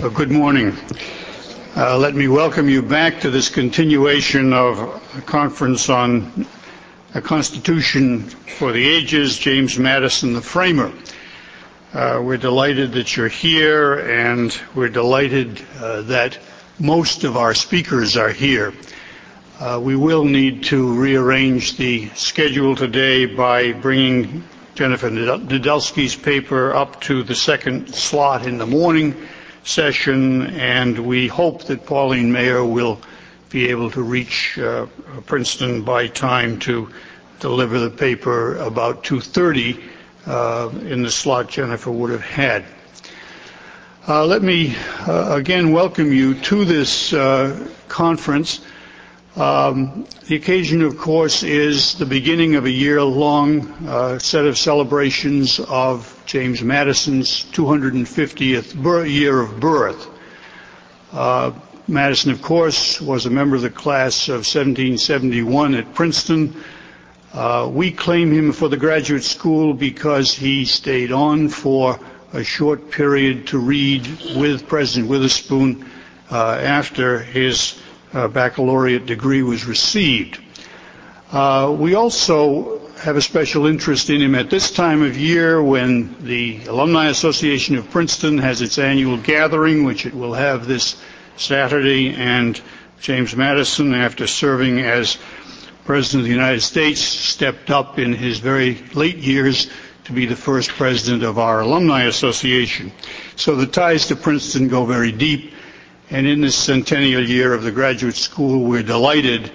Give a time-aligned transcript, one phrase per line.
[0.00, 0.76] Good morning.
[1.76, 4.78] Uh, let me welcome you back to this continuation of
[5.16, 6.46] a conference on
[7.14, 10.92] a Constitution for the Ages, James Madison, the framer.
[11.92, 16.38] Uh, we're delighted that you're here, and we're delighted uh, that
[16.78, 18.72] most of our speakers are here.
[19.58, 24.44] Uh, we will need to rearrange the schedule today by bringing
[24.76, 29.16] Jennifer Nedelsky's paper up to the second slot in the morning
[29.64, 33.00] session, and we hope that Pauline Maier will
[33.50, 34.86] be able to reach uh,
[35.26, 36.90] Princeton by time to
[37.40, 39.82] deliver the paper about 2.30
[40.26, 42.64] uh, in the slot Jennifer would have had.
[44.06, 44.74] Uh, let me
[45.06, 48.60] uh, again welcome you to this uh, conference.
[49.36, 55.60] Um, the occasion, of course, is the beginning of a year-long uh, set of celebrations
[55.60, 60.08] of James Madison's 250th year of birth.
[61.10, 61.52] Uh,
[61.86, 66.54] Madison, of course, was a member of the class of 1771 at Princeton.
[67.32, 71.98] Uh, we claim him for the graduate school because he stayed on for
[72.34, 75.90] a short period to read with President Witherspoon
[76.30, 77.80] uh, after his
[78.12, 80.38] uh, baccalaureate degree was received.
[81.32, 86.16] Uh, we also have a special interest in him at this time of year when
[86.24, 91.00] the Alumni Association of Princeton has its annual gathering, which it will have this
[91.36, 92.60] Saturday, and
[93.00, 95.16] James Madison, after serving as
[95.84, 99.70] President of the United States, stepped up in his very late years
[100.04, 102.90] to be the first president of our Alumni Association.
[103.36, 105.52] So the ties to Princeton go very deep,
[106.10, 109.52] and in this centennial year of the graduate school, we're delighted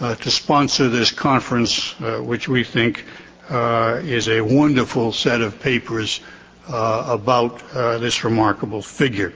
[0.00, 3.04] to sponsor this conference, uh, which we think
[3.48, 6.20] uh, is a wonderful set of papers
[6.68, 9.32] uh, about uh, this remarkable figure.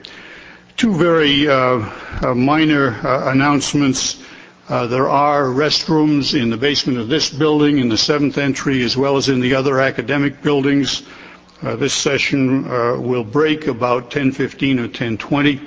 [0.77, 1.79] Two very uh,
[2.35, 2.89] minor
[3.31, 4.23] announcements.
[4.69, 9.17] there are restrooms in the basement of this building, in the seventh entry, as well
[9.17, 11.03] as in the other academic buildings.
[11.63, 12.65] this session
[13.03, 15.61] will break about 10:15 or 10:20.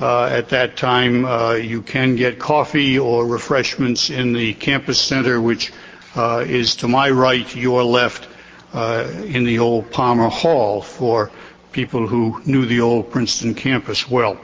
[0.00, 5.00] Uh, uh, at that time uh, you can get coffee or refreshments in the campus
[5.00, 5.72] center, which
[6.16, 8.28] is to my right, your left,
[8.74, 11.30] in the old Palmer Hall for
[11.72, 14.38] people who knew the old Princeton campus well.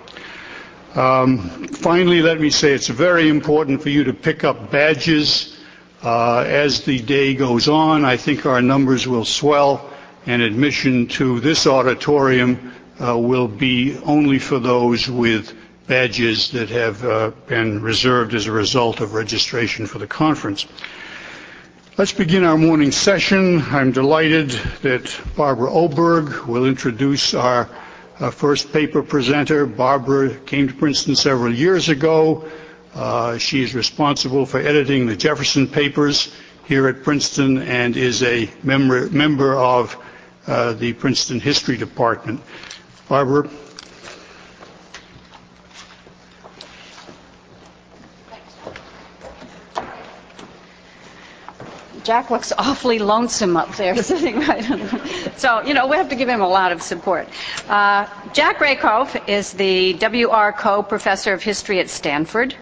[0.95, 5.57] Um, finally, let me say it's very important for you to pick up badges
[6.03, 8.05] uh, as the day goes on.
[8.05, 9.91] I think our numbers will swell,
[10.27, 15.55] and admission to this auditorium uh, will be only for those with
[15.87, 20.67] badges that have uh, been reserved as a result of registration for the conference.
[21.97, 23.61] Let's begin our morning session.
[23.63, 24.51] I'm delighted
[24.83, 27.69] that Barbara Oberg will introduce our
[28.19, 29.67] uh, first paper presenter.
[29.67, 32.51] Barbara came to Princeton several years ago.
[32.95, 36.35] Uh, she is responsible for editing the Jefferson papers
[36.65, 39.97] here at Princeton and is a member, member of
[40.47, 42.41] uh, the Princeton History Department.
[43.09, 43.49] Barbara.
[52.05, 54.63] Jack looks awfully lonesome up there sitting right
[55.37, 57.27] So, you know, we have to give him a lot of support.
[57.67, 60.53] Uh, Jack Rakove is the W.R.
[60.53, 62.55] Coe Professor of History at Stanford.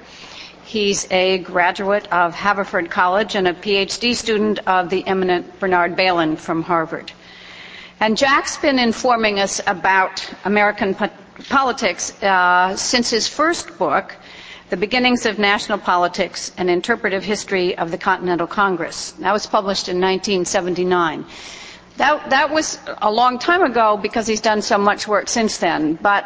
[0.64, 6.38] He's a graduate of Haverford College and a PhD student of the eminent Bernard Bailyn
[6.38, 7.12] from Harvard.
[8.02, 11.08] And Jack's been informing us about American po-
[11.48, 14.16] politics uh, since his first book,
[14.70, 19.12] The Beginnings of National Politics An Interpretive History of the Continental Congress.
[19.20, 21.24] That was published in 1979.
[21.98, 25.94] That, that was a long time ago because he's done so much work since then.
[25.94, 26.24] But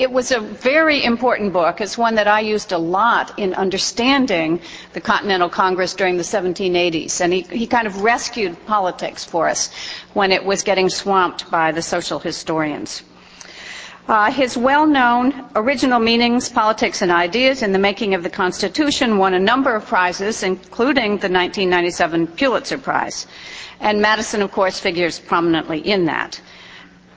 [0.00, 1.78] it was a very important book.
[1.82, 4.58] It's one that I used a lot in understanding
[4.94, 7.20] the Continental Congress during the 1780s.
[7.20, 9.70] And he, he kind of rescued politics for us
[10.14, 13.02] when it was getting swamped by the social historians.
[14.08, 19.34] Uh, his well-known original meanings, politics, and ideas in the making of the Constitution won
[19.34, 23.26] a number of prizes, including the 1997 Pulitzer Prize.
[23.80, 26.40] And Madison, of course, figures prominently in that.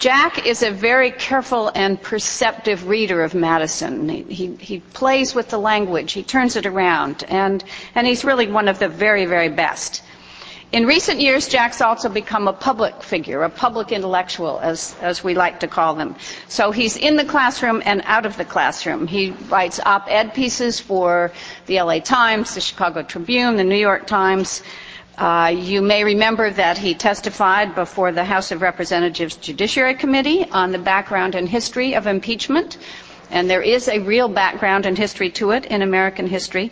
[0.04, 4.10] Jack is a very careful and perceptive reader of Madison.
[4.10, 7.64] He, he, he, plays with the language, he turns it around, and,
[7.96, 10.04] and he's really one of the very, very best.
[10.74, 15.36] In recent years, Jack's also become a public figure, a public intellectual, as, as we
[15.36, 16.18] like to call them.
[16.50, 19.08] So he's in the classroom and out of the classroom.
[19.08, 21.32] He writes op ed pieces for
[21.68, 24.64] the LA Times, the Chicago Tribune, the New York Times.
[25.18, 30.72] Uh, you may remember that he testified before the House of Representatives Judiciary Committee on
[30.72, 32.78] the background and history of impeachment,
[33.30, 36.72] and there is a real background and history to it in American history.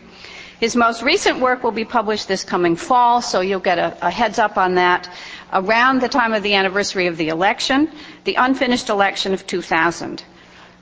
[0.59, 4.09] His most recent work will be published this coming fall, so you'll get a, a
[4.09, 5.07] heads up on that
[5.53, 7.91] around the time of the anniversary of the election,
[8.23, 10.23] the unfinished election of 2000.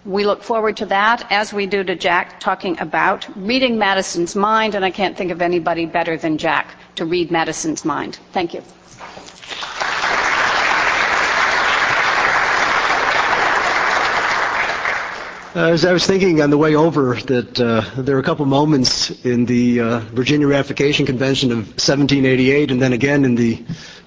[0.05, 4.73] We look forward to that, as we do to Jack talking about reading Madison's mind,
[4.75, 8.17] and I can't think of anybody better than Jack to read Madison's mind.
[8.31, 8.63] Thank you.
[15.55, 18.45] Uh, as I was thinking on the way over that uh, there were a couple
[18.45, 23.55] moments in the uh, Virginia Ratification Convention of 1788 and then again in the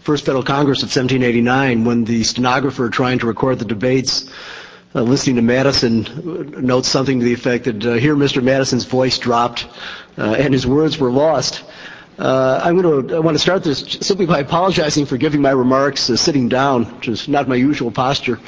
[0.01, 4.31] First Federal Congress of 1789 when the stenographer trying to record the debates
[4.95, 8.43] uh, listening to Madison uh, notes something to the effect that uh, here Mr.
[8.43, 9.67] Madison's voice dropped
[10.19, 11.65] uh, and his words were lost.
[12.19, 15.51] Uh, I'm going to I want to start this simply by apologizing for giving my
[15.51, 18.39] remarks uh, sitting down, which is not my usual posture.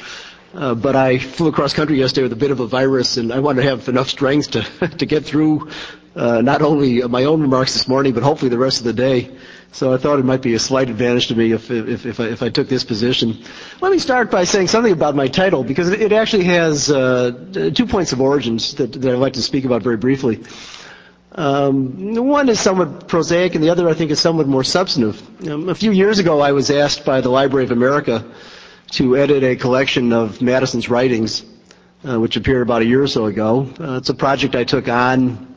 [0.53, 3.57] but I flew across country yesterday with a bit of a virus, and I want
[3.57, 5.71] to have enough strength to to get through
[6.15, 9.31] not only my own remarks this morning, but hopefully the rest of the day.
[9.75, 12.27] So I thought it might be a slight advantage to me if, if, if, I,
[12.27, 13.43] if I took this position.
[13.81, 17.85] Let me start by saying something about my title, because it actually has uh, two
[17.85, 20.45] points of origins that, that I'd like to speak about very briefly.
[21.33, 25.21] Um, one is somewhat prosaic, and the other, I think, is somewhat more substantive.
[25.45, 28.23] Um, a few years ago, I was asked by the Library of America
[28.91, 31.43] to edit a collection of Madison's writings,
[32.07, 33.69] uh, which appeared about a year or so ago.
[33.77, 35.53] Uh, it's a project I took on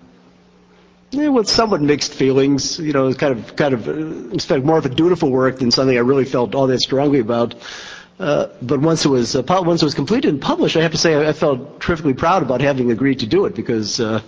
[1.11, 2.79] yeah, with somewhat mixed feelings.
[2.79, 5.71] You know, kind of, kind of, uh, in fact, more of a dutiful work than
[5.71, 7.55] something I really felt all that strongly about.
[8.19, 10.99] Uh, but once it was uh, once it was completed and published, I have to
[10.99, 14.21] say I, I felt terrifically proud about having agreed to do it because uh,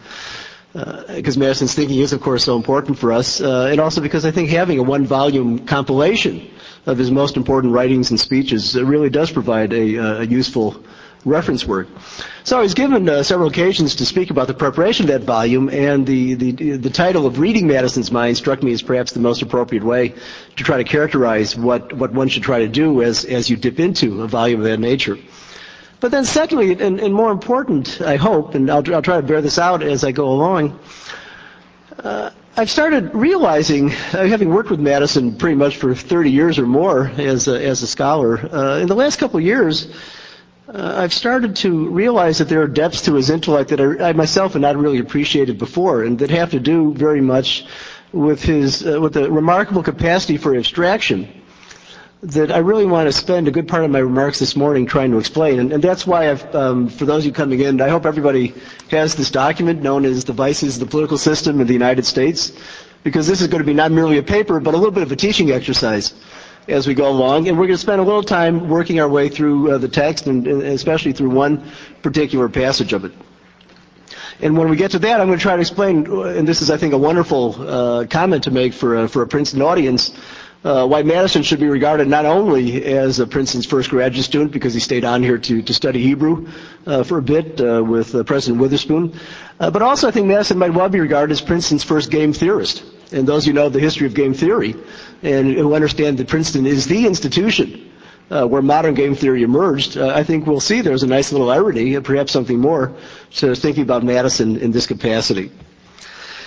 [0.73, 4.25] because uh, Madison's thinking is, of course, so important for us, uh, and also because
[4.25, 6.49] I think having a one-volume compilation
[6.87, 10.83] of his most important writings and speeches really does provide a, a useful
[11.25, 11.89] reference work.
[12.45, 15.69] So I was given uh, several occasions to speak about the preparation of that volume,
[15.69, 19.43] and the, the, the title of Reading Madison's Mind struck me as perhaps the most
[19.43, 20.15] appropriate way
[20.57, 23.79] to try to characterize what, what one should try to do as, as you dip
[23.79, 25.19] into a volume of that nature.
[26.01, 29.43] But then secondly, and, and more important, I hope, and I'll, I'll, try to bear
[29.43, 30.79] this out as I go along,
[32.03, 36.67] uh, I've started realizing, uh, having worked with Madison pretty much for 30 years or
[36.67, 39.89] more as a, as a scholar, uh, in the last couple of years,
[40.75, 44.13] uh, I've started to realize that there are depths to his intellect that I, I,
[44.13, 47.67] myself had not really appreciated before, and that have to do very much
[48.13, 51.43] with his uh, with the remarkable capacity for abstraction
[52.23, 55.11] that I really want to spend a good part of my remarks this morning trying
[55.13, 57.89] to explain, and, and that's why I've, um, for those of you coming in, I
[57.89, 58.55] hope everybody
[58.91, 62.53] has this document known as the Vices of the Political System in the United States,
[63.03, 65.11] because this is going to be not merely a paper, but a little bit of
[65.11, 66.13] a teaching exercise
[66.71, 67.49] as we go along.
[67.49, 70.27] And we're going to spend a little time working our way through uh, the text,
[70.27, 71.71] and, and, especially through one
[72.03, 73.13] particular passage of it.
[74.41, 76.71] And when we get to that, I'm going to try to explain, and this is,
[76.71, 80.13] I think, a wonderful uh, comment to make for a, for a Princeton audience,
[80.65, 84.75] uh, why Madison should be regarded not only as a Princeton's first graduate student because
[84.75, 86.49] he stayed on here to, to study Hebrew
[86.87, 89.19] uh, for a bit uh, with uh, President Witherspoon,
[89.59, 92.83] uh, but also I think Madison might well be regarded as Princeton's first game theorist.
[93.13, 94.75] And those who know the history of game theory
[95.23, 97.91] and who understand that Princeton is the institution
[98.31, 101.51] uh, where modern game theory emerged, uh, I think we'll see there's a nice little
[101.51, 102.95] irony, and perhaps something more,
[103.33, 105.51] to thinking about Madison in this capacity.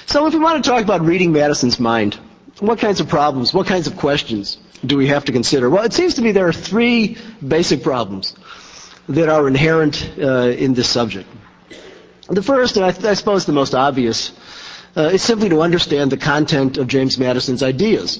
[0.06, 2.18] So if we want to talk about reading Madison's mind,
[2.60, 5.70] what kinds of problems, what kinds of questions do we have to consider?
[5.70, 8.36] Well, it seems to me there are three basic problems
[9.10, 11.28] that are inherent uh, in this subject.
[12.30, 14.32] The first, and I, th- I suppose the most obvious,
[14.96, 18.20] is simply to understand the content of James Madison's ideas.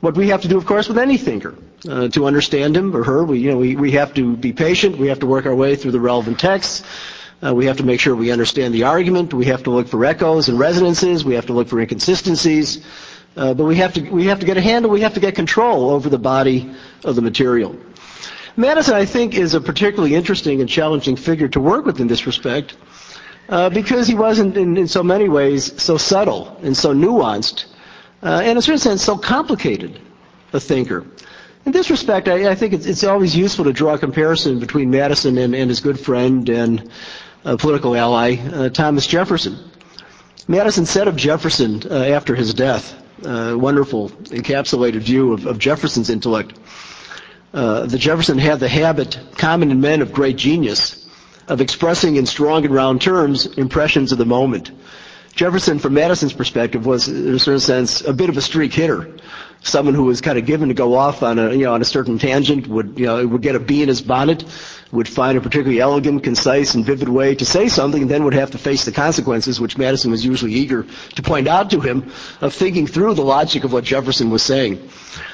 [0.00, 1.56] What we have to do, of course, with any thinker,
[1.88, 4.96] uh, to understand him or her, we, you know, we, we have to be patient.
[4.96, 6.84] We have to work our way through the relevant texts.
[7.44, 9.32] Uh, we have to make sure we understand the argument.
[9.32, 11.24] We have to look for echoes and resonances.
[11.24, 12.84] We have to look for inconsistencies.
[13.36, 14.90] Uh, but we have to we have to get a handle.
[14.90, 16.72] We have to get control over the body
[17.04, 17.76] of the material.
[18.56, 22.26] Madison, I think, is a particularly interesting and challenging figure to work with in this
[22.26, 22.76] respect
[23.48, 27.66] uh, because he wasn't, in, in, so many ways, so subtle and so nuanced,
[28.22, 30.00] uh, and in a certain sense, so complicated
[30.52, 31.06] a thinker.
[31.66, 34.90] In this respect, I, I think it's, it's, always useful to draw a comparison between
[34.90, 36.90] Madison and, and his good friend and
[37.56, 39.58] political ally, uh, Thomas Jefferson.
[40.46, 46.10] Madison said of Jefferson uh, after his death, a wonderful encapsulated view of, of Jefferson's
[46.10, 46.58] intellect,
[47.52, 51.07] uh, that Jefferson had the habit common in men of great genius
[51.48, 54.70] of expressing in strong and round terms impressions of the moment.
[55.34, 59.16] Jefferson, from Madison's perspective, was, in a certain sense, a bit of a streak hitter.
[59.68, 61.84] Someone who was kind of given to go off on a you know on a
[61.84, 64.44] certain tangent would you know would get a bee in his bonnet,
[64.92, 68.34] would find a particularly elegant, concise, and vivid way to say something, and then would
[68.34, 72.10] have to face the consequences, which Madison was usually eager to point out to him,
[72.40, 74.88] of thinking through the logic of what Jefferson was saying.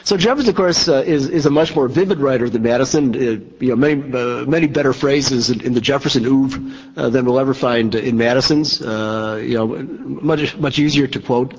[0.05, 3.15] So Jefferson, of course, uh, is is a much more vivid writer than Madison.
[3.15, 3.19] Uh,
[3.61, 6.61] you know, many uh, many better phrases in, in the Jefferson oeuvre
[6.97, 8.83] uh, than we'll ever find in Madison's.
[8.83, 11.55] Uh, you know, much much easier to quote.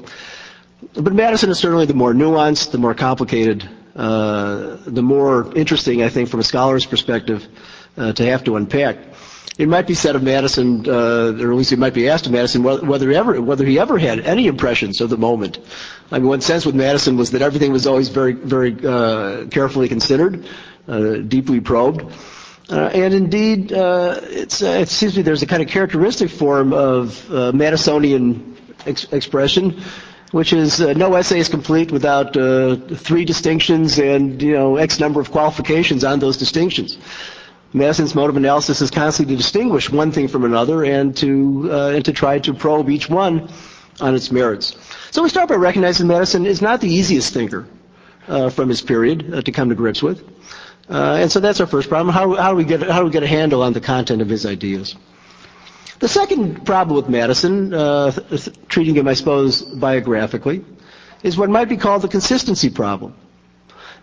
[0.94, 6.10] But Madison is certainly the more nuanced, the more complicated, uh, the more interesting, I
[6.10, 7.48] think, from a scholar's perspective,
[7.98, 8.98] uh, to have to unpack.
[9.58, 10.91] It might be said of Madison, uh,
[11.39, 13.98] or at least it might be asked of Madison, whether he ever whether he ever
[13.98, 15.60] had any impressions of the moment.
[16.12, 19.88] I mean, one sense with Madison was that everything was always very very uh, carefully
[19.88, 20.46] considered,
[20.89, 22.03] uh, deeply probed.
[22.70, 27.25] Uh, and indeed, uh, it seems to me there's a kind of characteristic form of
[27.29, 29.82] Madisonian ex- expression
[30.32, 35.00] which is uh, no essay is complete without uh, three distinctions and you know X
[35.00, 36.98] number of qualifications on those distinctions.
[37.74, 41.89] Madison's mode of analysis is constantly to distinguish one thing from another and to uh,
[41.89, 43.50] and to try to probe each one
[44.00, 44.75] on its merits.
[45.12, 47.67] So we start by recognizing Madison is not the easiest thinker
[48.27, 50.24] uh, from his period uh, to come to grips with,
[50.89, 52.13] uh, and so that's our first problem.
[52.13, 54.29] How, how do we get how do we get a handle on the content of
[54.29, 54.96] his ideas?
[56.00, 58.12] The second problem with Madison, uh,
[58.68, 60.64] treating him, I suppose, biographically,
[61.24, 63.16] is what might be called the consistency problem.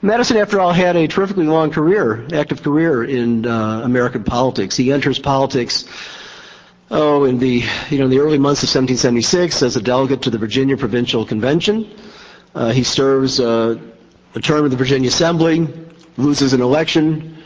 [0.00, 4.76] Madison, after all, had a terrifically long career, active career in uh, American politics.
[4.76, 5.84] He enters politics,
[6.90, 10.30] oh, in the you know in the early months of 1776 as a delegate to
[10.30, 11.88] the Virginia Provincial Convention.
[12.54, 13.78] Uh, he serves uh,
[14.34, 15.68] a term in the Virginia Assembly,
[16.16, 17.41] loses an election,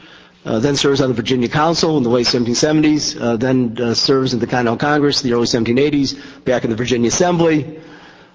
[0.46, 4.32] uh, then serves on the Virginia Council in the late 1770s, uh, then uh, serves
[4.32, 7.80] in the Continental Congress in the early 1780s, back in the Virginia Assembly,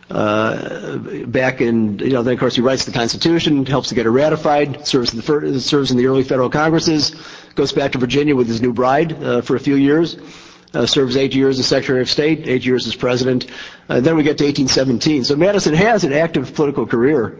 [0.09, 4.05] uh, back in, you know, then of course he writes the Constitution, helps to get
[4.05, 7.15] it ratified, serves in the, fir- serves in the early federal Congresses,
[7.55, 10.17] goes back to Virginia with his new bride uh, for a few years,
[10.73, 13.47] uh, serves eight years as Secretary of State, eight years as President,
[13.87, 15.25] then we get to 1817.
[15.25, 17.39] So Madison has an active political career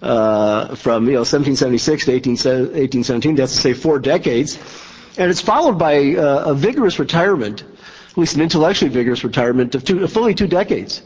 [0.00, 3.34] from you know 1776 to 1817.
[3.34, 4.58] That's to say four decades,
[5.18, 7.62] and it's followed by uh, a vigorous retirement,
[8.10, 11.02] at least an intellectually vigorous retirement of two, fully two decades.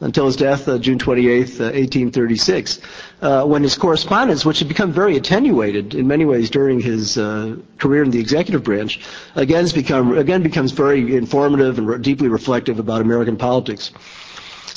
[0.00, 2.78] Until his death, uh, June 28, 1836,
[3.20, 7.56] uh, when his correspondence, which had become very attenuated in many ways during his uh,
[7.78, 9.00] career in the executive branch,
[9.34, 13.90] again, become, again becomes very informative and re- deeply reflective about American politics.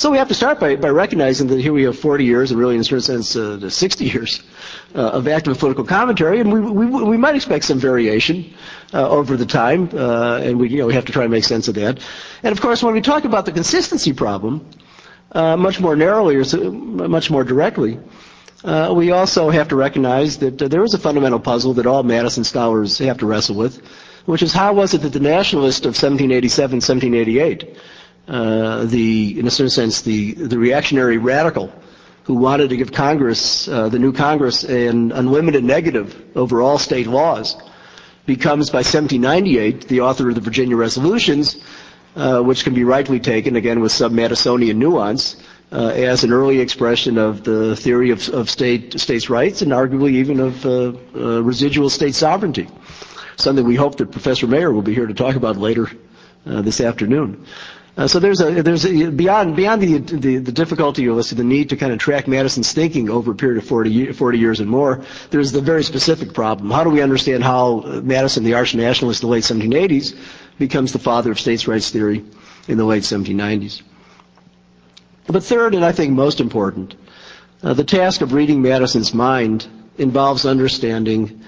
[0.02, 2.58] So we have to start by, by recognizing that here we have 40 years, and
[2.58, 4.42] really in a certain sense, uh, 60 years
[4.96, 8.52] uh, of active political commentary, and we, we, we might expect some variation
[8.92, 11.44] uh, over the time, uh, and we, you know, we have to try to make
[11.44, 12.00] sense of that.
[12.42, 14.68] And of course, when we talk about the consistency problem,
[15.30, 18.00] uh, much more narrowly or much more directly,
[18.64, 22.42] uh, we also have to recognize that there is a fundamental puzzle that all Madison
[22.42, 23.80] scholars have to wrestle with,
[24.26, 27.78] which is how was it that the nationalists of 1787, 1788 uh,
[28.26, 31.72] the, in a certain sense, the, the reactionary radical
[32.24, 37.06] who wanted to give Congress, uh, the new Congress, an unlimited negative over all state
[37.06, 37.56] laws,
[38.26, 41.56] becomes by 1798 the author of the Virginia Resolutions,
[42.14, 45.36] uh, which can be rightly taken, again with some Madisonian nuance,
[45.72, 50.12] uh, as an early expression of the theory of, of state, states' rights and arguably
[50.12, 52.68] even of uh, uh, residual state sovereignty.
[53.36, 55.90] Something we hope that Professor Maier will be here to talk about later
[56.44, 57.46] this afternoon.
[57.94, 61.68] Uh, so there's a there's a, beyond beyond the, the, the difficulty of the need
[61.68, 65.04] to kind of track Madison's thinking over a period of 40, 40 years and more.
[65.30, 66.70] There's the very specific problem.
[66.70, 70.16] How do we understand how Madison, the arch nationalist in the late 1780s,
[70.58, 72.24] becomes the father of states' rights theory
[72.66, 73.82] in the late 1790s?
[75.26, 76.94] But third, and I think most important,
[77.62, 79.66] uh, the task of reading Madison's mind
[79.98, 81.42] involves understanding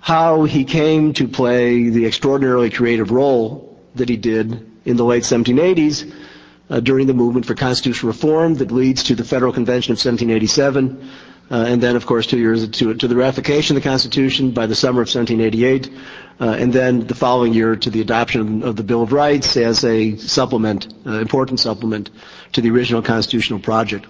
[0.00, 5.24] how he came to play the extraordinarily creative role that he did in the late
[5.24, 6.12] 1780s
[6.70, 11.10] uh, during the movement for constitutional reform that leads to the Federal Convention of 1787,
[11.48, 14.66] uh, and then, of course, two years to, to, the ratification of the Constitution by
[14.66, 15.90] the summer of 1788,
[16.40, 19.84] uh, and then the following year to the adoption of the Bill of Rights as
[19.84, 22.10] a supplement, uh, important supplement
[22.52, 24.06] to the original constitutional project.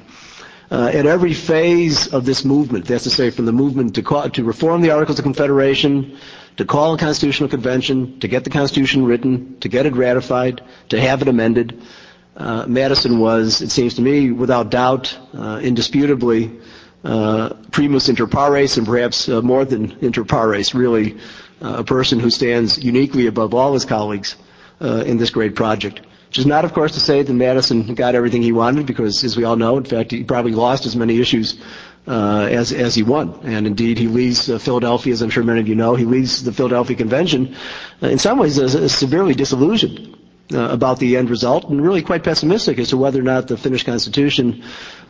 [0.70, 4.42] Uh, at every phase of this movement, that's to say, from the movement to, to
[4.42, 6.18] reform the Articles of Confederation,
[6.56, 11.00] to call a constitutional convention, to get the Constitution written, to get it ratified, to
[11.00, 11.82] have it amended.
[12.36, 16.50] Uh, Madison was, it seems to me, without doubt, uh, indisputably,
[17.04, 21.16] uh, primus inter pares, and perhaps uh, more than inter pares, really
[21.62, 24.36] uh, a person who stands uniquely above all his colleagues
[24.80, 26.00] uh, in this great project.
[26.28, 29.36] Which is not, of course, to say that Madison got everything he wanted, because, as
[29.36, 31.58] we all know, in fact, he probably lost as many issues
[32.06, 33.40] uh, as as he won.
[33.42, 36.42] And indeed, he leaves uh, Philadelphia, as I'm sure many of you know, he leaves
[36.42, 37.56] the Philadelphia Convention
[38.02, 40.14] uh, in some ways uh, severely disillusioned.
[40.54, 43.56] Uh, about the end result, and really quite pessimistic as to whether or not the
[43.56, 44.62] Finnish Constitution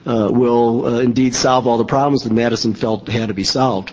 [0.06, 3.92] uh, will indeed solve all the problems that Madison felt had to be solved.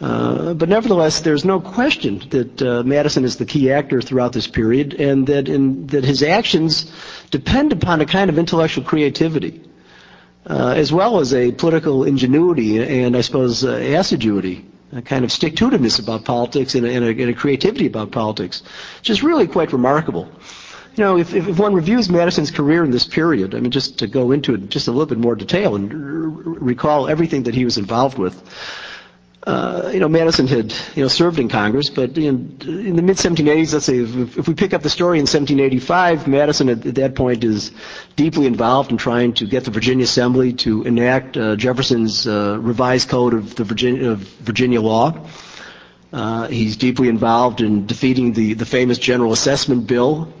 [0.00, 4.46] Uh, but nevertheless, there's no question that uh, Madison is the key actor throughout this
[4.46, 6.88] period, and that in, that his actions
[7.32, 9.60] depend upon a kind of intellectual creativity
[10.46, 15.32] uh, as well as a political ingenuity and I suppose uh, assiduity, a kind of
[15.32, 18.62] stick-to-itiveness about politics and a, and, a, and a, creativity about politics,
[18.98, 20.28] which is really quite remarkable.
[20.96, 24.06] You know, if, if one reviews Madison's career in this period, I mean, just to
[24.06, 25.98] go into it just a little bit more detail and r-
[26.60, 28.40] recall everything that he was involved with,
[29.46, 33.18] uh, you know, Madison had, you know, served in Congress, but in, in the mid
[33.18, 36.94] 1780s, let's say, if, if, we pick up the story in 1785, Madison at, at,
[36.94, 37.70] that point is
[38.16, 43.10] deeply involved in trying to get the Virginia Assembly to enact uh, Jefferson's uh, revised
[43.10, 45.12] code of the Virginia, of Virginia law.
[46.10, 50.32] Uh, he's deeply involved in defeating the, the famous General Assessment Bill,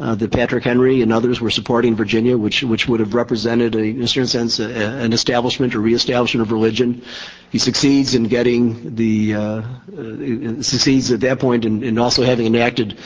[0.00, 3.78] uh, that Patrick Henry and others were supporting Virginia, which which would have represented, a,
[3.78, 7.02] in a certain sense, a, an establishment or reestablishment of religion.
[7.50, 12.46] He succeeds in getting the uh, uh, succeeds at that point in, in also having
[12.46, 12.98] enacted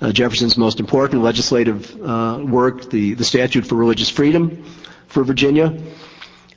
[0.00, 4.64] uh, Jefferson's most important legislative uh, work, the the Statute for Religious Freedom
[5.08, 5.76] for Virginia.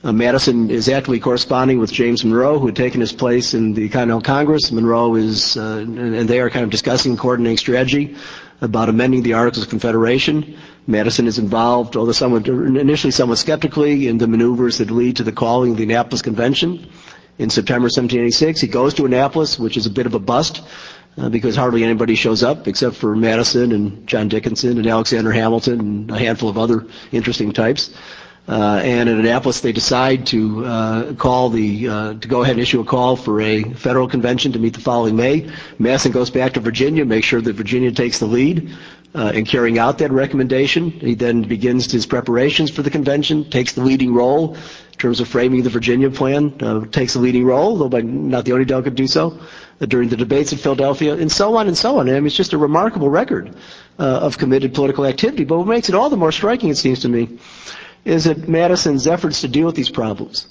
[0.03, 3.89] Uh, Madison is actively corresponding with James Monroe, who had taken his place in the
[3.89, 4.71] Continental Congress.
[4.71, 8.15] Monroe is, and they are kind of discussing coordinating strategy
[8.61, 10.57] about amending the Articles of Confederation.
[10.87, 15.31] Madison is involved, although somewhat, initially somewhat skeptically, in the maneuvers that lead to the
[15.31, 16.89] calling of the Annapolis Convention.
[17.37, 20.63] In September 1786, he goes to Annapolis, which is a bit of a bust,
[21.17, 25.79] uh, because hardly anybody shows up except for Madison and John Dickinson and Alexander Hamilton
[25.79, 27.93] and a handful of other interesting types.
[28.47, 32.61] Uh, and in Annapolis, they decide to uh, call the uh, to go ahead and
[32.61, 35.51] issue a call for a federal convention to meet the following May.
[35.79, 38.73] Madison goes back to Virginia, makes sure that Virginia takes the lead
[39.13, 40.91] uh, in carrying out that recommendation.
[40.91, 45.27] He then begins his preparations for the convention, takes the leading role in terms of
[45.27, 48.95] framing the Virginia plan, uh, takes the leading role, though by not the only delegate
[48.95, 49.37] to do so,
[49.81, 52.07] uh, during the debates in Philadelphia, and so on and so on.
[52.07, 53.53] I mean, it's just a remarkable record
[53.99, 55.43] of committed political activity.
[55.43, 57.39] But what makes it all the more striking, it seems to me,
[58.07, 60.47] is that Madison's efforts to deal with these problems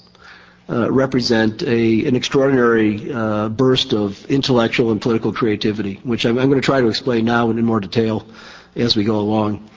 [0.69, 6.49] uh, represent a, an extraordinary uh, burst of intellectual and political creativity, which I'm, I'm,
[6.49, 8.27] going to try to explain now in more detail
[8.75, 9.67] as we go along.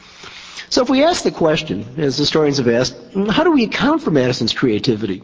[0.69, 2.97] So if we ask the question, as historians have asked,
[3.31, 5.23] how do we account for Madison's creativity?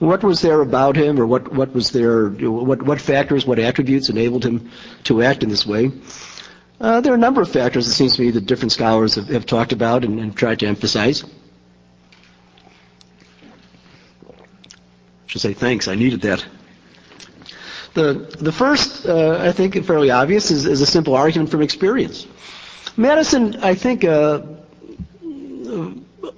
[0.00, 4.08] What was there about him, or what, what was there, what, what factors, what attributes
[4.08, 4.68] enabled him
[5.04, 5.92] to act in this way?
[6.80, 9.28] Uh, there are a number of factors, it seems to me, that different scholars have,
[9.28, 11.22] have talked about and, and tried to emphasize.
[15.34, 15.88] Should say thanks.
[15.88, 16.46] I needed that.
[17.94, 22.24] The, the first, uh, I think, fairly obvious, is, is, a simple argument from experience.
[22.96, 24.42] Madison, I think, uh,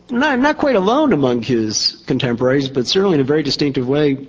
[0.09, 4.29] not, not quite alone among his contemporaries, but certainly in a very distinctive way,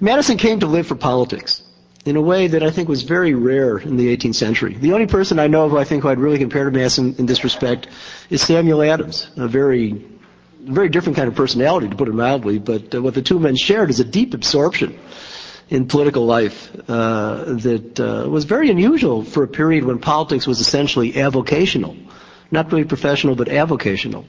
[0.00, 1.62] Madison came to live for politics
[2.06, 4.78] in a way that I think was very rare in the 18th century.
[4.78, 7.26] The only person I know who I think who I'd really compare to Madison in
[7.26, 7.88] this respect
[8.30, 10.02] is Samuel Adams, a very
[10.62, 13.56] very different kind of personality, to put it mildly, but uh, what the two men
[13.56, 14.98] shared is a deep absorption
[15.68, 20.60] in political life uh, that uh, was very unusual for a period when politics was
[20.60, 21.96] essentially avocational.
[22.50, 24.24] Not really professional, but avocational.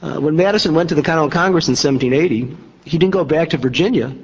[0.00, 3.58] Uh, when Madison went to the Continental Congress in 1780, he didn't go back to
[3.58, 4.14] Virginia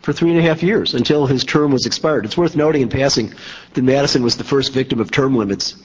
[0.00, 2.24] for three and a half years until his term was expired.
[2.24, 3.34] It's worth noting in passing
[3.74, 5.76] that Madison was the first victim of term limits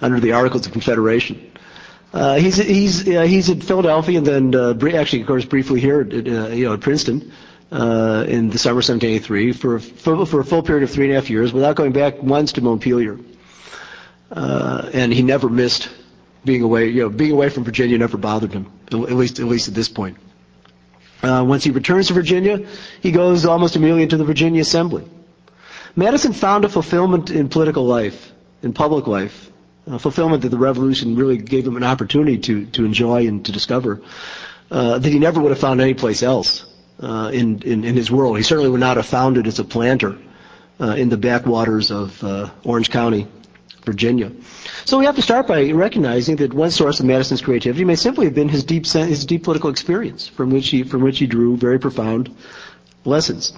[0.00, 1.50] under the Articles of Confederation.
[2.14, 6.00] Uh, he's he's uh, he's in Philadelphia and then uh, actually, of course, briefly here,
[6.02, 7.32] at, uh, you know, at Princeton
[7.72, 11.12] uh, in the summer of 1783 for for, for a full period of three and
[11.12, 13.18] a half years without going back once to Montpelier.
[14.30, 15.88] Uh, and he never missed
[16.44, 16.86] being away.
[16.86, 19.88] You know, being away from Virginia never bothered him, at least at least at this
[19.88, 20.16] point.
[21.20, 22.64] once he returns to Virginia,
[23.00, 25.04] he goes almost immediately into the Virginia Assembly.
[25.96, 29.50] Madison found a fulfillment in political life, in public life,
[29.90, 33.52] uh, fulfillment that the revolution really gave him an opportunity to, to enjoy and to
[33.52, 34.00] discover
[34.70, 36.66] uh, that he never would have found anyplace else
[37.00, 38.36] uh, in, in, in, his world.
[38.36, 40.16] He certainly would not have found it as a planter
[40.80, 43.26] uh, in the backwaters of uh, Orange County,
[43.84, 44.32] Virginia.
[44.84, 48.26] So we have to start by recognizing that one source of Madison's creativity may simply
[48.26, 51.56] have been his deep, his deep political experience, from which he, from which he drew
[51.56, 52.34] very profound
[53.04, 53.52] lessons.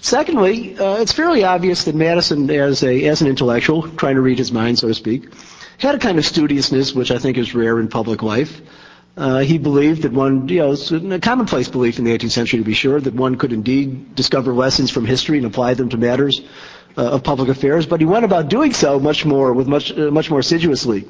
[0.00, 4.38] Secondly, uh, it's fairly obvious that Madison, as a as an intellectual, trying to read
[4.38, 5.28] his mind, so to speak,
[5.78, 8.60] had a kind of studiousness which I think is rare in public life.
[9.16, 12.58] Uh, he believed that one, you know, it's a commonplace belief in the 18th century
[12.58, 15.96] to be sure, that one could indeed discover lessons from history and apply them to
[15.96, 16.42] matters
[16.98, 17.86] uh, of public affairs.
[17.86, 21.08] But he went about doing so much more, with much, uh, much more assiduously,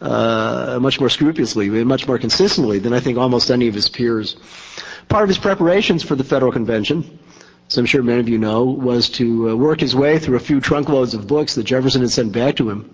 [0.00, 4.36] uh, much more scrupulously, much more consistently than I think almost any of his peers.
[5.08, 7.18] Part of his preparations for the Federal Convention,
[7.68, 10.40] as I'm sure many of you know, was to uh, work his way through a
[10.40, 12.88] few trunkloads of books that Jefferson had sent back to him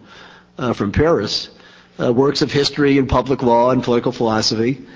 [0.74, 1.50] from Paris
[2.00, 4.86] uh, works of history and public law and political philosophy.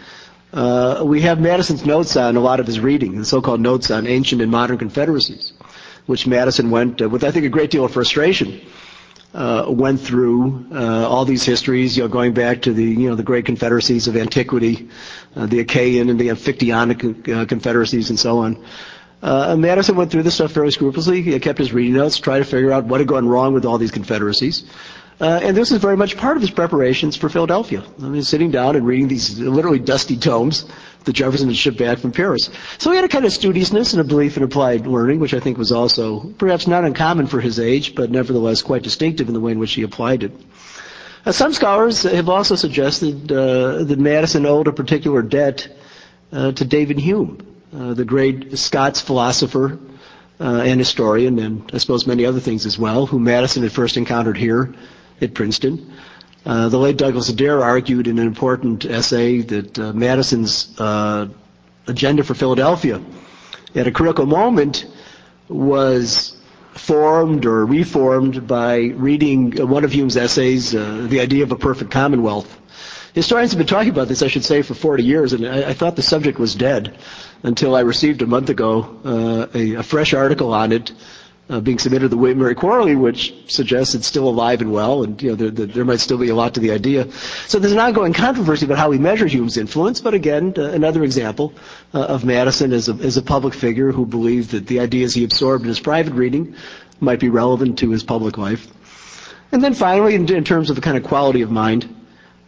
[0.53, 4.07] Uh, we have Madison's notes on a lot of his reading, the so-called notes on
[4.07, 5.53] ancient and modern confederacies,
[6.07, 8.61] which Madison went uh, with, I think, a great deal of frustration.
[9.35, 13.15] Uh, went through uh, all these histories, you know, going back to the, you know,
[13.15, 14.91] the great confederacies of antiquity,
[15.37, 18.63] uh, the Achaean and the Amphictyonic confederacies, and so on.
[19.59, 21.23] Madison went through this stuff fairly scrupulously.
[21.23, 23.79] He kept his reading notes, tried to figure out what had gone wrong with all
[23.79, 24.65] these confederacies.
[25.23, 27.81] Uh, and this is very much part of his preparations for Philadelphia.
[28.01, 30.65] I mean, sitting down and reading these literally dusty tomes
[31.05, 32.51] that Jefferson had shipped back from Paris.
[32.79, 35.39] So he had a kind of studiousness and a belief in applied learning, which I
[35.39, 39.39] think was also perhaps not uncommon for his age, but nevertheless quite distinctive in the
[39.39, 40.33] way in which he applied it.
[41.25, 45.69] Uh, some scholars have also suggested uh, that Madison owed a particular debt
[46.33, 47.39] uh, to David Hume,
[47.73, 49.79] uh, the great Scots philosopher
[50.41, 53.97] uh, and historian, and I suppose many other things as well, who Madison had first
[53.97, 54.75] encountered here
[55.21, 55.93] at Princeton.
[56.45, 61.29] Uh, the late Douglas Adair argued in an important essay that uh, Madison's uh,
[61.87, 63.01] agenda for Philadelphia
[63.75, 64.87] at a critical moment
[65.49, 66.37] was
[66.75, 71.91] formed or reformed by reading one of Hume's essays, uh, The Idea of a Perfect
[71.91, 72.59] Commonwealth.
[73.15, 75.73] Historians have been talking about this, I should say, for 40 years, and I, I
[75.75, 76.97] thought the subject was dead
[77.43, 80.93] until I received a month ago uh, a, a fresh article on it
[81.53, 85.21] uh, being submitted to the Mary Quarterly, which suggests it's still alive and well, and
[85.21, 87.13] you know there, there, there, might still be a lot to the idea.
[87.47, 91.05] So there's an ongoing controversy about how we measure Hume's influence, but again, uh, another
[91.05, 91.53] example
[91.93, 95.25] uh, of Madison as a, as a public figure who believed that the ideas he
[95.25, 96.57] absorbed in his private reading
[97.01, 98.67] might be relevant to his public life.
[99.53, 101.95] And then finally, in, in terms of the kind of quality of mind,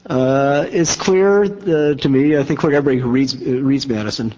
[0.06, 4.34] uh, it's clear uh, to me, I think for everybody who reads uh, reads Madison,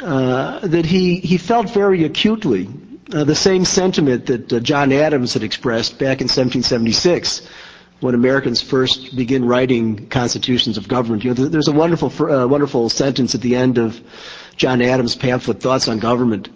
[0.00, 2.68] that he he felt very acutely
[3.12, 7.46] uh, the same sentiment that uh, John Adams had expressed back in 1776
[8.00, 11.24] when Americans first begin writing constitutions of government.
[11.24, 14.00] You know, there's a wonderful, uh, wonderful sentence at the end of
[14.56, 16.48] John Adams' pamphlet, Thoughts on Government,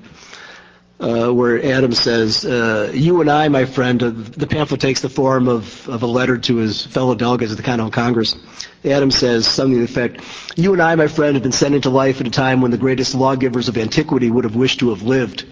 [0.99, 5.09] uh, where Adams says, uh, "You and I, my friend," uh, the pamphlet takes the
[5.09, 8.35] form of, of a letter to his fellow delegates at the Continental Congress.
[8.85, 10.21] Adams says something to the effect,
[10.57, 12.77] "You and I, my friend, have been sent into life at a time when the
[12.77, 15.45] greatest lawgivers of antiquity would have wished to have lived."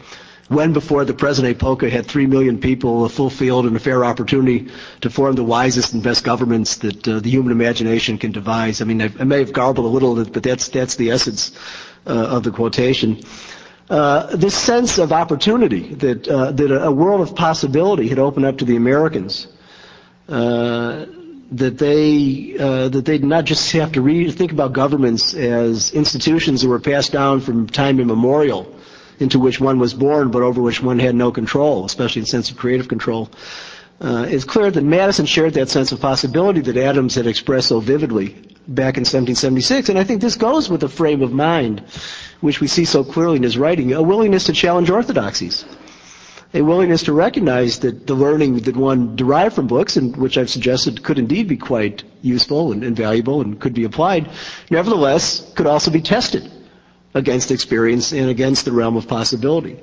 [0.48, 4.04] When before the present epoch had three million people, a full field, and a fair
[4.04, 4.68] opportunity
[5.02, 8.80] to form the wisest and best governments that uh, the human imagination can devise.
[8.80, 11.52] I mean, I, I, may have garbled a little, but that's that's the essence
[12.06, 13.22] uh, of the quotation.
[13.90, 18.58] Uh, this sense of opportunity that uh, that a, world of possibility had opened up
[18.58, 19.46] to the Americans.
[20.28, 21.06] Uh,
[21.50, 26.60] that they uh, that they did not just have to think about governments as institutions
[26.60, 28.77] that were passed down from time immemorial,
[29.18, 32.30] into which one was born, but over which one had no control, especially in the
[32.30, 33.30] sense of creative control.
[34.00, 37.80] Uh, it's clear that Madison shared that sense of possibility that Adams had expressed so
[37.80, 38.28] vividly
[38.68, 41.82] back in 1776, and I think this goes with the frame of mind
[42.40, 45.64] which we see so clearly in his writing, a willingness to challenge orthodoxies,
[46.54, 50.50] a willingness to recognize that the learning that one derived from books, and which I've
[50.50, 54.30] suggested could indeed be quite useful and, and valuable and could be applied,
[54.70, 56.48] nevertheless could also be tested
[57.14, 59.80] against experience and against the realm of possibility.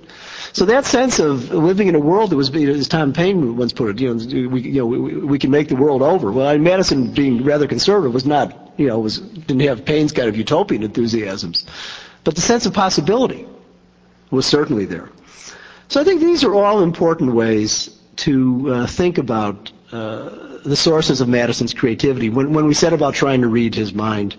[0.54, 3.90] So that sense of living in a world that was, as Tom Paine once put
[3.90, 6.32] it, you know, we, you know, we, we can make the world over.
[6.32, 10.12] Well, I mean, Madison, being rather conservative, was not, you know, was didn't have Paine's
[10.12, 11.66] kind of utopian enthusiasms,
[12.24, 13.46] but the sense of possibility
[14.32, 15.10] was certainly there.
[15.88, 21.22] So I think these are all important ways to uh, think about uh, the sources
[21.22, 24.36] of Madison's creativity when, when we set about trying to read his mind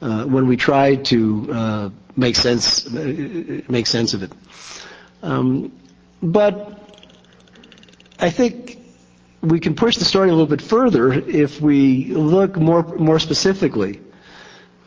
[0.00, 4.32] uh, when we try to uh, make sense make sense of it.
[5.22, 5.72] Um,
[6.22, 6.54] but
[8.18, 8.78] I think
[9.40, 14.00] we can push the story a little bit further if we look more more specifically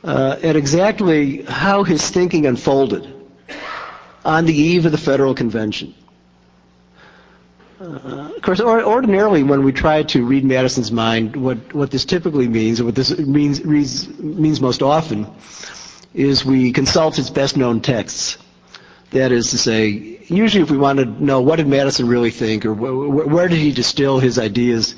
[0.04, 3.14] uh, at exactly how his thinking unfolded
[4.26, 5.94] on the eve of the Federal Convention.
[7.80, 12.06] Uh, of course, or, ordinarily, when we try to read Madison's mind, what, what this
[12.06, 15.26] typically means, or what this means, reads, means most often,
[16.14, 18.38] is we consult his best known texts.
[19.12, 19.88] That is to say,
[20.28, 23.60] usually if we want to know what did Madison really think, or wh- where did
[23.60, 24.96] he distill his ideas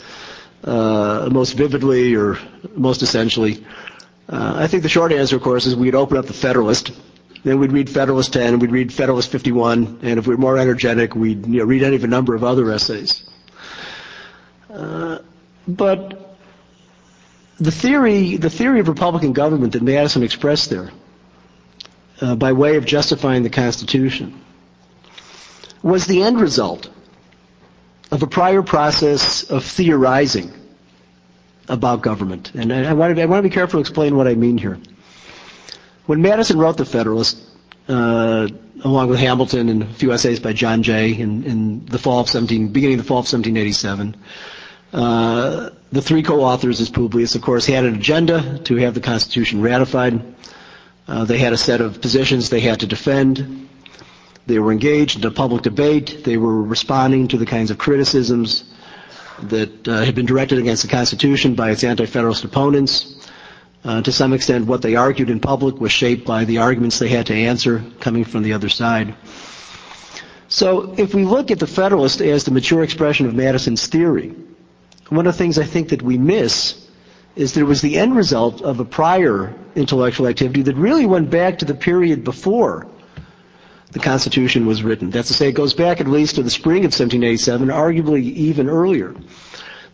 [0.63, 2.37] uh, most vividly or
[2.75, 3.63] most essentially,
[4.29, 6.91] Uh, I think the short answer, of course, is we'd open up the Federalist,
[7.43, 11.13] then we'd read Federalist 10, we'd read Federalist 51, and if we were more energetic,
[11.13, 13.29] we'd you know, read any of a number of other essays.
[14.71, 15.19] Uh,
[15.67, 16.37] but
[17.59, 20.89] the theory, the theory of Republican government that Madison expressed there,
[22.21, 24.41] uh, by way of justifying the Constitution,
[25.81, 26.89] was the end result
[28.11, 30.51] of a prior process of theorizing
[31.67, 32.51] about government.
[32.53, 34.57] And I, I, want to, I want to be careful to explain what I mean
[34.57, 34.77] here.
[36.05, 37.41] When Madison wrote the Federalist,
[37.87, 38.47] uh,
[38.83, 42.29] along with Hamilton and a few essays by John Jay in, in the fall of
[42.29, 44.15] 17, beginning of the fall of 1787,
[44.93, 49.61] uh, the three co-authors, as Publius, of course, had an agenda to have the Constitution
[49.61, 50.21] ratified.
[51.07, 53.69] Uh, they had a set of positions they had to defend.
[54.45, 56.23] They were engaged in a public debate.
[56.23, 58.63] They were responding to the kinds of criticisms
[59.43, 63.27] that uh, had been directed against the Constitution by its anti-federalist opponents.
[63.83, 67.09] Uh, to some extent, what they argued in public was shaped by the arguments they
[67.09, 69.15] had to answer coming from the other side.
[70.47, 74.33] So if we look at the Federalist as the mature expression of Madison's theory,
[75.09, 76.82] one of the things I think that we miss
[77.35, 81.29] is that it was the end result of a prior intellectual activity that really went
[81.29, 82.87] back to the period before
[83.91, 85.09] the Constitution was written.
[85.09, 88.69] That's to say, it goes back at least to the spring of 1787, arguably even
[88.69, 89.15] earlier.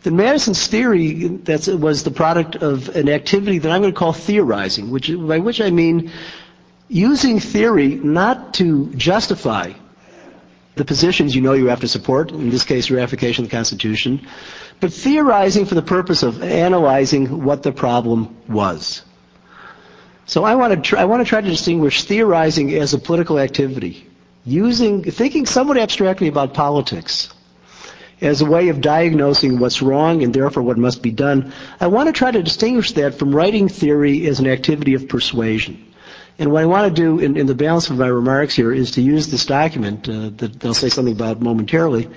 [0.03, 4.13] Then Madison's theory that was the product of an activity that I'm going to call
[4.13, 6.11] theorizing, which, by which I mean
[6.87, 9.73] using theory not to justify
[10.75, 14.25] the positions you know you have to support, in this case, ratification of the Constitution,
[14.79, 19.03] but theorizing for the purpose of analyzing what the problem was.
[20.25, 23.39] So I want to try, I want to try to distinguish theorizing as a political
[23.39, 24.07] activity,
[24.45, 27.29] using thinking somewhat abstractly about politics
[28.21, 31.53] as a way of diagnosing what's wrong and therefore what must be done.
[31.79, 35.85] I want to try to distinguish that from writing theory as an activity of persuasion.
[36.37, 38.91] And what I want to do in, in the balance of my remarks here is
[38.91, 42.09] to use this document uh, that they'll say something about momentarily,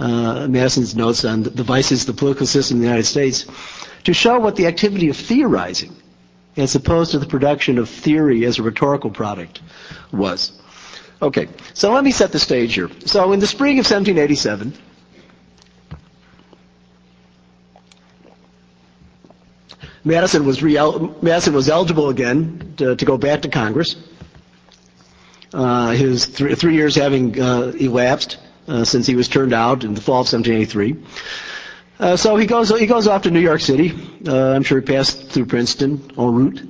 [0.00, 3.46] uh, Madison's notes on the vices of the political system in the United States,
[4.04, 5.94] to show what the activity of theorizing
[6.56, 9.60] as opposed to the production of theory as a rhetorical product
[10.12, 10.52] was.
[11.22, 12.90] Okay, so let me set the stage here.
[13.04, 14.72] So in the spring of 1787,
[20.02, 20.78] Madison was, re-
[21.20, 23.96] Madison was eligible again to, to, go back to Congress.
[25.52, 28.38] Uh, his th- three years having uh, elapsed
[28.70, 30.96] uh, since he was turned out in the fall of 1783.
[31.98, 33.92] Uh, so he goes he goes off to New York City.
[34.26, 36.62] Uh, I'm sure he passed through Princeton en route.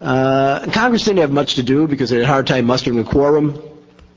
[0.00, 3.04] Uh, Congress didn't have much to do because they had a hard time mustering a
[3.04, 3.62] quorum.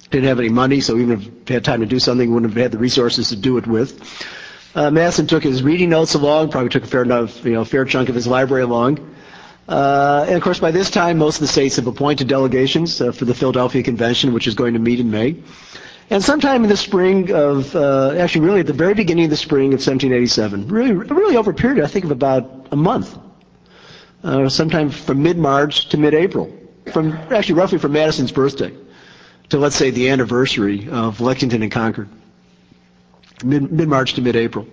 [0.09, 2.61] Didn't have any money, so even if they had time to do something, wouldn't have
[2.61, 4.01] had the resources to do it with.
[4.73, 7.85] Uh, Madison took his reading notes along, probably took a fair enough, you know, fair
[7.85, 9.15] chunk of his library along.
[9.67, 13.11] Uh, and of course, by this time, most of the states have appointed delegations uh,
[13.11, 15.37] for the Philadelphia Convention, which is going to meet in May.
[16.11, 19.37] And sometime in the spring of, uh, actually really at the very beginning of the
[19.37, 23.17] spring of 1787, really, really over a period, I think, of about a month,
[24.21, 26.51] uh, sometime from mid-March to mid-April,
[26.91, 28.73] from actually roughly from Madison's birthday
[29.51, 32.09] to let's say the anniversary of Lexington and Concord,
[33.45, 34.67] mid, mid-March to mid-April.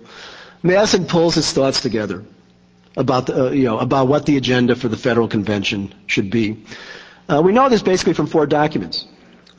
[0.61, 2.25] Madison pulls his thoughts together
[2.97, 6.65] about the, uh, you know about what the agenda for the federal convention should be.
[7.29, 9.05] Uh, we know this basically from four documents.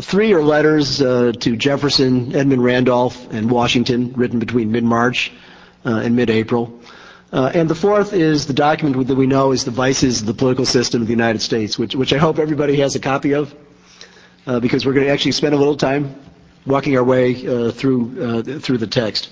[0.00, 5.30] Three are letters uh, to Jefferson, Edmund Randolph, and Washington, written between mid-March
[5.84, 6.80] uh, and mid-April.
[7.32, 10.34] Uh, and the fourth is the document that we know is the vices of the
[10.34, 13.54] political system of the United States, which, which I hope everybody has a copy of,
[14.46, 16.14] uh, because we're going to actually spend a little time
[16.64, 19.28] walking our way uh, through uh, through the text.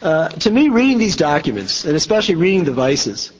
[0.00, 3.32] to me, reading these documents, and especially reading the vices,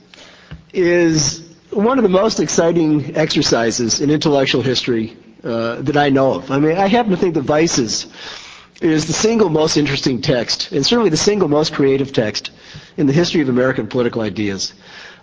[0.72, 6.50] is one of the most exciting exercises in intellectual history uh, that I know of.
[6.50, 8.06] I mean, I happen to think the Vices
[8.80, 12.50] is the single most interesting text, and certainly the single most creative text
[12.96, 14.74] in the history of American political ideas.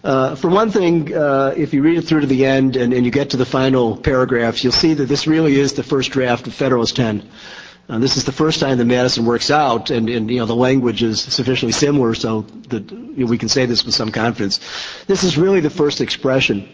[0.03, 3.03] Uh, for one thing, uh, if you read it through to the end and, and,
[3.05, 6.47] you get to the final paragraphs, you'll see that this really is the first draft
[6.47, 7.27] of Federalist 10.
[7.89, 10.55] Uh, this is the first time that Madison works out, and, and, you know the
[10.55, 14.59] language is sufficiently similar so that you know, we can say this with some confidence.
[15.07, 16.69] This is really the first expression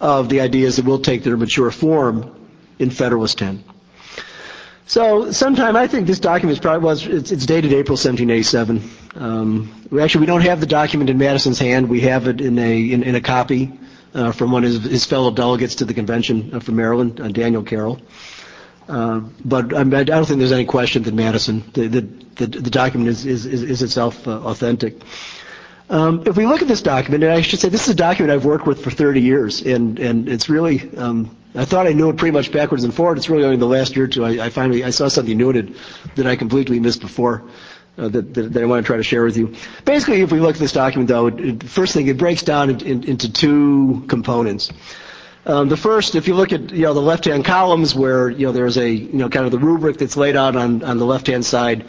[0.00, 2.47] of the ideas that will take their mature form
[2.78, 3.64] in Federalist 10.
[4.86, 8.82] So sometime, I think this document probably was, it's, it's dated April 1787.
[9.16, 11.90] Um, actually, we don't have the document in Madison's hand.
[11.90, 13.70] We have it in a, in, in a copy
[14.14, 17.62] uh, from one of his, fellow delegates to the convention uh, from Maryland, uh, Daniel
[17.62, 18.00] Carroll.
[18.88, 22.70] Uh, but I, I, don't think there's any question that Madison, the, the, the, the
[22.70, 25.02] document is, is, is itself uh, authentic.
[25.90, 28.32] Um, if we look at this document, and I should say this is a document
[28.32, 32.10] I've worked with for 30 years, and, and it's really, um, I thought I knew
[32.10, 33.18] it pretty much backwards and forward.
[33.18, 35.50] It's really only the last year or two I, I finally I saw something new
[35.50, 35.74] in
[36.14, 37.44] that I completely missed before.
[37.96, 39.56] Uh, that, that, that, I want to try to share with you.
[39.84, 42.70] Basically, if we look at this document, though, it, it, first thing, it breaks down
[42.70, 44.70] in, in, into two components.
[45.44, 48.52] Um, the first, if you look at you know the left-hand columns, where you know
[48.52, 51.44] there's a you know kind of the rubric that's laid out on on the left-hand
[51.44, 51.88] side,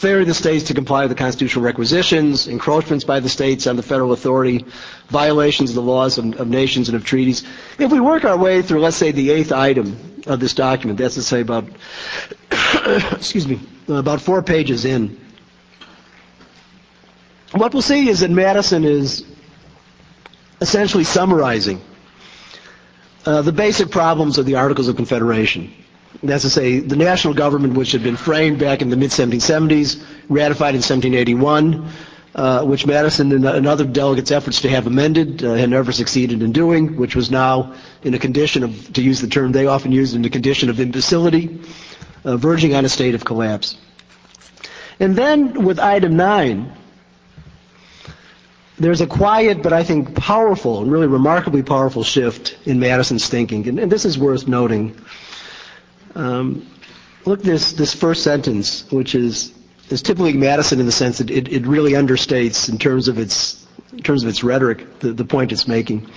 [0.00, 3.76] failure of the states to comply with the constitutional requisitions, encroachments by the states on
[3.76, 4.64] the federal authority,
[5.08, 7.44] violations of the laws of, of, nations and of treaties.
[7.78, 11.16] If we work our way through, let's say, the eighth item of this document, that's
[11.16, 11.66] to say about,
[13.12, 15.20] excuse me, about four pages in,
[17.52, 19.26] what we'll see is that Madison is
[20.62, 21.78] essentially summarizing
[23.26, 25.74] uh, the basic problems of the Articles of Confederation.
[26.22, 30.74] That's to say, the national government, which had been framed back in the mid-1770s, ratified
[30.74, 31.88] in 1781,
[32.34, 36.42] uh, which Madison and, and, other delegates' efforts to have amended uh, had never succeeded
[36.42, 39.92] in doing, which was now in a condition of, to use the term they often
[39.92, 41.60] used, in a condition of imbecility,
[42.24, 43.76] uh, verging on a state of collapse.
[44.98, 46.72] And then with item 9,
[48.78, 53.68] there's a quiet but I think powerful and really remarkably powerful shift in Madison's thinking,
[53.68, 54.96] and, and this is worth noting.
[56.14, 56.66] Um,
[57.24, 59.52] look this this first sentence, which is
[59.90, 63.66] is typically Madison in the sense that it, it really understates in terms of its
[63.92, 66.08] in terms of its rhetoric the, the point it's making.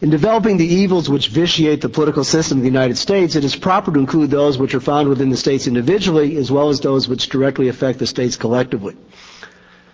[0.00, 3.54] In developing the evils which vitiate the political system of the United States, it is
[3.54, 7.06] proper to include those which are found within the states individually as well as those
[7.06, 8.96] which directly affect the states collectively.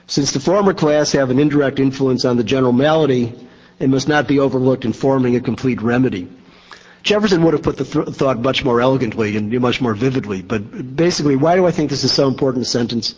[0.06, 3.34] Since the former class have an indirect influence on the general malady,
[3.80, 6.28] it must not be overlooked in forming a complete remedy.
[7.06, 10.42] Jefferson would have put the th- thought much more elegantly and much more vividly.
[10.42, 13.14] But basically, why do I think this is so important a sentence?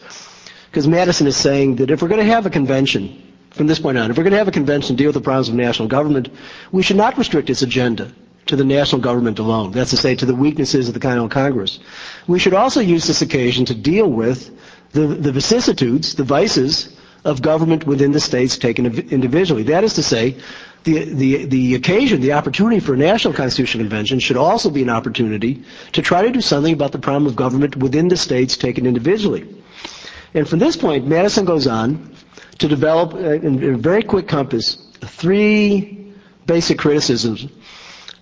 [0.70, 3.96] Because Madison is saying that if we're going to have a convention, from this point
[3.96, 6.28] on, if we're going to have a convention deal with the problems of national government,
[6.70, 8.12] we should not restrict its agenda
[8.46, 9.72] to the national government alone.
[9.72, 11.78] That's to say, to the weaknesses of the Continental Congress.
[12.26, 14.50] We should also use this occasion to deal with
[14.92, 19.62] the, the vicissitudes, the vices of government within the states taken individually.
[19.64, 20.36] That is to say,
[20.84, 24.90] the, the, the occasion, the opportunity for a national constitutional convention should also be an
[24.90, 25.62] opportunity
[25.92, 29.46] to try to do something about the problem of government within the states taken individually.
[30.34, 32.14] And from this point, Madison goes on
[32.58, 36.14] to develop, uh, in a very quick compass, three
[36.46, 37.46] basic criticisms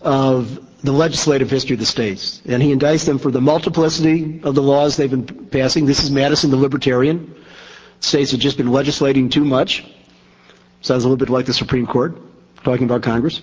[0.01, 2.43] of the legislative history of the states.
[2.47, 5.87] And he indicts them for the multiplicity of the laws they've been passing.
[5.87, 7.35] This is Madison, the libertarian.
[8.01, 9.85] States have just been legislating too much.
[10.83, 12.17] Sounds a little bit like the Supreme Court
[12.67, 13.41] talking about Congress.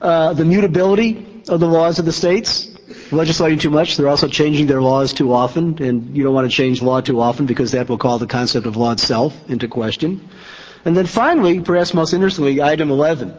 [0.00, 2.68] Uh, the mutability of the laws of the states,
[3.10, 3.96] legislating too much.
[3.96, 7.20] They're also changing their laws too often, and you don't want to change law too
[7.20, 10.28] often because that will call the concept of law itself into question.
[10.84, 13.34] And then finally, perhaps most interestingly, item 11.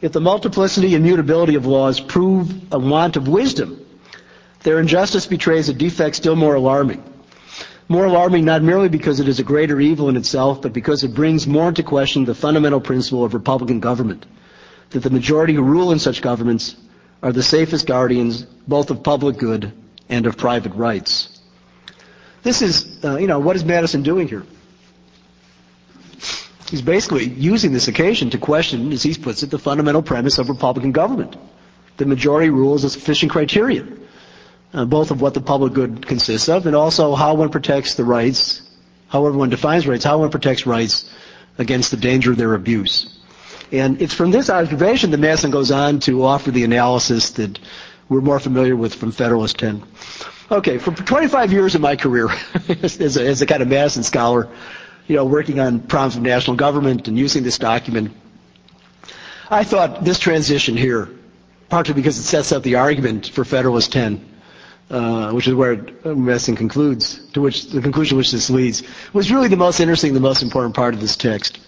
[0.00, 3.84] If the multiplicity and mutability of laws prove a want of wisdom,
[4.62, 7.04] their injustice betrays a defect still more alarming.
[7.88, 11.14] More alarming not merely because it is a greater evil in itself, but because it
[11.14, 14.24] brings more into question the fundamental principle of republican government,
[14.90, 16.76] that the majority who rule in such governments
[17.22, 19.72] are the safest guardians both of public good
[20.08, 21.40] and of private rights.
[22.42, 24.44] This is, uh, you know, what is Madison doing here?
[26.70, 30.48] He's basically using this occasion to question, as he puts it, the fundamental premise of
[30.48, 31.36] Republican government.
[31.98, 34.01] The majority rule is a sufficient criterion
[34.74, 38.04] Uh, both of what the public good consists of and also how one protects the
[38.04, 38.62] rights,
[39.08, 41.10] how everyone defines rights, how one protects rights
[41.58, 43.18] against the danger of their abuse.
[43.70, 47.58] And it's from this observation that Madison goes on to offer the analysis that
[48.08, 49.82] we're more familiar with from Federalist 10.
[50.50, 52.28] Okay, for 25 years of my career
[52.82, 54.48] as, a, as a kind of Madison scholar,
[55.06, 58.12] you know, working on problems of national government and using this document,
[59.50, 61.10] I thought this transition here,
[61.68, 64.31] partly because it sets up the argument for Federalist 10,
[64.90, 69.48] uh, which is where Madison concludes, to which the conclusion which this leads, was really
[69.48, 71.58] the most interesting, the most important part of this text.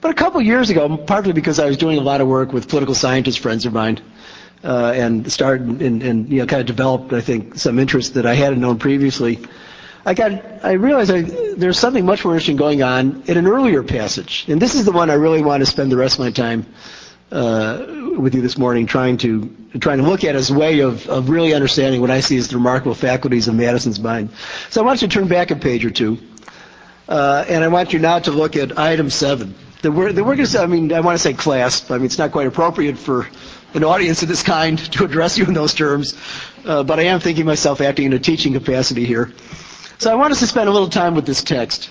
[0.00, 2.68] But a couple years ago, partly because I was doing a lot of work with
[2.68, 4.00] political scientist friends of mine,
[4.62, 8.26] uh, and started and, and, you know kind of developed, I think, some interest that
[8.26, 9.40] I hadn't known previously.
[10.06, 11.22] I got I realized I,
[11.56, 14.92] there's something much more interesting going on in an earlier passage, and this is the
[14.92, 16.66] one I really want to spend the rest of my time
[17.30, 21.28] with you this morning, trying to trying to look at as a way of, of
[21.28, 24.30] really understanding what I see as the remarkable faculties of Madison's mind.
[24.70, 26.18] So I want you to turn back a page or two,
[27.08, 29.54] uh, and I want you now to look at item seven.
[29.82, 31.90] The word, the word is, I mean, I want to say class.
[31.90, 33.28] I mean, it's not quite appropriate for
[33.74, 36.14] an audience of this kind to address you in those terms,
[36.64, 39.32] uh, but I am thinking myself acting in a teaching capacity here.
[39.98, 41.90] So I want us to spend a little time with this text.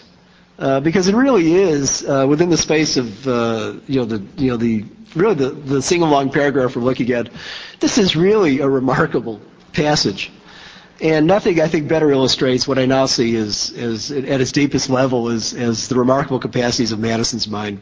[0.63, 4.49] Uh, because it really is uh, within the space of uh, you know the you
[4.49, 7.29] know the really the, the single long paragraph we're looking at.
[7.81, 9.41] This is really a remarkable
[9.73, 10.31] passage.
[11.01, 14.89] And nothing, I think, better illustrates what I now see as, as at its deepest
[14.89, 17.81] level is as the remarkable capacities of Madison's mind.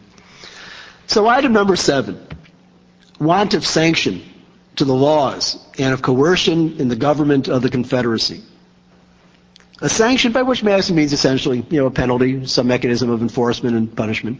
[1.05, 2.25] So item number seven,
[3.19, 4.23] want of sanction
[4.77, 8.41] to the laws and of coercion in the government of the Confederacy.
[9.81, 13.75] A sanction by which Madison means essentially, you know, a penalty, some mechanism of enforcement
[13.75, 14.39] and punishment.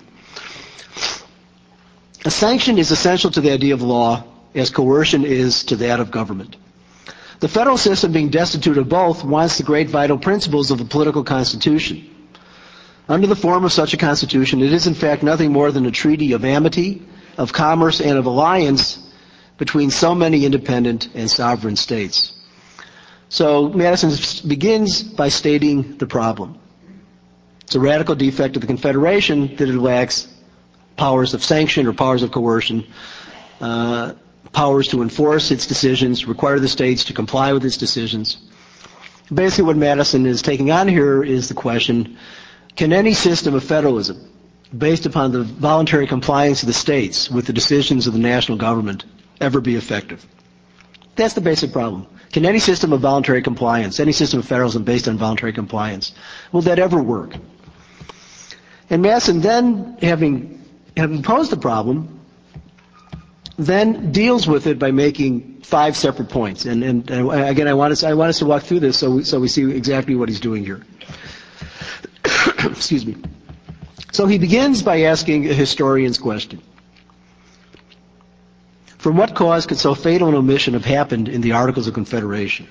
[2.24, 4.24] A sanction is essential to the idea of law
[4.54, 6.58] as coercion is to that of government.
[7.40, 11.24] The federal system, being destitute of both, wants the great vital principles of a political
[11.24, 12.08] constitution.
[13.10, 15.92] Under the form of such a constitution, it is in fact nothing more than a
[15.92, 17.02] treaty of amity,
[17.40, 19.00] of commerce, and of alliance
[19.58, 22.32] between so many independent and sovereign states.
[23.32, 24.12] So Madison
[24.46, 26.60] begins by stating the problem.
[27.62, 30.28] It's a radical defect of the Confederation that it lacks
[30.98, 32.86] powers of sanction or powers of coercion,
[33.62, 34.16] uh,
[34.52, 38.36] powers to enforce its decisions, require the states to comply with its decisions.
[39.34, 42.18] Basically what Madison is taking on here is the question,
[42.76, 44.30] can any system of federalism,
[44.78, 49.06] based upon the voluntary compliance of the states with the decisions of the national government,
[49.40, 50.26] ever be effective?
[51.16, 52.08] That's the basic problem.
[52.32, 56.14] Can any system of voluntary compliance, any system of federalism based on voluntary compliance,
[56.52, 57.36] will that ever work?
[58.90, 60.64] And Madison then, having,
[60.96, 62.20] having posed the problem,
[63.58, 66.66] then deals with it by making five separate points.
[66.66, 69.12] And, and, and again, I want, us, I want us to walk through this so
[69.12, 70.82] we, so we see exactly what he's doing here.
[72.66, 73.18] Excuse me.
[74.12, 76.62] So he begins by asking a historian's question.
[79.02, 82.68] From what cause could so fatal an omission have happened in the Articles of Confederation?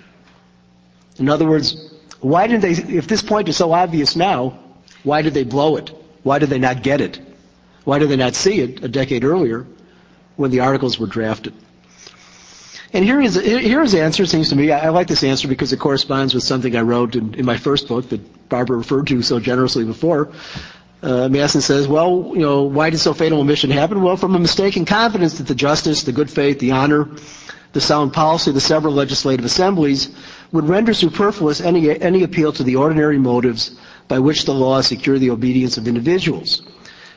[1.17, 4.57] In other words, why didn't they, if this point is so obvious now,
[5.03, 5.91] why did they blow it?
[6.23, 7.19] Why did they not get it?
[7.83, 9.67] Why did they not see it a decade earlier
[10.37, 11.53] when the articles were drafted?
[12.93, 14.71] And here is, here is the answer, it seems to me.
[14.71, 17.57] I, I, like this answer because it corresponds with something I wrote in, in my
[17.57, 20.31] first book that Barbara referred to so generously before.
[21.03, 24.03] Uh, Madison says, well, you know, why did so fatal a mission happen?
[24.03, 27.09] Well, from a mistaken confidence that the justice, the good faith, the honor,
[27.73, 30.11] the sound policy of the several legislative assemblies
[30.53, 33.79] would render superfluous any, any appeal to the ordinary motives
[34.09, 36.63] by which the laws secure the obedience of individuals.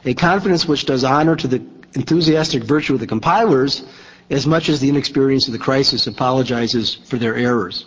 [0.06, 1.62] A confidence which does honor to the
[1.94, 3.84] enthusiastic virtue of the compilers
[4.30, 7.86] as much as the inexperience of the crisis apologizes for their errors.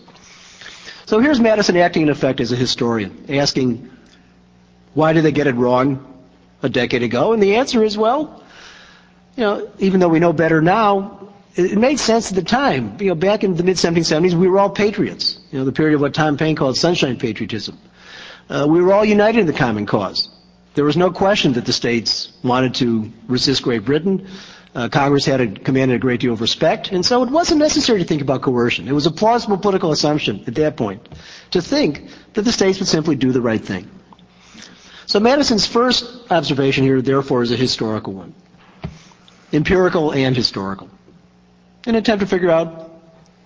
[1.07, 3.91] So here's Madison acting in effect as a historian, asking
[4.97, 6.03] why did they get it wrong
[6.63, 7.35] a decade ago?
[7.35, 8.43] And the answer is, well,
[9.37, 12.97] you know, even though we know better now, it made sense at the time.
[12.99, 15.39] You know, back in the mid 1770s, we were all patriots.
[15.53, 17.79] You know, the period of what Tom Paine called sunshine patriotism.
[18.49, 20.31] Uh, we were all united in the common cause.
[20.75, 24.27] There was no question that the states wanted to resist Great Britain.
[24.75, 27.99] Uh, Congress had a, commanded a great deal of respect, and so it wasn't necessary
[27.99, 28.89] to think about coercion.
[28.89, 31.07] It was a plausible political assumption at that point
[31.51, 33.91] to think that the states would simply do the right thing.
[35.07, 38.35] So Madison's first observation here, therefore, is a historical one.
[39.53, 40.91] Empirical and historical.
[41.87, 42.91] An attempt to figure out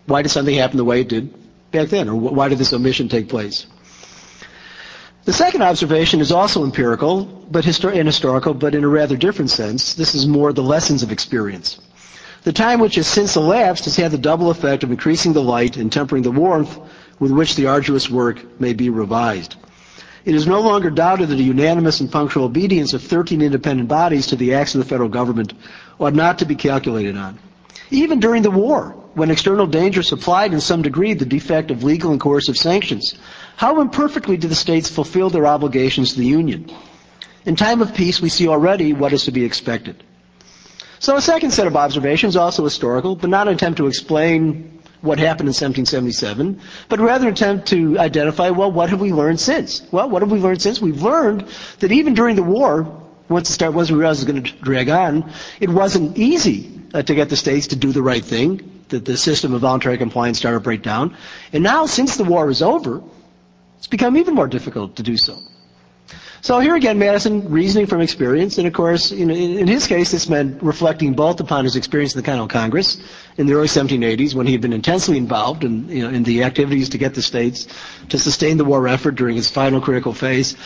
[0.06, 1.34] why did something happen the way it did
[1.70, 3.66] back then, or why did this omission take place.
[5.24, 9.50] The second observation is also empirical, but histor- and historical, but in a rather different
[9.50, 9.94] sense.
[9.94, 11.78] This is more the lessons of experience.
[12.42, 15.76] The time which has since elapsed has had the double effect of increasing the light
[15.76, 16.76] and tempering the warmth
[17.18, 19.56] with which the arduous work may be revised.
[20.24, 24.28] It is no longer doubted that a unanimous and punctual obedience of 13 independent bodies
[24.28, 25.54] to the acts of the federal government
[25.98, 27.38] ought not to be calculated on.
[27.90, 32.12] Even during the war, when external danger supplied in some degree the defect of legal
[32.12, 33.14] and coercive sanctions,
[33.56, 36.70] how imperfectly do the states fulfill their obligations to the Union?
[37.44, 40.04] In time of peace, we see already what is to be expected.
[40.98, 45.18] So a second set of observations, also historical, but not an attempt to explain what
[45.18, 49.82] happened in 1777, but rather attempt to identify, well, what have we learned since?
[49.90, 50.80] Well, what have we learned since?
[50.80, 51.46] We've learned
[51.78, 54.62] that even during the war, once the start was we realized it was going to
[54.62, 58.82] drag on, it wasn't easy uh, to get the states to do the right thing,
[58.88, 61.16] that the system of voluntary compliance started to break down.
[61.52, 63.02] And now, since the war is over,
[63.78, 65.38] it's become even more difficult to do so.
[66.42, 70.26] So here again, Madison reasoning from experience, and of course, in, in, his case, this
[70.26, 72.96] meant reflecting both upon his experience in the Continental Congress
[73.36, 76.44] in the early 1780s, when he had been intensely involved in, you know, in the
[76.44, 77.66] activities to get the states
[78.08, 80.56] to sustain the war effort during its final critical phase,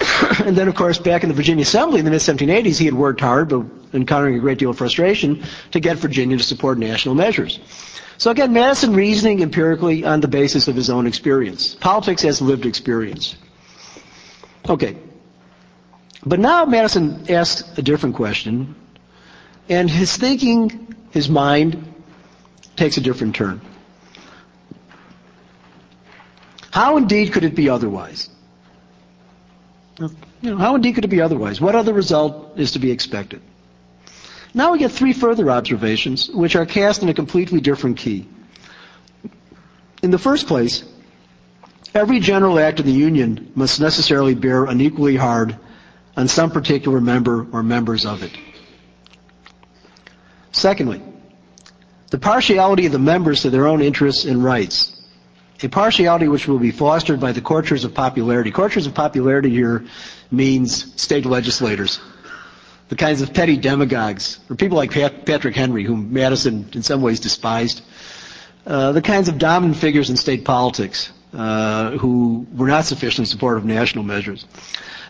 [0.44, 3.20] and then, of course, back in the Virginia Assembly in the mid-1780s, he had worked
[3.20, 5.42] hard, but encountering a great deal of frustration,
[5.72, 7.60] to get Virginia to support national measures.
[8.16, 11.74] So again, Madison reasoning empirically on the basis of his own experience.
[11.74, 13.36] Politics as lived experience.
[14.68, 14.96] Okay.
[16.24, 18.74] But now Madison asks a different question,
[19.68, 21.94] and his thinking, his mind,
[22.76, 23.60] takes a different turn.
[26.70, 28.30] How indeed could it be otherwise?
[29.98, 30.10] You
[30.42, 31.60] know, how indeed could it be otherwise?
[31.60, 33.42] What other result is to be expected?
[34.54, 38.26] Now we get three further observations, which are cast in a completely different key.
[40.02, 40.84] In the first place,
[41.94, 45.56] every general act of the Union must necessarily bear unequally hard
[46.16, 48.32] on some particular member or members of it.
[50.52, 51.00] Secondly,
[52.10, 54.98] the partiality of the members to their own interests and rights.
[55.62, 58.50] A partiality which will be fostered by the courtiers of popularity.
[58.50, 59.84] Courtiers of popularity here
[60.30, 62.00] means state legislators.
[62.88, 67.00] The kinds of petty demagogues, or people like Pat, Patrick Henry, whom Madison in some
[67.00, 67.80] ways despised.
[68.66, 73.64] Uh, the kinds of dominant figures in state politics uh, who were not sufficiently supportive
[73.64, 74.46] of national measures.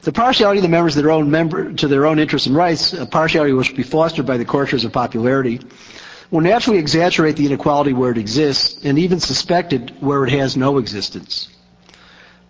[0.03, 2.93] The partiality of the members to their own, member, to their own interests and rights,
[2.93, 5.61] a partiality which will be fostered by the courtiers of popularity,
[6.31, 10.57] will naturally exaggerate the inequality where it exists and even suspect it where it has
[10.57, 11.49] no existence.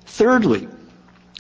[0.07, 0.69] Thirdly,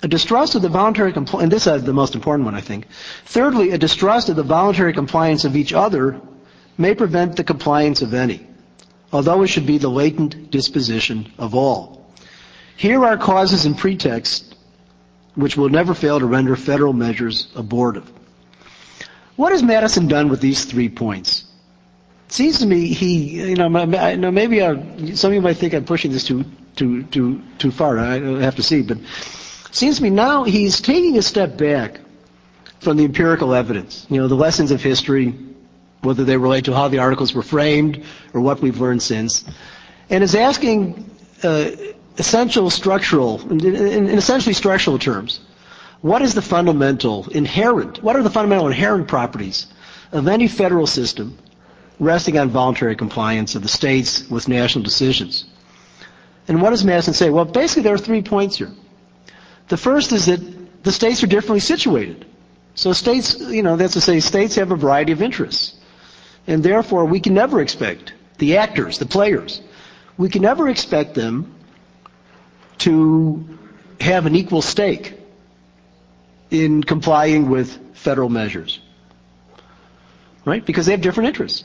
[0.02, 2.86] a distrust of the voluntary compliance, and this is the most important one, I think.
[3.24, 6.20] Thirdly, a distrust of the voluntary compliance of each other
[6.76, 8.46] may prevent the compliance of any
[9.12, 12.01] although it should be the latent disposition of all.
[12.76, 14.52] Here are causes and pretexts
[15.34, 18.10] which will never fail to render federal measures abortive.
[19.36, 21.44] What has Madison done with these three points?
[22.26, 25.84] It seems to me he, you know, maybe I, some of you might think I'm
[25.84, 26.44] pushing this too,
[26.76, 27.98] too, too, too far.
[27.98, 32.00] I have to see, but it seems to me now he's taking a step back
[32.80, 34.06] from the empirical evidence.
[34.10, 35.34] You know, the lessons of history,
[36.02, 38.04] whether they relate to how the articles were framed
[38.34, 39.44] or what we've learned since,
[40.10, 41.10] and is asking
[41.42, 41.70] uh,
[42.18, 45.40] essential structural, in, in, in essentially structural terms,
[46.00, 49.66] what is the fundamental inherent, what are the fundamental inherent properties
[50.10, 51.38] of any federal system
[52.00, 55.44] resting on voluntary compliance of the states with national decisions?
[56.48, 57.30] And what does Madison say?
[57.30, 58.72] Well, basically there are three points here.
[59.68, 60.40] The first is that
[60.82, 62.26] the states are differently situated.
[62.74, 65.74] So states, you know, that's to say states have a variety of interests.
[66.46, 69.60] And therefore, we can never expect the actors, the players,
[70.18, 71.54] we can never expect them
[72.78, 73.58] to
[74.00, 75.14] have an equal stake
[76.50, 78.80] in complying with federal measures.
[80.44, 80.64] Right?
[80.64, 81.64] Because they have different interests.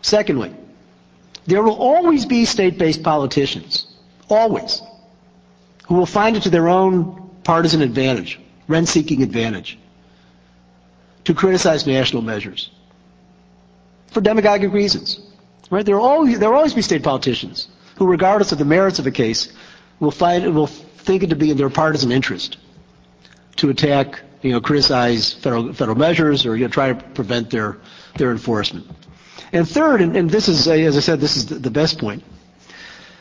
[0.00, 0.54] Secondly,
[1.46, 3.86] there will always be state-based politicians,
[4.28, 4.80] always,
[5.86, 9.78] who will find it to their own partisan advantage, rent-seeking advantage,
[11.24, 12.70] to criticize national measures
[14.08, 15.20] for demagogic reasons.
[15.70, 15.84] Right?
[15.84, 19.06] There will always, there will always be state politicians who, regardless of the merits of
[19.06, 19.52] a case,
[20.00, 22.58] will find will think it to be in their partisan interest
[23.56, 27.78] to attack, you know, criticize federal federal measures or you know, try to prevent their
[28.16, 28.86] their enforcement.
[29.52, 32.24] And third, and, and this is, as I said, this is the best point.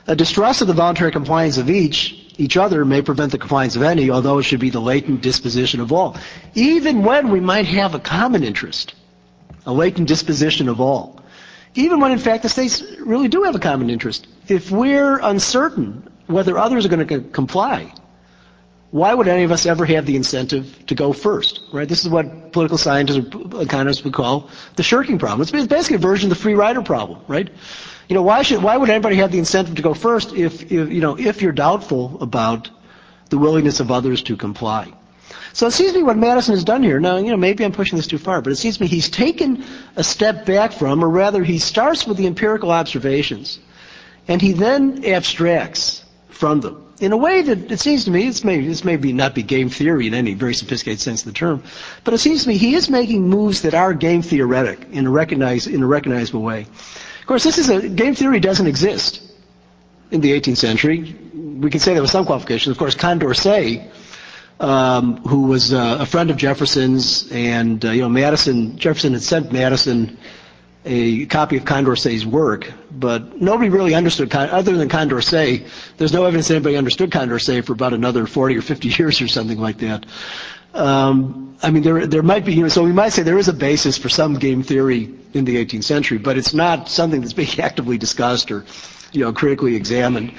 [0.07, 3.83] A distrust of the voluntary compliance of each each other may prevent the compliance of
[3.83, 6.17] any, although it should be the latent disposition of all.
[6.55, 8.95] Even when we might have a common interest
[9.65, 11.19] a latent disposition of all.
[11.75, 14.27] Even when, in fact, the states really do have a common interest.
[14.47, 17.93] If we're uncertain whether others are going to comply,
[18.91, 21.89] why would any of us ever have the incentive to go first, right?
[21.89, 25.41] This is what political scientists or uh, economists would call the shirking problem.
[25.41, 27.49] It's basically a version of the free rider problem, right?
[28.07, 30.91] You know, why should, why would anybody have the incentive to go first if, if
[30.91, 32.69] you know, if you're doubtful about
[33.29, 34.93] the willingness of others to comply?
[35.53, 37.71] So it seems to me what Madison has done here, now, you know, maybe I'm
[37.71, 39.65] pushing this too far, but it seems to me he's taken
[39.95, 43.59] a step back from, or rather he starts with the empirical observations,
[44.27, 46.02] and he then abstracts
[46.33, 46.93] from them.
[46.99, 49.43] In a way that it seems to me, it's may, this may be not be
[49.43, 51.63] game theory in any very sophisticated sense of the term,
[52.03, 55.09] but it seems to me he is making moves that are game theoretic in a,
[55.09, 56.61] recognize, in a recognizable way.
[56.61, 59.21] Of course, this is a, game theory doesn't exist
[60.11, 61.15] in the 18th century.
[61.33, 62.71] We can say there was some qualifications.
[62.71, 63.91] Of course, Condorcet
[64.59, 69.21] um, who was uh, a friend of Jefferson's, and uh, you know Madison Jefferson had
[69.21, 70.17] sent Madison
[70.85, 75.67] a copy of Condorcet's work, but nobody really understood other than Condorcet.
[75.97, 79.59] There's no evidence anybody understood Condorcet for about another 40 or 50 years or something
[79.59, 80.05] like that.
[80.73, 83.47] Um, I mean, there there might be, you know, so we might say there is
[83.47, 87.33] a basis for some game theory in the 18th century, but it's not something that's
[87.33, 88.65] being actively discussed or,
[89.11, 90.33] you know, critically examined.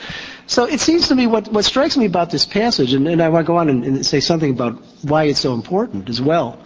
[0.47, 3.29] So it seems to me what, what strikes me about this passage, and, and I
[3.31, 6.59] want to go on and, and say something about why it's so important as well,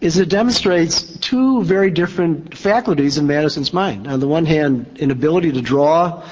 [0.00, 4.06] is it demonstrates two very different faculties in Madison's mind.
[4.06, 6.22] On the one hand, an ability to draw,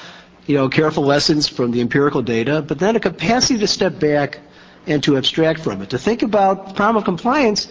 [0.46, 4.40] you know, careful lessons from the empirical data, but then a capacity to step back
[4.86, 7.68] and to abstract from it, to think about the problem of compliance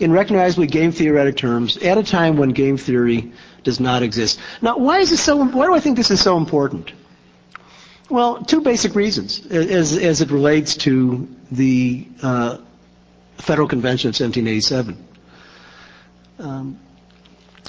[0.00, 3.32] in recognizably game theoretic terms at a time when game theory
[3.62, 4.40] does not exist.
[4.60, 5.36] Now, why is this so?
[5.36, 6.92] Why do I think this is so important?
[8.10, 12.58] Well, two basic reasons as, as it relates to the uh,
[13.38, 15.13] Federal Convention of 1787.
[16.38, 16.78] Um,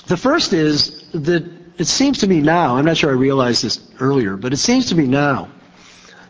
[0.07, 3.79] the first is that it seems to me now, I'm not sure I realized this
[3.99, 5.49] earlier, but it seems to me now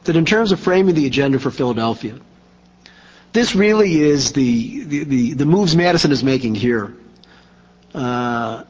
[0.06, 2.20] that in terms of framing the agenda for Philadelphia,
[3.34, 6.96] this really is the, the, the, the moves Madison is making here.
[7.94, 8.64] Uh,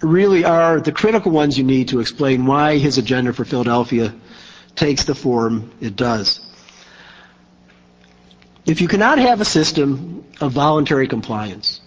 [0.00, 4.14] really are the critical ones you need to explain why his agenda for Philadelphia
[4.74, 6.40] takes the form it does.
[8.66, 11.80] If you cannot have a system of voluntary compliance,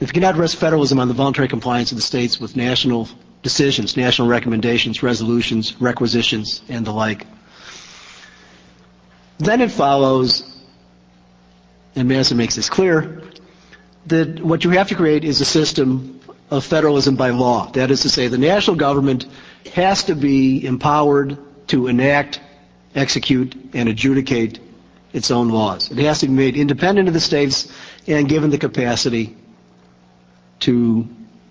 [0.00, 3.08] if you cannot address federalism on the voluntary compliance of the states with national
[3.42, 7.26] decisions, national recommendations, resolutions, requisitions, and the like,
[9.38, 10.60] then it follows,
[11.94, 13.22] and Madison makes this clear,
[14.06, 16.20] that what you have to create is a system
[16.50, 17.70] of federalism by law.
[17.72, 19.26] That is to say, the national government
[19.74, 21.38] has to be empowered
[21.68, 22.40] to enact,
[22.94, 24.60] execute, and adjudicate
[25.12, 25.90] its own laws.
[25.90, 27.72] It has to be made independent of the states
[28.06, 29.36] and given the capacity
[30.60, 31.06] to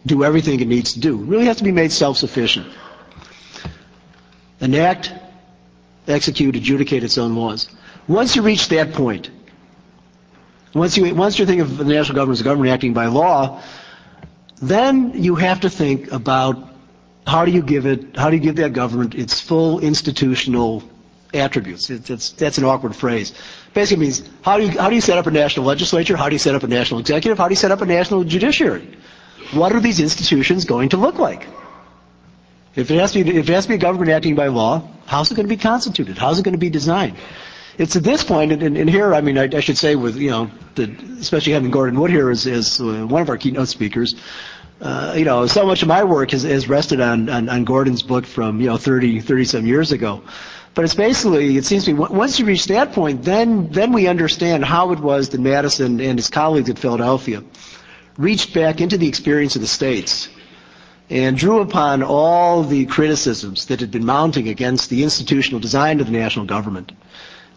[0.06, 1.20] do everything it needs to do.
[1.22, 2.68] It really has to be made self-sufficient.
[4.62, 5.12] Enact,
[6.08, 7.70] execute, adjudicate its own laws.
[8.08, 9.30] Once you reach that point,
[10.74, 13.62] once you once you think of the national government as a government acting by law,
[14.62, 16.58] then you have to think about
[17.28, 20.84] how do you give it, how do you give that government its full institutional
[21.34, 21.90] attributes?
[21.90, 22.06] It,
[22.38, 23.34] that's an awkward phrase.
[23.76, 26.16] Basically means how do you how do you set up a national legislature?
[26.16, 27.38] How do you set up a national executive?
[27.38, 28.98] How do you set up a national judiciary?
[29.52, 31.46] What are these institutions going to look like?
[32.74, 34.82] If it has to be, if it has to be a government acting by law,
[35.06, 36.18] how's it going to be constituted?
[36.18, 37.18] How's it going to be designed?
[37.78, 40.16] It's at this point, and, and, and here, I mean, I, I, should say, with
[40.16, 43.68] you know, the, especially having Gordon Wood here as, as uh, one of our keynote
[43.68, 44.16] speakers,
[44.80, 48.02] uh, you know, so much of my work has, has rested on, on, on, Gordon's
[48.02, 50.24] book from, you know, 30, 30 some years ago.
[50.76, 54.08] But it's basically, it seems to me, once you reach that point, then, then we
[54.08, 57.44] understand how it was that Madison and his colleagues at Philadelphia
[58.18, 60.28] reached back into the experience of the states
[61.10, 66.08] and drew upon all the criticisms that had been mounting against the institutional design of
[66.08, 66.92] the national government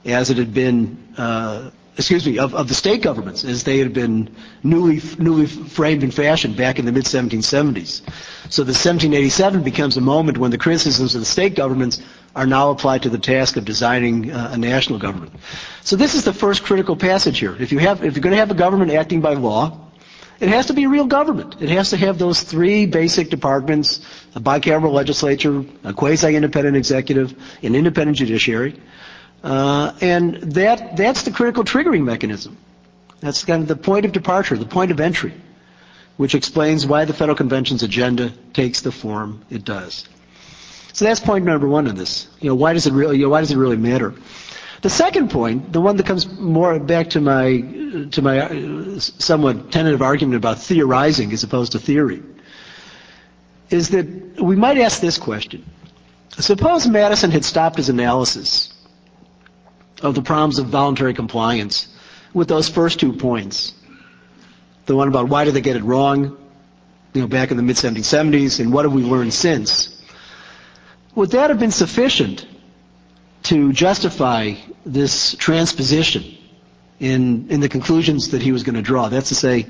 [0.04, 3.92] as it had been uh, excuse me, of, of the state governments as they had
[3.92, 8.02] been newly, newly framed and fashioned back in the mid-1770s.
[8.50, 12.00] So the 1787 becomes a moment when the criticisms of the state governments
[12.36, 15.32] are now applied to the task of designing uh, a national government.
[15.82, 17.56] So this is the first critical passage here.
[17.60, 19.88] If you have, if you're going to have a government acting by law,
[20.38, 21.56] it has to be a real government.
[21.60, 24.00] It has to have those three basic departments,
[24.36, 27.34] a bicameral legislature, a quasi-independent executive,
[27.64, 28.80] an independent judiciary.
[29.42, 32.56] Uh, and that, that's the critical triggering mechanism.
[33.20, 35.34] That's kind of the point of departure, the point of entry,
[36.16, 40.08] which explains why the Federal Convention's agenda takes the form it does.
[40.92, 42.28] So that's point number one in this.
[42.40, 44.14] You know, why does it really, you know, why does it really matter?
[44.82, 47.60] The second point, the one that comes more back to my,
[48.12, 52.22] to my uh, somewhat tentative argument about theorizing as opposed to theory,
[53.70, 54.06] is that
[54.40, 55.64] we might ask this question.
[56.30, 58.72] Suppose Madison had stopped his analysis
[60.02, 61.88] of the problems of voluntary compliance
[62.32, 63.74] with those first two points.
[64.86, 66.36] The one about why did they get it wrong,
[67.14, 70.00] you know, back in the mid-1770s, and what have we learned since.
[71.14, 72.46] Would that have been sufficient
[73.44, 76.24] to justify this transposition
[77.00, 79.08] in, in the conclusions that he was going to draw?
[79.08, 79.66] That's to say,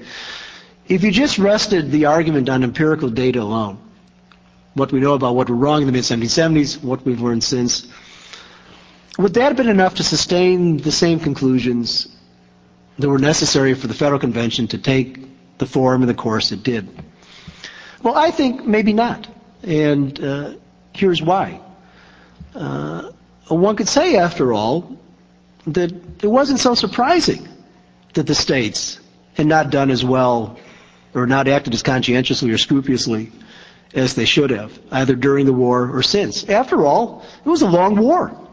[0.88, 3.78] if you just rested the argument on empirical data alone,
[4.74, 7.88] what we know about what went wrong in the mid-1770s, what we've learned since,
[9.18, 12.08] would that have been enough to sustain the same conclusions
[12.98, 16.62] that were necessary for the Federal Convention to take the form and the course it
[16.62, 16.88] did?
[18.02, 19.26] Well, I think maybe not.
[19.62, 20.54] And uh,
[20.94, 21.60] here's why.
[22.54, 23.10] Uh,
[23.48, 24.96] one could say, after all,
[25.66, 25.92] that
[26.22, 27.48] it wasn't so surprising
[28.14, 29.00] that the states
[29.34, 30.58] had not done as well
[31.14, 33.32] or not acted as conscientiously or scrupulously
[33.94, 36.48] as they should have, either during the war or since.
[36.48, 38.47] After all, it was a long war.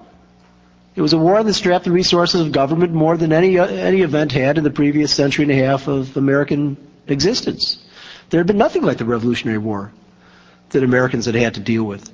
[0.96, 4.32] It was a war that strapped the resources of government more than any, any event
[4.32, 6.78] had in the previous century and a half of American
[7.08, 7.84] existence.
[8.30, 9.92] There had been nothing like the Revolutionary War
[10.70, 12.10] that Americans had had to deal with.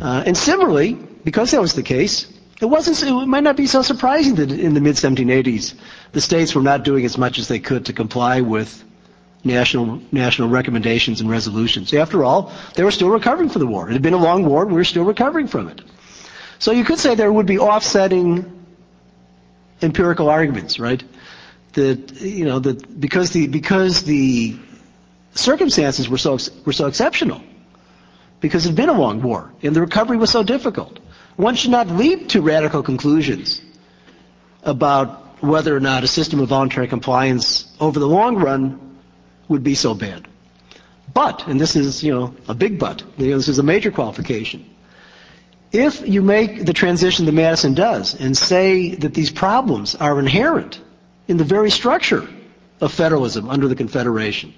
[0.00, 0.94] Uh, and similarly,
[1.24, 3.02] because that was the case, it wasn't.
[3.02, 5.74] It might not be so surprising that in the mid 1780s,
[6.12, 8.82] the states were not doing as much as they could to comply with
[9.44, 11.92] national national recommendations and resolutions.
[11.92, 13.88] After all, they were still recovering from the war.
[13.90, 15.82] It had been a long war, and we were still recovering from it.
[16.58, 18.52] So you could say there would be offsetting
[19.82, 21.02] empirical arguments, right?
[21.74, 24.56] That you know that because the because the
[25.34, 27.42] circumstances were so were so exceptional,
[28.40, 30.98] because it had been a long war and the recovery was so difficult,
[31.36, 33.60] one should not leap to radical conclusions
[34.62, 38.98] about whether or not a system of voluntary compliance over the long run
[39.48, 40.26] would be so bad.
[41.12, 43.90] But, and this is, you know, a big but, you know, this is a major
[43.90, 44.68] qualification.
[45.72, 50.80] If you make the transition that Madison does and say that these problems are inherent
[51.28, 52.28] in the very structure
[52.80, 54.54] of federalism under the Confederation,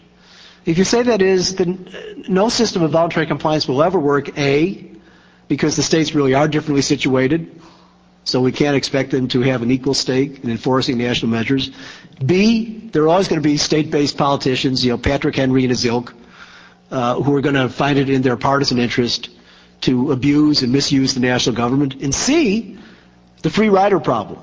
[0.67, 1.89] if you say that is, then
[2.29, 4.91] no system of voluntary compliance will ever work, A,
[5.49, 7.59] because the states really are differently situated,
[8.25, 11.71] so we can't expect them to have an equal stake in enforcing national measures.
[12.25, 15.87] B, there are always going to be state-based politicians, you know, Patrick Henry and his
[15.87, 16.13] ilk,
[16.91, 19.31] uh, who are going to find it in their partisan interest
[19.83, 21.95] to abuse and misuse the national government.
[22.03, 22.79] And C,
[23.43, 24.43] the free rider problem,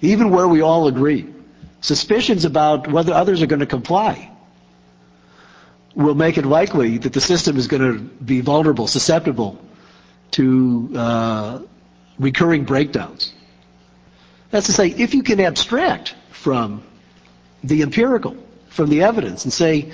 [0.00, 1.26] even where we all agree.
[1.80, 4.30] Suspicions about whether others are going to comply
[5.94, 9.58] will make it likely that the system is going to be vulnerable, susceptible
[10.32, 11.60] to uh,
[12.18, 13.32] recurring breakdowns.
[14.50, 16.82] That's to say, if you can abstract from
[17.64, 18.36] the empirical,
[18.68, 19.92] from the evidence, and say,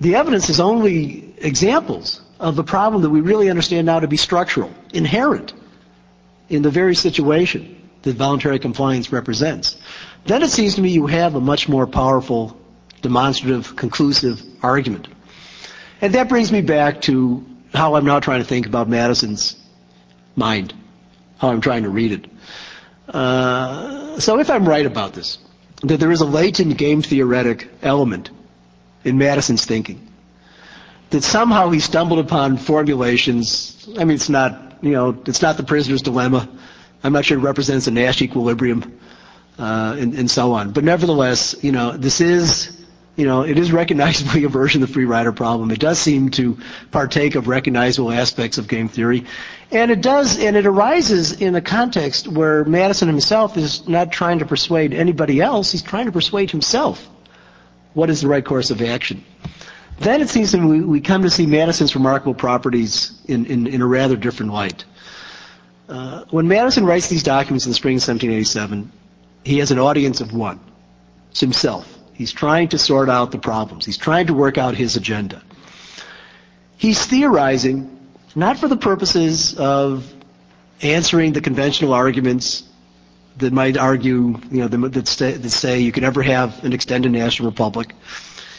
[0.00, 4.16] the evidence is only examples of a problem that we really understand now to be
[4.16, 5.52] structural, inherent
[6.48, 9.76] in the very situation that voluntary compliance represents,
[10.26, 12.56] then it seems to me you have a much more powerful,
[13.02, 15.08] demonstrative, conclusive argument.
[16.00, 19.56] And that brings me back to how I'm now trying to think about Madison's
[20.36, 20.74] mind
[21.38, 22.26] how I'm trying to read it.
[23.08, 25.38] Uh, so if I'm right about this,
[25.82, 28.30] that there is a latent game theoretic element
[29.04, 30.08] in Madison's thinking,
[31.10, 33.88] that somehow he stumbled upon formulations.
[33.98, 36.48] I mean, it's not, you know, it's not the prisoner's dilemma.
[37.02, 38.98] I'm not sure it represents a Nash equilibrium,
[39.58, 40.72] uh, and, and so on.
[40.72, 42.76] But nevertheless, you know, this is
[43.16, 45.70] you know, it is recognizably a version of the free rider problem.
[45.70, 46.58] It does seem to
[46.90, 49.24] partake of recognizable aspects of game theory.
[49.72, 54.40] And it does, and it arises in a context where Madison himself is not trying
[54.40, 57.08] to persuade anybody else, he's trying to persuade himself
[57.94, 59.24] what is the right course of action.
[59.98, 63.80] Then it seems to me we, come to see Madison's remarkable properties in, in, in
[63.80, 64.84] a rather different light.
[65.88, 68.90] Uh, when Madison writes these documents in the spring of 1787,
[69.44, 70.60] he has an audience of one.
[71.30, 71.92] It's himself.
[72.12, 73.84] He's trying to sort out the problems.
[73.86, 75.42] He's trying to work out his agenda.
[76.76, 77.92] He's theorizing
[78.34, 80.12] not for the purposes of
[80.82, 82.64] answering the conventional arguments
[83.38, 87.50] that might argue, you know, that, that say you can never have an extended national
[87.50, 87.94] republic.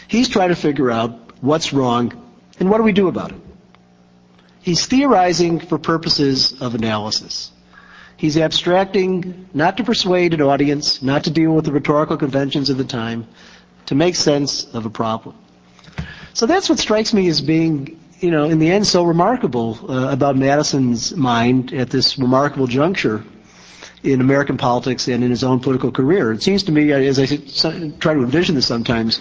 [0.08, 2.14] He's trying to figure out what's wrong
[2.60, 3.38] and what do we do about it.
[4.62, 7.52] He's theorizing for purposes of analysis.
[8.18, 12.78] He's abstracting not to persuade an audience, not to deal with the rhetorical conventions of
[12.78, 13.28] the time,
[13.86, 15.36] to make sense of a problem.
[16.34, 20.12] So that's what strikes me as being, you know, in the end so remarkable uh,
[20.12, 23.24] about Madison's mind at this remarkable juncture
[24.04, 26.32] in American politics and in his own political career.
[26.32, 27.26] It seems to me, as I
[28.00, 29.20] try to envision this sometimes,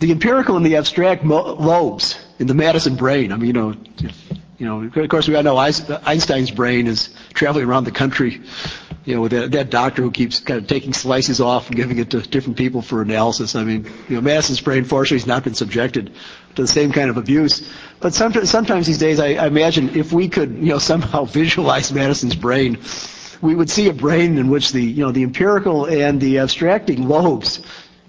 [0.00, 3.32] the empirical and the abstract lobes in the Madison brain.
[3.32, 3.74] I mean, you know,
[4.58, 8.40] you know, of course, we all know Einstein's brain is traveling around the country,
[9.04, 11.98] you know, with that, that doctor who keeps kind of taking slices off and giving
[11.98, 13.54] it to different people for analysis.
[13.54, 16.12] I mean, you know, Madison's brain, fortunately, has not been subjected
[16.54, 17.68] to the same kind of abuse.
[18.00, 21.92] But sometimes, sometimes these days, I, I imagine if we could, you know, somehow visualize
[21.92, 22.78] Madison's brain,
[23.42, 27.08] we would see a brain in which the, you know, the empirical and the abstracting
[27.08, 27.60] lobes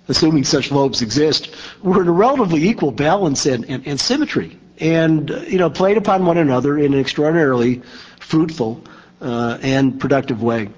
[0.08, 5.30] assuming such lobes exist, were in a relatively equal balance and, and, and symmetry and
[5.48, 7.82] you know played upon one another in an extraordinarily
[8.20, 8.84] fruitful
[9.22, 10.70] uh, and productive way.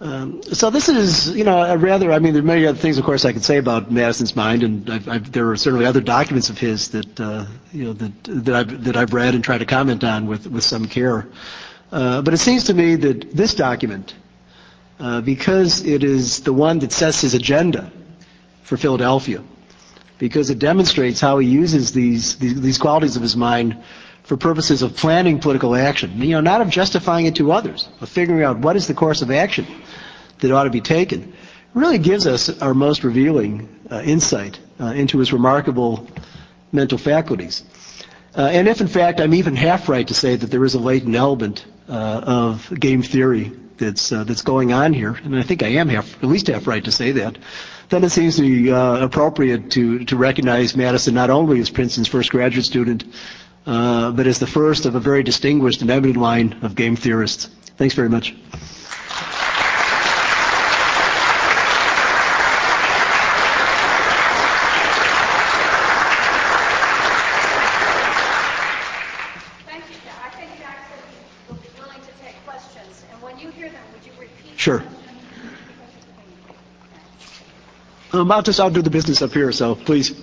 [0.00, 2.12] Um, so this is, you know, a rather.
[2.12, 4.62] I mean, there are many other things, of course, I could say about Madison's mind,
[4.62, 8.24] and I've, I've, there are certainly other documents of his that, uh, you know, that
[8.24, 11.26] that I've that I've read and tried to comment on with with some care.
[11.90, 14.14] Uh, but it seems to me that this document,
[14.98, 17.90] uh, because it is the one that sets his agenda
[18.64, 19.42] for Philadelphia,
[20.18, 23.76] because it demonstrates how he uses these, these, these qualities of his mind
[24.24, 26.20] for purposes of planning political action.
[26.20, 29.22] You know, not of justifying it to others, but figuring out what is the course
[29.22, 29.66] of action
[30.40, 31.22] that ought to be taken.
[31.22, 31.34] It
[31.74, 36.08] really gives us our most revealing uh, insight uh, into his remarkable
[36.72, 37.62] mental faculties.
[38.36, 40.80] Uh, and if in fact I'm even half right to say that there is a
[40.80, 45.62] latent element uh, of game theory that's uh, that's going on here, and I think
[45.62, 47.36] I am half, at least half right to say that,
[47.90, 52.08] then it seems to be uh, appropriate to, to recognize Madison not only as Princeton's
[52.08, 53.04] first graduate student,
[53.66, 57.46] uh, but as the first of a very distinguished and eminent line of game theorists.
[57.76, 58.34] Thanks very much.
[74.56, 74.82] Sure.
[78.14, 80.14] Um, I'll just, I'll do the business up here, so please.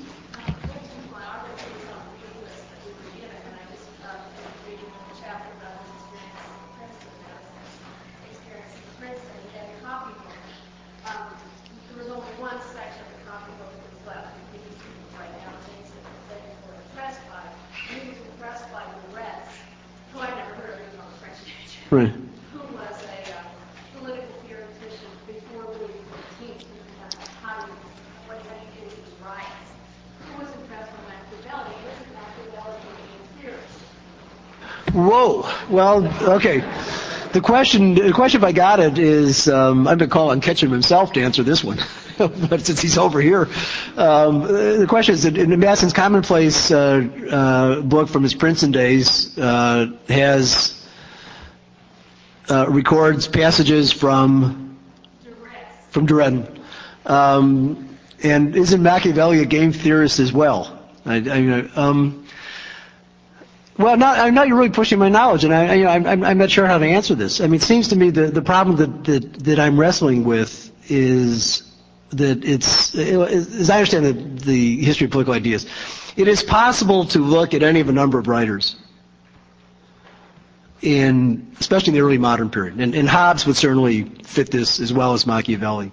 [11.91, 14.31] There was only one section of the copybook that was left.
[14.55, 15.51] You can see it right now.
[15.67, 17.43] Things that they were impressed by.
[17.91, 19.51] He was impressed by the rest,
[20.13, 21.83] who I never heard of on the French nation.
[21.91, 22.15] Right.
[22.55, 23.43] Who was a uh,
[23.99, 25.99] political theoretician before Louis
[26.39, 26.71] XIV.
[27.41, 27.71] How he,
[28.27, 29.69] what how he did his riots.
[30.25, 31.75] Who was impressed by Machiavelli?
[31.85, 33.81] Wasn't Machiavelli being theorist?
[34.93, 35.49] Whoa.
[35.69, 36.59] Well, okay.
[37.31, 40.41] The question, the question if I got it is, um, I'm going to call on
[40.41, 41.79] Ketcham himself to answer this one,
[42.17, 43.47] but since he's over here,
[43.95, 49.37] um, the question is that in Madison's Commonplace uh, uh, book from his Princeton days
[49.37, 50.85] uh, has
[52.49, 54.77] uh, records passages from
[55.91, 56.59] from Durand,
[57.05, 60.77] um, and isn't Machiavelli a game theorist as well?
[61.05, 62.20] I, I, um,
[63.77, 66.37] well, now, I know you're really pushing my knowledge, and I, you know, I'm, I'm
[66.37, 67.41] not sure how to answer this.
[67.41, 70.71] I mean, it seems to me the, the problem that, that, that I'm wrestling with
[70.89, 71.63] is
[72.11, 75.65] that it's, as I understand the, the history of political ideas,
[76.17, 78.75] it is possible to look at any of a number of writers
[80.81, 84.91] in, especially in the early modern period, and, and Hobbes would certainly fit this as
[84.91, 85.91] well as Machiavelli,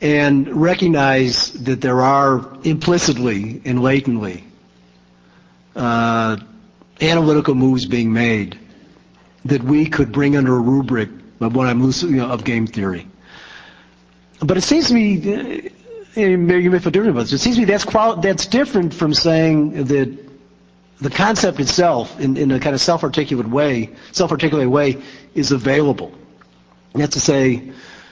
[0.00, 4.44] and recognize that there are implicitly and latently
[5.74, 6.36] uh,
[7.00, 8.58] analytical moves being made
[9.44, 11.08] that we could bring under a rubric
[11.40, 13.06] of what I'm you know, of game theory.
[14.40, 15.68] But it seems to me,
[16.16, 17.32] uh, maybe you may feel different about this.
[17.32, 20.16] It seems to me that's qual- that's different from saying that
[21.00, 24.98] the concept itself, in, in a kind of self-articulate way, self-articulate way,
[25.34, 26.12] is available.
[26.94, 27.70] That's to say,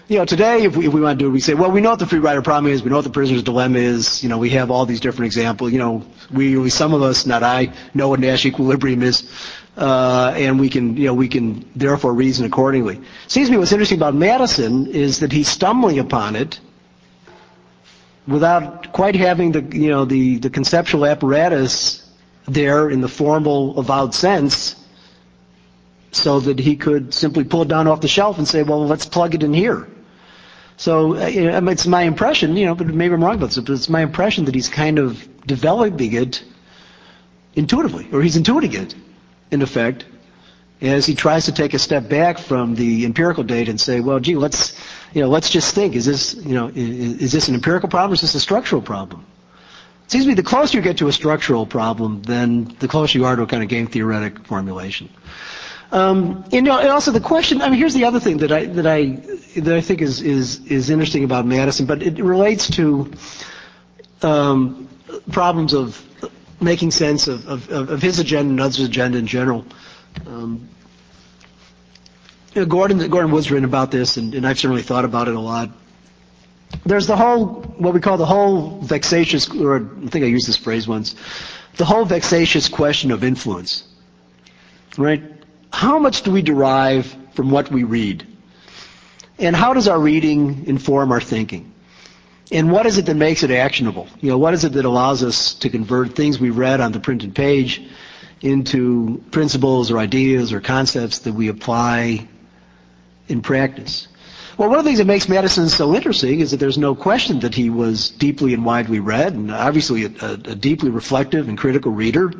[0.08, 1.80] you know, today if we, if we want to do it, we say, well, we
[1.80, 4.28] know what the free rider problem is, we know what the prisoner's dilemma is, you
[4.28, 7.42] know, we have all these different examples, you know, we, we some of us, not
[7.42, 9.28] I, know what Nash equilibrium is,
[9.76, 13.00] uh, and we can, you know, we can therefore reason accordingly.
[13.26, 16.60] Seems to me what's interesting about Madison is that he's stumbling upon it
[18.28, 22.08] without quite having the, you know, the, the conceptual apparatus
[22.46, 24.75] there in the formal avowed sense
[26.16, 29.06] so that he could simply pull it down off the shelf and say, well, let's
[29.06, 29.88] plug it in here.
[30.76, 33.58] So uh, you know, it's my impression, you know, but maybe I'm wrong about this,
[33.58, 36.44] but it's my impression that he's kind of developing it
[37.54, 38.94] intuitively, or he's intuiting it,
[39.50, 40.04] in effect,
[40.82, 44.20] as he tries to take a step back from the empirical data and say, well,
[44.20, 44.78] gee, let's,
[45.14, 48.10] you know, let's just think, is this, you know, is, is this an empirical problem
[48.10, 49.24] or is this a structural problem?
[50.04, 53.18] It seems to me the closer you get to a structural problem, then the closer
[53.18, 55.08] you are to a kind of game theoretic formulation.
[55.92, 57.62] Um, you know, and also the question.
[57.62, 59.06] I mean, here's the other thing that I that I
[59.60, 63.12] that I think is is is interesting about Madison, but it relates to
[64.22, 64.88] um,
[65.30, 66.02] problems of
[66.60, 69.64] making sense of, of, of his agenda and others' agenda in general.
[70.26, 70.68] Um,
[72.54, 75.34] you know, Gordon Gordon Wood's written about this, and, and I've certainly thought about it
[75.34, 75.70] a lot.
[76.84, 80.56] There's the whole what we call the whole vexatious, or I think I used this
[80.56, 81.14] phrase once,
[81.76, 83.84] the whole vexatious question of influence,
[84.98, 85.22] right?
[85.72, 88.26] How much do we derive from what we read?
[89.38, 91.72] And how does our reading inform our thinking?
[92.50, 94.08] And what is it that makes it actionable?
[94.20, 97.00] You know, what is it that allows us to convert things we read on the
[97.00, 97.82] printed page
[98.40, 102.28] into principles or ideas or concepts that we apply
[103.28, 104.08] in practice?
[104.56, 107.40] Well, one of the things that makes Madison so interesting is that there's no question
[107.40, 111.58] that he was deeply and widely read, and obviously a, a, a deeply reflective and
[111.58, 112.32] critical reader.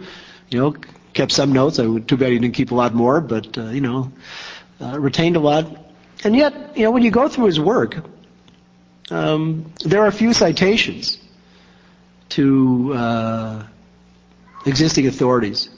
[0.48, 0.76] You know,
[1.16, 1.78] kept some notes.
[1.78, 4.12] I too bad he didn't keep a lot more, but uh, you know,
[4.80, 5.66] uh, retained a lot.
[6.22, 7.96] And yet, you know, when you go through his work,
[9.10, 11.18] um, there are few citations
[12.30, 13.66] to uh,
[14.66, 15.68] existing authorities.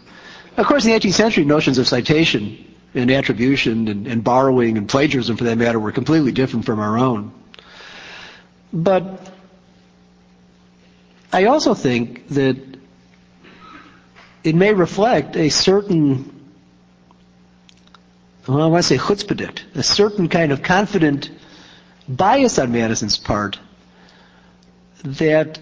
[0.56, 4.88] Of course, in the 18th century, notions of citation and attribution and, and borrowing and
[4.88, 7.32] plagiarism, for that matter, were completely different from our own.
[8.72, 9.30] But
[11.32, 12.56] I also think that
[14.44, 16.52] it may reflect a certain,
[18.46, 21.30] well, I want to say chutzpah, a certain kind of confident
[22.08, 23.58] bias on Madison's part
[25.04, 25.58] that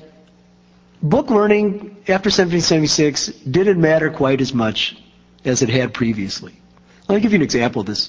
[1.02, 4.96] book learning after 1776 didn't matter quite as much
[5.44, 6.54] as it had previously.
[7.08, 8.08] Let me give you an example of this.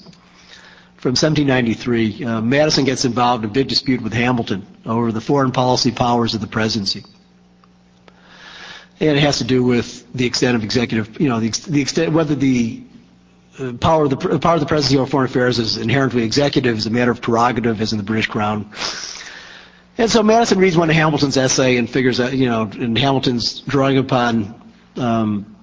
[0.98, 5.52] From 1793, uh, Madison gets involved in a big dispute with Hamilton over the foreign
[5.52, 7.04] policy powers of the presidency.
[9.00, 12.14] And it has to do with the extent of executive, you know, the, the extent,
[12.14, 12.82] whether the
[13.60, 16.88] uh, power of the power of the presidency over foreign affairs is inherently executive, is
[16.88, 18.72] a matter of prerogative, as in the British Crown.
[20.00, 23.62] And so Madison reads one of Hamilton's essay and figures out, you know, and Hamilton's
[23.62, 24.62] drawing upon
[24.96, 25.56] um,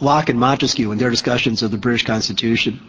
[0.00, 2.80] Locke and Montesquieu in their discussions of the British Constitution.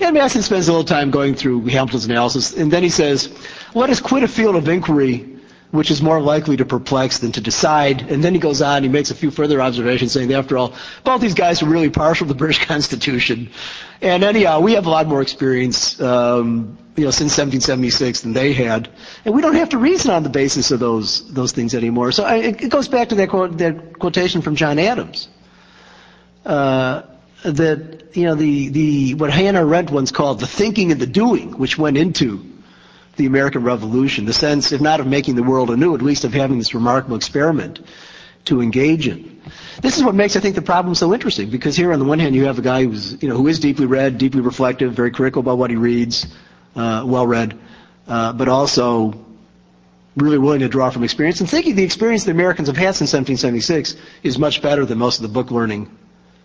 [0.00, 3.32] And Madison spends a little time going through Hamilton's analysis, and then he says,
[3.74, 5.33] let us quit a field of inquiry
[5.74, 8.02] which is more likely to perplex than to decide.
[8.02, 10.72] And then he goes on, he makes a few further observations saying that after all,
[11.02, 13.50] both these guys are really partial to the British Constitution.
[14.00, 18.52] And anyhow, we have a lot more experience, um, you know, since 1776 than they
[18.52, 18.88] had.
[19.24, 22.12] And we don't have to reason on the basis of those, those things anymore.
[22.12, 25.26] So I, it goes back to that, quote, that quotation from John Adams.
[26.46, 27.02] Uh,
[27.42, 31.58] that, you know, the, the, what Hannah Arendt once called the thinking and the doing,
[31.58, 32.53] which went into
[33.16, 36.32] the American Revolution, the sense, if not of making the world anew, at least of
[36.32, 37.80] having this remarkable experiment
[38.46, 39.40] to engage in.
[39.80, 42.18] This is what makes, I think, the problem so interesting, because here on the one
[42.18, 45.10] hand you have a guy who's, you know, who is deeply read, deeply reflective, very
[45.10, 46.26] critical about what he reads,
[46.76, 47.58] uh, well read,
[48.08, 49.24] uh, but also
[50.16, 53.12] really willing to draw from experience and thinking the experience the Americans have had since
[53.12, 55.90] 1776 is much better than most of the book learning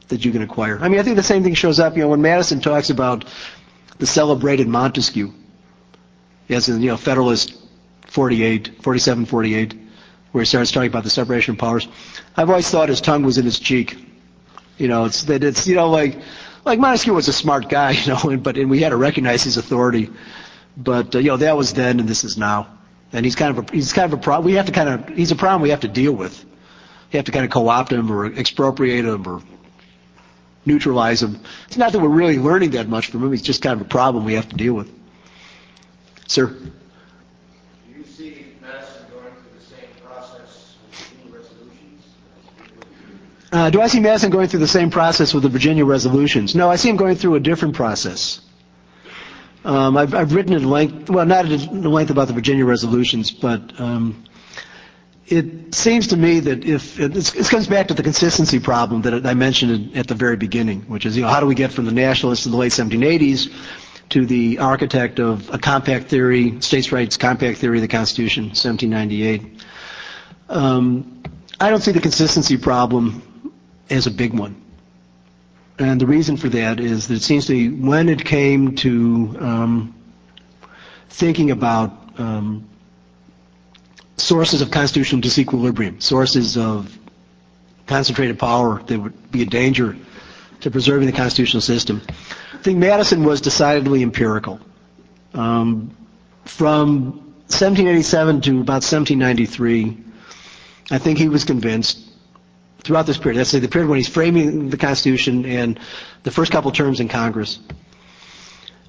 [0.07, 0.80] that you can acquire.
[0.80, 3.26] I mean, I think the same thing shows up, you know, when Madison talks about
[3.99, 5.34] the celebrated Montesquieu,
[6.50, 7.56] as in, you know, Federalist
[8.08, 9.74] 48, 47, 48,
[10.32, 11.88] where he starts talking about the separation of powers.
[12.36, 13.97] I've always thought his tongue was in his cheek.
[14.78, 16.18] You know, it's that it's, you know, like,
[16.66, 19.43] like Montesquieu was a smart guy, you know, and, but, and we had to recognize
[19.43, 20.10] his authority.
[20.76, 22.68] But, uh, you know, that was then and this is now.
[23.12, 24.45] And he's kind of a, he's kind of a problem.
[24.45, 26.43] We have to kind of, he's a problem we have to deal with.
[27.12, 29.41] You have to kind of co-opt him or expropriate him or
[30.66, 31.39] neutralize him.
[31.68, 33.32] It's not that we're really learning that much from him.
[33.32, 34.91] He's just kind of a problem we have to deal with.
[36.30, 36.46] Sir?
[36.46, 36.72] Do
[37.98, 42.06] you see Madison going through the same process with new resolutions?
[43.52, 46.54] Uh, do I see Madison going through the same process with the Virginia resolutions?
[46.54, 48.42] No, I see him going through a different process.
[49.66, 53.80] Um, I've, I've, written at length, well, not at length about the Virginia resolutions, but
[53.80, 54.24] um,
[55.26, 59.34] it seems to me that if it comes back to the consistency problem that I
[59.34, 61.92] mentioned at the very beginning, which is, you know, how do we get from the
[61.92, 63.52] nationalists in the late 1780s
[64.10, 69.64] to the architect of a compact theory, states' rights compact theory of the Constitution, 1798.
[70.49, 71.24] Um,
[71.60, 73.53] I don't see the consistency problem
[73.89, 74.62] as a big one.
[75.78, 79.38] And the reason for that is that it seems to me when it came to
[79.39, 79.95] um,
[81.10, 82.68] thinking about um,
[84.18, 86.97] sources of constitutional disequilibrium, sources of
[87.88, 89.95] concentrated power that would be a danger
[90.62, 92.01] to preserving the constitutional system,
[92.60, 94.60] I think Madison was decidedly empirical.
[95.34, 95.95] Um,
[96.43, 97.14] from
[97.47, 99.97] 1787 to about 1793,
[100.91, 102.01] I think he was convinced
[102.84, 105.80] throughout this period, say the period when he's framing the Constitution and
[106.24, 107.60] the first couple terms in Congress,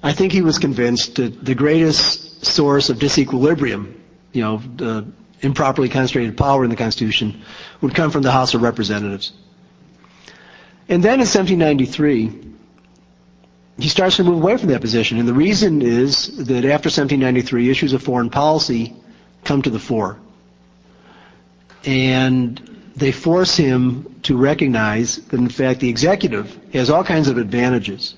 [0.03, 3.93] I think he was convinced that the greatest source of disequilibrium,
[4.33, 5.07] you know, the
[5.39, 7.41] improperly concentrated power in the Constitution,
[7.79, 9.31] would come from the House of Representatives.
[10.89, 12.50] And then in 1793,
[13.81, 15.17] he starts to move away from that position.
[15.17, 18.95] And the reason is that after 1793, issues of foreign policy
[19.43, 20.19] come to the fore.
[21.85, 22.59] And
[22.95, 28.15] they force him to recognize that, in fact, the executive has all kinds of advantages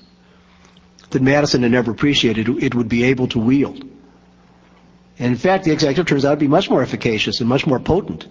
[1.10, 3.82] that Madison had never appreciated it would be able to wield.
[5.18, 7.78] And in fact, the executive turns out to be much more efficacious and much more
[7.78, 8.26] potent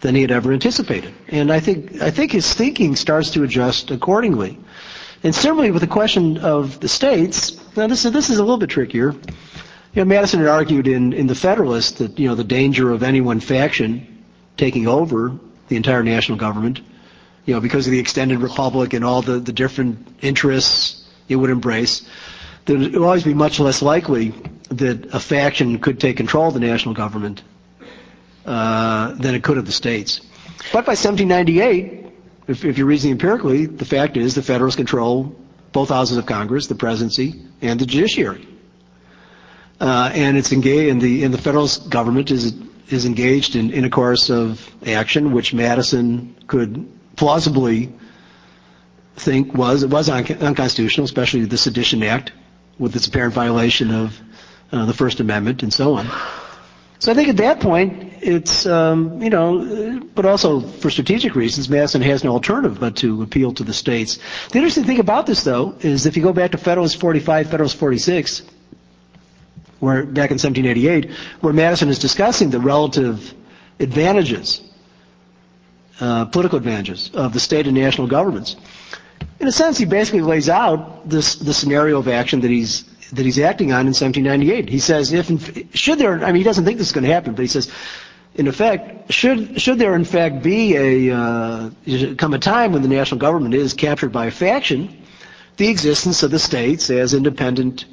[0.00, 1.12] than he had ever anticipated.
[1.28, 4.58] And I think, I think his thinking starts to adjust accordingly.
[5.22, 8.56] And similarly with the question of the states, now this is, this is a little
[8.56, 9.12] bit trickier.
[9.12, 9.20] You
[9.96, 13.20] know, Madison had argued in, in the Federalist that, you know, the danger of any
[13.20, 14.24] one faction
[14.56, 15.36] taking over
[15.68, 16.80] the entire national government,
[17.44, 21.50] you know, because of the extended republic and all the, the different interests it would
[21.50, 22.02] embrace,
[22.64, 24.32] that it would always be much less likely
[24.70, 27.42] that a faction could take control of the national government
[28.46, 30.20] uh, than it could of the states.
[30.72, 31.99] But by 1798,
[32.50, 35.36] if, if you're reasoning empirically, the fact is the Federalists control
[35.72, 38.46] both houses of Congress, the presidency, and the judiciary.
[39.80, 42.54] Uh, and it's engaged, and the, and the Federalist government is,
[42.88, 47.92] is engaged in, in a course of action which Madison could plausibly
[49.14, 52.32] think was, was un- unconstitutional, especially the Sedition Act
[52.78, 54.20] with its apparent violation of
[54.72, 56.10] uh, the First Amendment and so on.
[57.00, 61.70] So I think at that point, it's, um, you know, but also for strategic reasons,
[61.70, 64.18] Madison has no alternative but to appeal to the states.
[64.50, 67.76] The interesting thing about this, though, is if you go back to Federalist 45, Federalist
[67.76, 68.42] 46,
[69.78, 73.32] where back in 1788, where Madison is discussing the relative
[73.78, 74.60] advantages,
[76.00, 78.56] uh, political advantages of the state and national governments.
[79.38, 83.24] in a sense, he basically lays out this the scenario of action that he's that
[83.24, 84.68] he's acting on in 1798.
[84.68, 85.28] He says, if
[85.76, 87.70] should there, I mean, he doesn't think this is going to happen, but he says,
[88.34, 91.70] in effect, should should there in fact be a uh,
[92.16, 95.04] come a time when the national government is captured by a faction,
[95.56, 97.86] the existence of the states as independent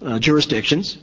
[0.00, 0.96] uh, jurisdictions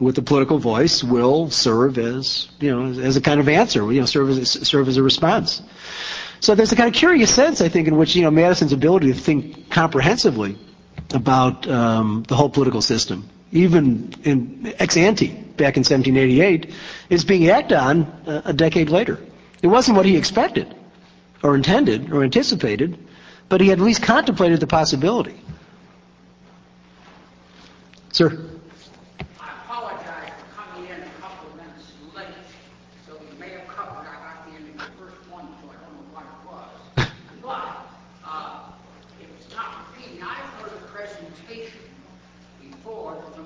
[0.00, 4.00] with a political voice will serve as you know as a kind of answer, you
[4.00, 5.62] know, serve as serve as a response.
[6.40, 9.12] So there's a kind of curious sense, I think, in which you know Madison's ability
[9.12, 10.58] to think comprehensively
[11.14, 16.72] about um, the whole political system, even in ex ante back in 1788,
[17.10, 19.18] is being acted on a, a decade later.
[19.62, 20.74] It wasn't what he expected,
[21.42, 22.98] or intended, or anticipated,
[23.48, 25.40] but he had at least contemplated the possibility.
[28.12, 28.49] Sir.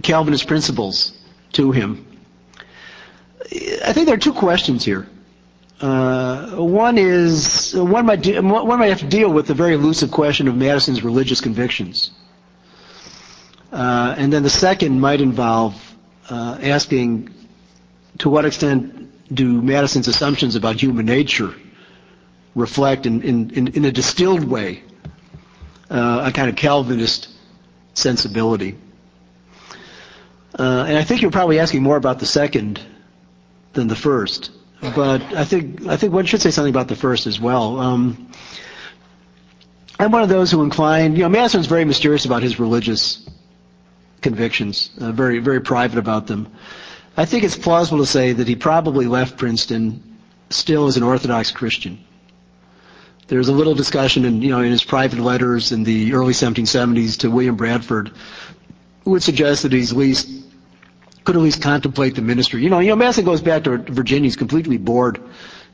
[0.00, 1.12] Calvinist principles
[1.52, 2.06] to him.
[3.84, 5.06] I think there are two questions here.
[5.80, 10.12] Uh, one is one might de- one might have to deal with the very elusive
[10.12, 12.12] question of Madison's religious convictions,
[13.72, 15.74] uh, and then the second might involve
[16.30, 17.34] uh, asking
[18.18, 21.54] to what extent do Madison's assumptions about human nature
[22.54, 24.82] reflect in, in, in a distilled way
[25.90, 27.28] uh, a kind of Calvinist
[27.94, 28.76] sensibility?
[30.58, 32.80] Uh, and I think you're probably asking more about the second
[33.72, 34.50] than the first.
[34.80, 37.78] But I think I think one should say something about the first as well.
[37.78, 38.32] Um,
[39.98, 41.14] I'm one of those who incline.
[41.14, 43.24] You know, Madison's very mysterious about his religious
[44.20, 46.52] convictions, uh, very very private about them.
[47.16, 50.18] I think it's plausible to say that he probably left Princeton
[50.50, 52.02] still as an Orthodox Christian.
[53.28, 57.18] There's a little discussion in, you know, in his private letters in the early 1770s
[57.18, 58.10] to William Bradford
[59.04, 60.28] would suggest that he's least
[61.24, 62.62] could at least contemplate the ministry.
[62.62, 64.26] You know, you know, Madison goes back to Virginia.
[64.26, 65.20] He's completely bored,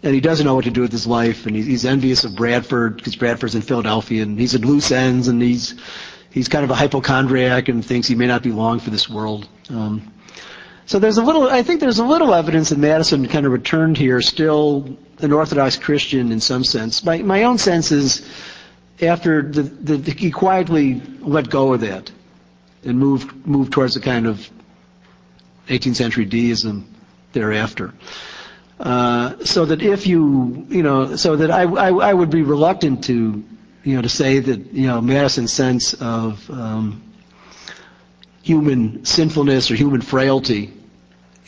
[0.02, 2.36] and he doesn't know what to do with his life, and he's, he's envious of
[2.36, 5.74] Bradford because Bradford's in Philadelphia, and he's at loose ends, and he's
[6.30, 9.48] he's kind of a hypochondriac and thinks he may not be long for this world.
[9.70, 10.12] Um,
[10.86, 13.98] so there's a little, I think there's a little evidence that Madison kind of returned
[13.98, 17.04] here still an Orthodox Christian in some sense.
[17.04, 18.26] My, my own sense is
[19.02, 22.10] after the, the, he quietly let go of that
[22.84, 24.48] and move moved towards a kind of
[25.68, 26.94] 18th century deism
[27.32, 27.92] thereafter.
[28.80, 33.04] Uh, so that if you, you know, so that I, I, I, would be reluctant
[33.04, 33.42] to,
[33.82, 37.02] you know, to say that, you know, Madison's sense of um,
[38.42, 40.72] human sinfulness or human frailty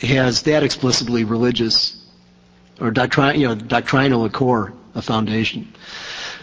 [0.01, 1.95] has that explicitly religious
[2.81, 5.73] or you know, doctrinal core, a foundation.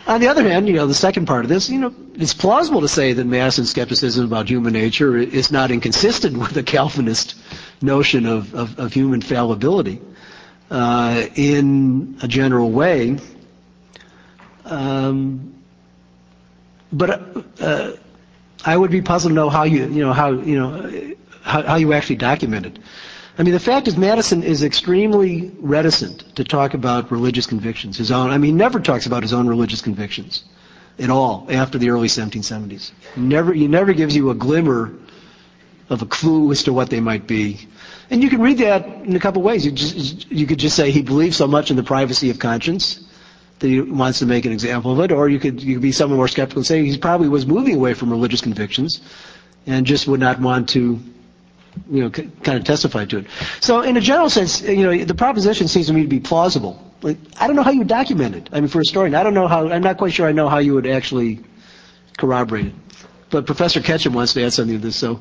[0.09, 2.80] On the other hand, you know, the second part of this, you know, it's plausible
[2.80, 7.35] to say that Madison's skepticism about human nature is not inconsistent with the Calvinist
[7.82, 10.01] notion of, of, of human fallibility
[10.70, 13.18] uh, in a general way.
[14.64, 15.55] Um,
[16.90, 17.93] but uh,
[18.64, 21.76] I would be puzzled to know how you, you know, how you know, how, how
[21.76, 22.78] you actually document it.
[23.39, 27.97] I mean, the fact is Madison is extremely reticent to talk about religious convictions.
[27.97, 30.43] His own, I mean, he never talks about his own religious convictions
[30.98, 32.90] at all after the early 1770s.
[33.15, 34.93] He never, he never gives you a glimmer
[35.89, 37.69] of a clue as to what they might be.
[38.10, 39.65] And you can read that in a couple ways.
[39.65, 43.05] You, just, you could just say he believes so much in the privacy of conscience
[43.60, 45.93] that he wants to make an example of it, or you could, you could be
[45.93, 49.01] somewhat more skeptical and say he probably was moving away from religious convictions
[49.65, 50.98] and just would not want to
[51.91, 53.27] you know, kind of testified to it.
[53.61, 56.83] So in a general sense, you know, the proposition seems to me to be plausible.
[57.03, 58.49] Like, I don't know how you would document it.
[58.53, 60.49] I mean, for a historian, I don't know how, I'm not quite sure I know
[60.49, 61.41] how you would actually
[62.17, 62.75] corroborate it.
[63.31, 65.21] But Professor Ketcham wants to add something to this, so.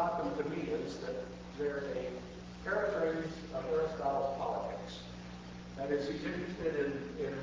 [0.00, 1.24] About them to me is that
[1.58, 2.08] they're a
[2.64, 5.00] paraphrase of Aristotle's politics.
[5.76, 7.34] That is, he's interested in, in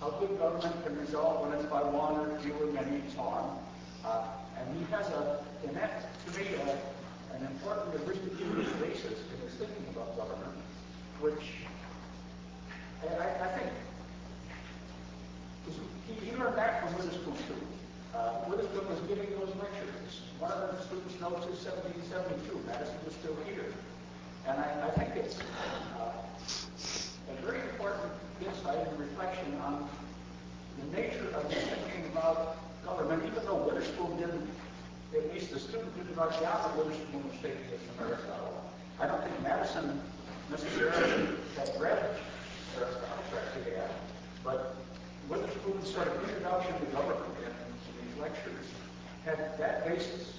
[0.00, 3.20] how good government can result when it's by one or few or many and so
[3.20, 3.58] on.
[4.04, 4.24] Uh,
[4.58, 6.76] and he has a, and that to me, uh,
[7.36, 10.52] an important Aristotelian basis in his thinking about government,
[11.20, 11.61] which
[13.02, 13.70] I, I think
[16.06, 17.58] he, he learned that from Witherspoon too.
[18.14, 20.22] Uh, Witherspoon was giving those lectures.
[20.38, 22.60] One of the students notes is 1772.
[22.66, 23.72] Madison was still here.
[24.46, 25.38] And I, I think it's
[25.98, 26.12] uh,
[27.30, 28.12] a very important
[28.44, 29.88] insight and reflection on
[30.78, 34.48] the nature of thinking about government, even though Witherspoon didn't,
[35.14, 38.62] at least the student didn't write down that Witherspoon was taking this Aristotle.
[39.00, 40.00] I don't think Madison
[40.50, 42.16] necessarily had read
[42.78, 43.90] Aristotle, perhaps he had,
[44.44, 44.76] but
[45.28, 47.52] Witherspoon's sort of introduction to government in,
[48.06, 48.66] these lectures
[49.24, 50.34] had that basis.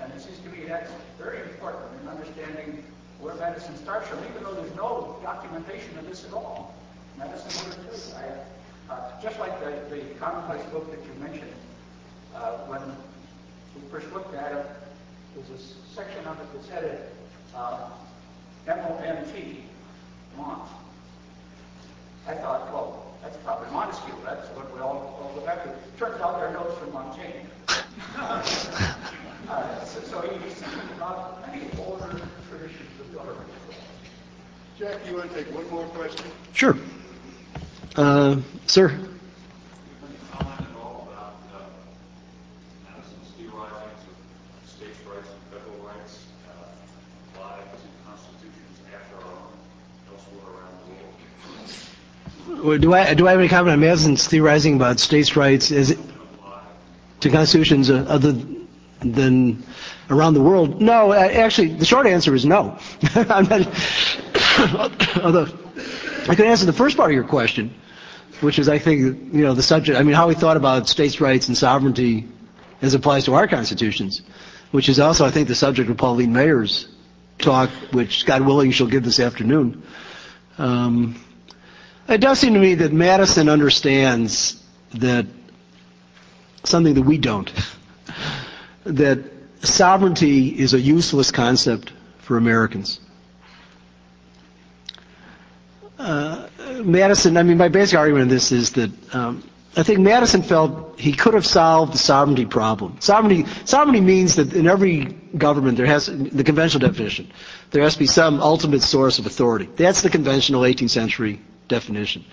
[0.00, 2.84] And it seems to me that's very important in understanding
[3.20, 6.74] where Madison starts from, even though there's no documentation of this at all.
[7.18, 8.16] Madison understood.
[8.16, 11.52] I, uh, just like the, the commonplace book that you mentioned,
[12.34, 12.80] uh, when
[13.76, 14.66] we first looked at it,
[15.34, 17.14] there's a section of it that said it,
[17.54, 17.90] uh,
[18.66, 19.64] M-O-N-T,
[20.36, 20.68] Mont.
[22.30, 24.14] I thought, well, that's probably Montesquieu.
[24.24, 25.70] That's what we all, all go back to.
[25.98, 27.44] Turns out they're notes from Montaigne.
[28.16, 28.40] uh,
[29.84, 33.48] so, so he's thinking about many older traditions of government.
[34.78, 36.24] Jack, you want to take one more question?
[36.52, 36.76] Sure.
[37.96, 38.36] Uh,
[38.68, 38.90] sir?
[38.90, 39.08] Can you
[40.30, 41.66] comment at all about uh,
[42.86, 49.50] Madison's theorizings of states' rights and federal rights uh, applied to constitutions after our own
[50.14, 51.14] elsewhere around the world?
[52.38, 55.96] Well, Do I, do I have any comment on Madison's theorizing about states' rights as
[57.20, 58.36] to constitutions other
[59.00, 59.64] than
[60.10, 60.80] around the world?
[60.80, 62.78] No, actually, the short answer is no.
[65.22, 65.48] Although
[66.28, 67.74] I could answer the first part of your question,
[68.40, 69.00] which is, I think,
[69.32, 69.98] you know, the subject.
[69.98, 72.28] I mean, how we thought about states' rights and sovereignty
[72.82, 74.20] as applies to our constitutions,
[74.70, 76.88] which is also, I think, the subject of Pauline Maier's
[77.38, 79.82] talk, which, God willing, she'll give this afternoon.
[80.58, 81.16] Um,
[82.10, 84.60] it does seem to me that Madison understands
[84.94, 85.26] that
[86.64, 87.52] something that we don't,
[88.84, 89.18] that
[89.62, 93.00] sovereignty is a useless concept for Americans.
[95.98, 96.48] Uh,
[96.82, 100.98] Madison, I mean, my basic argument in this is that um, I think Madison felt
[100.98, 102.96] he could have solved the sovereignty problem.
[103.00, 105.04] Sovereignty, sovereignty means that in every
[105.36, 107.30] government there has the conventional definition.
[107.70, 109.68] There has to be some ultimate source of authority.
[109.76, 111.40] That's the conventional 18th century
[111.70, 112.24] definition.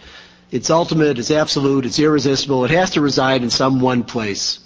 [0.51, 4.59] It's ultimate, it's absolute, it's irresistible, it has to reside in some one place.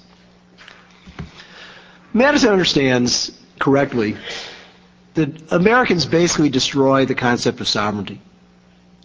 [2.14, 4.18] Madison understands correctly
[5.14, 8.20] that Americans basically destroy the concept of sovereignty.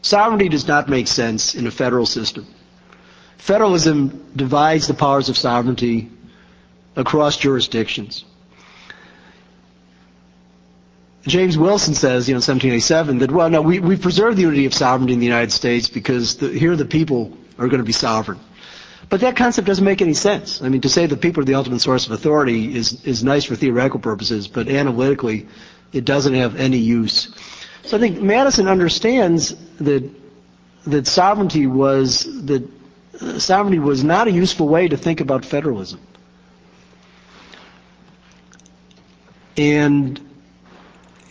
[0.02, 2.46] Sovereignty does not make sense in a federal system.
[3.38, 6.10] Federalism divides the powers of sovereignty
[6.96, 8.24] across jurisdictions.
[11.26, 14.66] James Wilson says, you know, in 1787, that, well, no, we, we preserve the unity
[14.66, 17.92] of sovereignty in the United States because the, here the people are going to be
[17.92, 18.38] sovereign.
[19.08, 20.62] But that concept doesn't make any sense.
[20.62, 23.44] I mean, to say the people are the ultimate source of authority is, is nice
[23.44, 25.48] for theoretical purposes, but analytically,
[25.92, 27.34] it doesn't have any use.
[27.82, 30.08] So I think Madison understands that
[30.86, 32.68] that sovereignty was that
[33.20, 36.00] uh, sovereignty was not a useful way to think about federalism.
[39.56, 40.20] And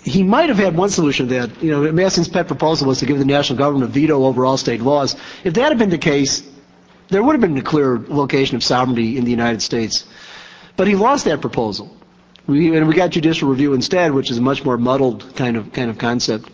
[0.05, 1.63] he might have had one solution to that.
[1.63, 4.55] You know, Madison's pet proposal was to give the national government a veto over all
[4.55, 5.15] state laws.
[5.43, 6.47] If that had been the case,
[7.09, 10.05] there would have been a clear location of sovereignty in the United States.
[10.77, 11.97] But he lost that proposal.
[12.45, 15.73] We, and we got judicial review instead, which is a much more muddled kind of
[15.73, 16.51] kind of concept.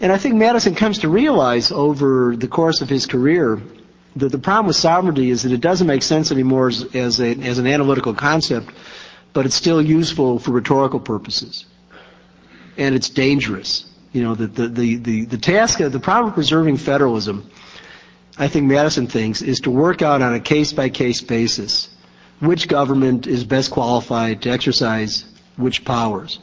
[0.00, 3.60] And I think Madison comes to realize over the course of his career
[4.14, 7.32] that the problem with sovereignty is that it doesn't make sense anymore as, as, a,
[7.42, 8.70] as an analytical concept,
[9.32, 11.64] but it's still useful for rhetorical purposes.
[12.76, 13.86] And it's dangerous.
[14.12, 17.50] You know, the, the, the, the, the task of the problem of preserving federalism,
[18.38, 21.88] I think Madison thinks, is to work out on a case by case basis
[22.40, 25.24] which government is best qualified to exercise
[25.56, 26.40] which powers.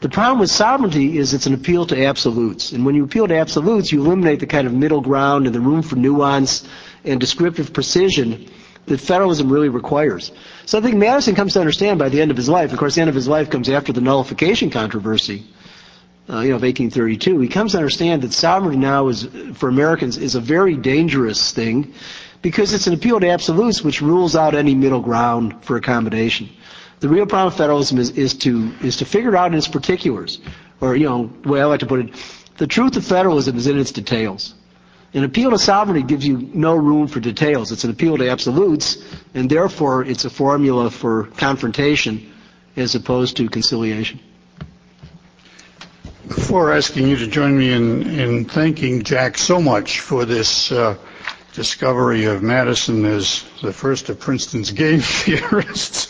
[0.00, 2.72] The problem with sovereignty is it's an appeal to absolutes.
[2.72, 5.60] And when you appeal to absolutes, you eliminate the kind of middle ground and the
[5.60, 6.66] room for nuance
[7.04, 8.46] and descriptive precision
[8.86, 10.30] that federalism really requires.
[10.66, 12.94] So I think Madison comes to understand by the end of his life, of course
[12.94, 15.44] the end of his life comes after the nullification controversy,
[16.30, 17.40] uh, you know, of 1832.
[17.40, 21.94] He comes to understand that sovereignty now is, for Americans, is a very dangerous thing
[22.42, 26.48] because it's an appeal to absolutes which rules out any middle ground for accommodation.
[27.00, 30.40] The real problem with federalism is, is, to, is to figure out in its particulars
[30.80, 32.14] or, you know, the way I like to put it,
[32.58, 34.54] the truth of federalism is in its details.
[35.14, 37.72] An appeal to sovereignty gives you no room for details.
[37.72, 39.02] It's an appeal to absolutes,
[39.34, 42.30] and therefore it's a formula for confrontation
[42.76, 44.20] as opposed to conciliation.
[46.28, 50.94] Before asking you to join me in, in thanking Jack so much for this uh,
[51.54, 56.08] discovery of Madison as the first of Princeton's game theorists,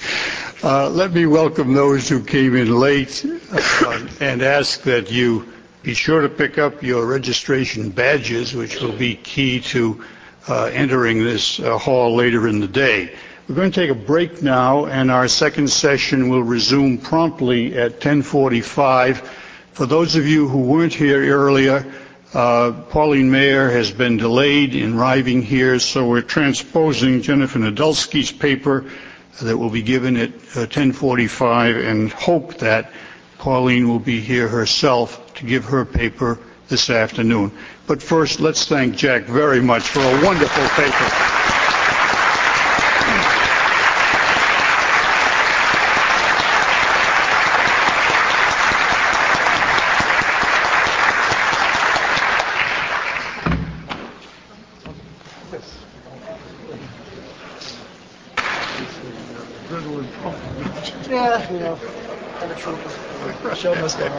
[0.65, 5.47] uh, let me welcome those who came in late uh, and ask that you
[5.85, 10.05] be sure to pick up your registration badges, which will be key to
[10.49, 13.15] uh, entering this uh, hall later in the day.
[13.49, 17.93] We're going to take a break now, and our second session will resume promptly at
[17.93, 19.38] 1045.
[19.79, 21.87] For those of you who weren't here earlier,
[22.35, 28.87] uh, Pauline Maier has been delayed in arriving here, so we're transposing Jennifer Nedelsky's paper
[29.41, 32.91] that will be given at uh, 1045 and hope that
[33.39, 37.53] Pauline will be here herself to give her paper this afternoon.
[37.87, 41.39] But first, let's thank Jack very much for a wonderful paper.
[61.09, 61.79] Yeah, you know,
[62.41, 62.89] I'm a trooper.
[63.43, 64.11] The show must go on.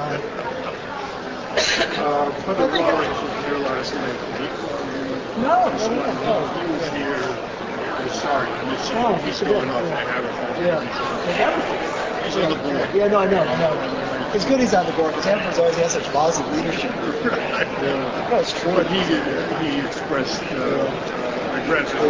[2.00, 4.18] Uh, Public Law was here last night.
[5.38, 6.74] No, no, He no.
[6.74, 7.22] was here.
[7.96, 9.20] I'm sorry, I missed Oh, him.
[9.26, 9.52] He's it's okay.
[9.52, 10.66] going off to Haverford.
[10.66, 12.24] Yeah.
[12.26, 12.89] He's on the board.
[13.00, 14.32] Yeah, no, I know, I know.
[14.36, 16.92] It's good he's on the board because Hampton's always had such lousy leadership.
[16.92, 18.28] Yeah.
[18.30, 18.76] No, it's true.
[18.76, 19.00] But he,
[19.64, 20.84] he expressed uh,
[21.56, 21.92] regrets.
[21.96, 22.04] So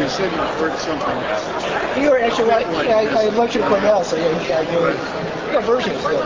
[0.00, 1.18] he said he heard something.
[2.00, 2.62] You were actually right.
[2.86, 4.94] Yeah, I, I lectured at Cornell, so yeah, yeah, you were,
[5.50, 6.22] yeah, version is good.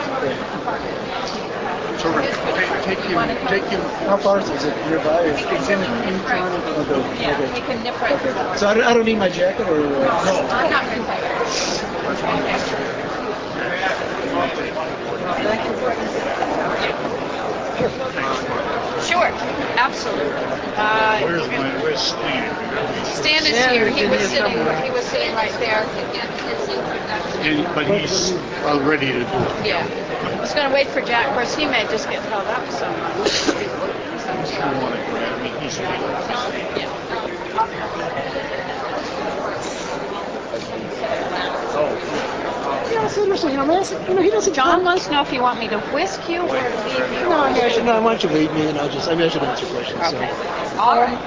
[1.97, 2.37] So take,
[2.85, 3.17] take him,
[3.49, 3.81] take him.
[4.05, 4.57] How far is it?
[4.57, 5.33] Is it nearby?
[5.33, 6.95] It's in, in front of the.
[6.97, 7.23] Okay.
[7.23, 7.55] Yeah, okay.
[7.55, 8.35] we can nip right through.
[8.59, 9.81] So I don't, I don't need my jacket or?
[9.81, 11.41] Uh, I'm not retired.
[19.06, 19.31] Sure,
[19.78, 20.24] absolutely.
[20.77, 23.05] Uh, Where's my, where's Stan?
[23.05, 23.90] Stan is here.
[23.90, 24.51] He was sitting.
[24.82, 25.85] He was sitting right there.
[27.44, 28.32] And, but he's
[28.65, 29.66] uh, ready to do it.
[29.66, 29.86] Yeah.
[30.36, 31.28] I was going to wait for Jack.
[31.28, 33.65] Of course, he may just get held up so much.
[41.77, 42.14] I
[42.95, 43.35] want to grab me.
[43.35, 44.55] He's yeah, seriously, you know, man, you know, he doesn't.
[44.55, 47.29] John wants to know if you want me to whisk you or leave you.
[47.29, 49.15] No, I mean, I should, no, why don't you leave me and I'll just, I
[49.15, 50.01] mean, I should answer questions.
[50.01, 50.16] So.
[50.16, 50.31] Okay.
[50.79, 51.19] All right.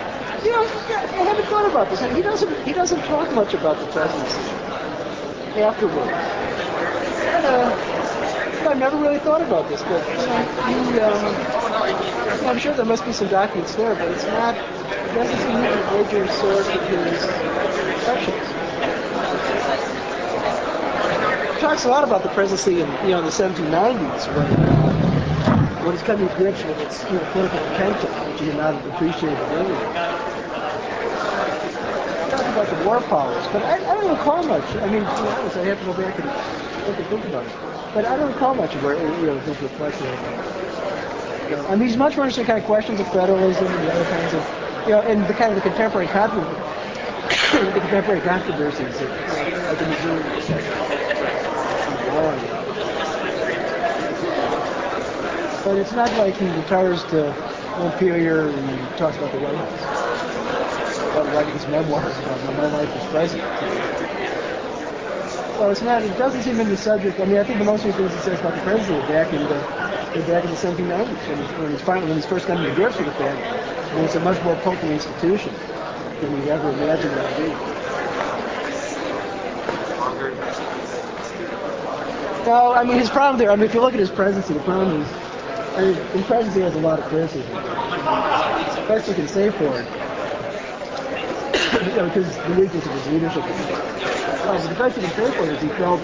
[0.45, 1.99] You know, I haven't thought about this.
[2.15, 2.65] He doesn't.
[2.65, 4.39] He doesn't talk much about the presidency
[5.61, 6.07] afterwards.
[6.07, 7.93] And, uh,
[8.69, 13.05] I've never really thought about this, but you know, he, um, I'm sure there must
[13.05, 14.55] be some documents there, but it's not.
[14.55, 18.66] It doesn't seem like a major source of his impressions.
[21.59, 26.03] Talks a lot about the presidency in you know the 1790s when uh, when he's
[26.03, 30.27] coming to grips with its you know, political potential, which he had not appreciated earlier
[32.57, 34.63] about the war powers, but I, I don't recall much.
[34.77, 36.25] I mean, to be honest, I have to go back and
[36.87, 37.53] look and think about it.
[37.93, 40.05] But I don't recall much of where you know his reflection.
[40.05, 43.67] You uh, know, I mean, he's much more interested in kind of questions of federalism
[43.67, 44.43] and the other kinds of,
[44.87, 46.49] you know, and the kind of the contemporary controversy,
[47.73, 51.06] the contemporary controversies in Missouri.
[55.63, 57.31] But it's not like he retires to
[57.77, 63.05] Montpelier and talks about the White House about writing his memoirs about my life as
[63.11, 63.47] president.
[65.57, 67.19] So it's not, it doesn't seem in the subject.
[67.19, 69.43] I mean, I think the most the things he says about the president back in
[69.43, 69.59] the,
[70.25, 73.05] back in the 1790s when when he's finally, when he's first coming to grips with
[73.07, 73.39] the fact
[73.93, 75.53] that it's a much more potent institution
[76.21, 77.47] than he ever imagined it to be.
[82.47, 84.61] No, I mean, his problem there, I mean, if you look at his presidency, the
[84.61, 85.11] problem is,
[85.75, 87.51] I mean, his presidency has a lot of criticism.
[88.87, 89.85] Best you can say for it
[91.83, 93.43] you know, because the weakness of his leadership.
[93.43, 96.01] Uh, but the best you can say for it is he felt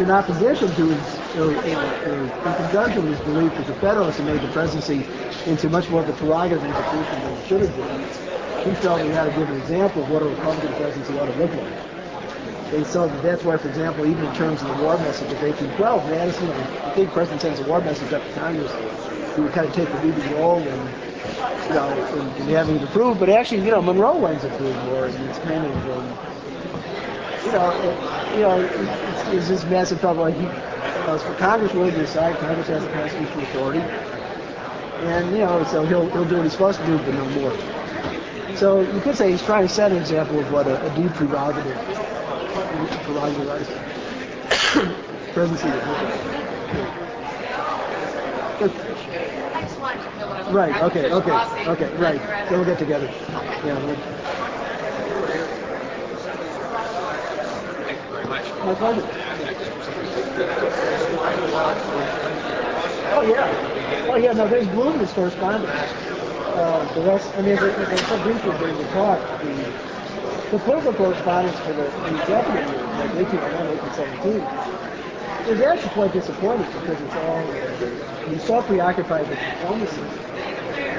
[0.00, 4.16] in opposition to his, or, or, or in conjunction with his belief that the Federalists
[4.18, 5.04] had made the presidency
[5.50, 8.00] into much more of a prerogative institution than it should have been.
[8.64, 11.32] He felt he had to give an example of what a Republican presidency ought to
[11.32, 11.91] look like.
[12.72, 16.10] And so that's why, for example, even in terms of the war message of 1812,
[16.10, 18.72] Madison, the big president sends a war message up to Congress,
[19.34, 21.02] he would kind of take the leading role and
[21.68, 23.20] you know, and, having it approved.
[23.20, 26.18] But actually, you know, Monroe winds up doing more, and it's kind um,
[27.44, 30.30] you know, it, you know, it's, it's this massive problem.
[30.30, 32.38] Like he, it's for Congress really to decide.
[32.38, 33.80] Congress has the constitutional authority.
[33.80, 38.56] And, you know, so he'll, he'll do what he's supposed to do, but no more.
[38.56, 41.12] So you could say he's trying to set an example of what a, a deep
[41.12, 41.76] prerogative,
[42.72, 43.68] prerogative is.
[45.34, 46.22] presidency would look like.
[48.58, 48.72] Good.
[49.54, 50.54] I just wanted to know what I was.
[50.54, 51.36] Right, okay, okay,
[51.68, 52.20] okay, right.
[52.48, 53.06] So we'll get together.
[53.06, 53.76] Yeah.
[57.84, 58.44] Thank you very much.
[58.64, 59.04] My pleasure.
[63.14, 64.08] Oh, yeah.
[64.08, 65.70] Oh, yeah, no, there's voluminous correspondence.
[65.72, 69.91] Uh, the rest, I mean, as I as I said briefly during the talk, the,
[70.52, 71.86] the political correspondence for the,
[72.20, 77.40] executive year, like 1801, 1817, is actually quite disappointing because it's all,
[78.28, 80.02] he's so preoccupied with diplomacy.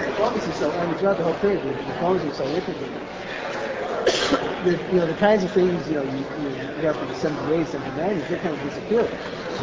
[0.10, 2.90] Diplomacy so, I mean, throughout the whole period, the diplomacy is so intricate
[4.66, 7.16] the, you know, the kinds of things, you know, you, you, you have for the
[7.16, 9.08] 78, 79, they kind of disappear.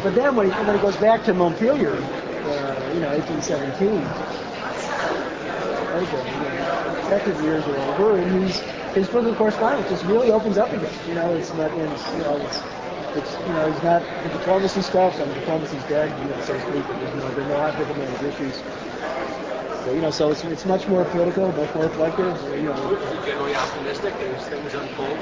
[0.03, 3.91] But then when, when it goes back to Montpelier, uh, you know, 1817,
[5.99, 8.63] okay, you know, years are over, and he's,
[8.93, 10.93] his political correspondence just really opens up again.
[11.07, 12.61] You know, it's not, it's, you know, it's,
[13.15, 16.53] it's, you know, he's not, the diplomacy stuff, I mean, diplomacy's dead, you know, so
[16.53, 18.55] to speak, but there's no, there are no hot diplomatic issues.
[19.83, 22.95] So, you know, so it's, it's much more political, much more reflective, you know,
[23.25, 25.17] Generally optimistic as things unfold.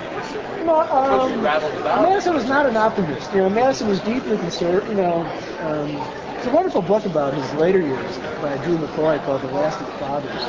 [0.66, 1.42] no, you um.
[1.42, 3.34] Madison was not an optimist.
[3.34, 4.90] You know, Madison was deeply concerned.
[4.90, 5.22] You know,
[5.62, 5.96] um,
[6.38, 9.86] it's a wonderful book about his later years by Drew McCoy called The Last of
[9.88, 10.42] the Fathers,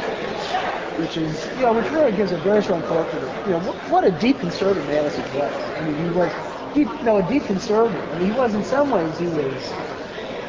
[1.00, 4.04] which is, you know, really gives a very strong portrait of, you know, what, what
[4.04, 5.52] a deep conservative Madison was.
[5.76, 6.32] I mean, he was,
[6.74, 8.02] deep, you know, a deep conservative.
[8.12, 9.72] I mean, he was in some ways, he was,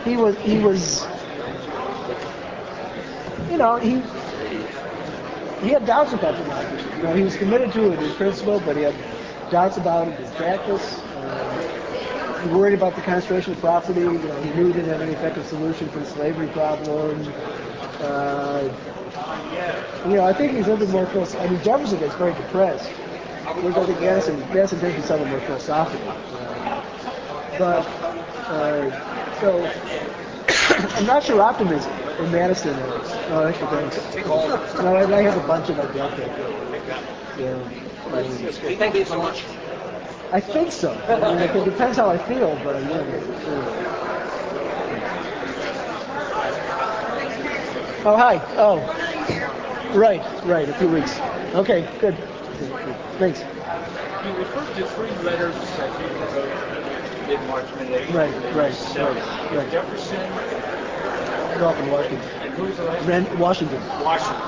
[0.04, 1.06] he was, he was,
[3.50, 4.02] you know, he
[5.62, 6.88] he had doubts about democracy.
[6.98, 8.96] You know, he was committed to it in principle, but he had
[9.52, 11.00] doubts about it in practice.
[11.18, 14.02] Um, he worried about the concentration of property.
[14.02, 17.32] You know, he knew he didn't have any effective solution for the slavery problem.
[18.00, 18.70] Uh,
[20.08, 21.48] you know, I think he's a little bit more philosophical.
[21.48, 22.90] I mean, Jefferson gets very depressed.
[22.90, 26.10] Whereas I think Madison, Madison takes it somewhat more philosophical.
[26.10, 26.84] Uh,
[27.58, 27.86] but,
[28.50, 29.66] uh, so,
[30.98, 33.12] I'm not sure optimism in Madison is.
[33.30, 34.14] Oh, thanks.
[34.14, 34.48] Take all.
[34.48, 35.88] No, I, I have a bunch of them.
[35.88, 36.26] Okay.
[36.72, 37.04] Take that.
[37.38, 38.78] Yeah.
[38.78, 39.44] Thank you so much.
[40.32, 40.94] I think so.
[41.08, 44.18] I mean, it depends how I feel, but I yeah.
[48.04, 48.42] Oh, hi.
[48.58, 48.78] Oh.
[49.94, 51.20] Right, right, a few weeks.
[51.54, 52.16] Okay, good.
[53.20, 53.42] Thanks.
[54.26, 58.18] You referred to three letters that you wrote mid-March, mid-April.
[58.18, 59.72] Right, right, right, right.
[59.72, 62.18] Jefferson in Washington.
[62.42, 63.08] and who's the last?
[63.08, 63.82] Ren- Washington.
[64.04, 64.42] Washington.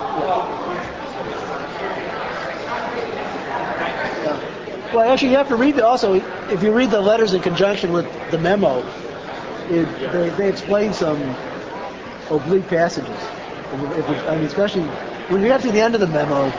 [4.94, 7.92] Well, actually, you have to read the, also, if you read the letters in conjunction
[7.92, 8.80] with the memo,
[9.70, 11.36] it, they, they explain some
[12.30, 13.18] oblique passages.
[13.74, 14.84] If I mean, especially
[15.30, 16.52] when you get to the end of the memo,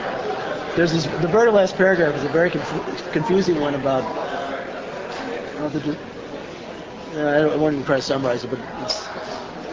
[0.75, 5.93] there's this, the very last paragraph is a very confu- confusing one about, uh, the,
[5.93, 9.07] uh, I, don't, I won't even try to summarize it, but it's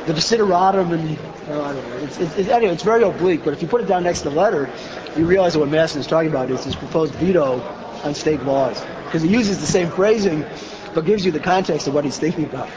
[0.06, 1.18] the desideratum and,
[1.50, 3.82] uh, I don't know, it's, it's, it's, anyway, it's very oblique, but if you put
[3.82, 4.70] it down next to the letter,
[5.18, 7.60] you realize that what Madison is talking about is his proposed veto
[8.04, 8.80] on state laws.
[9.06, 10.46] Because he uses the same phrasing,
[10.94, 12.70] but gives you the context of what he's thinking about.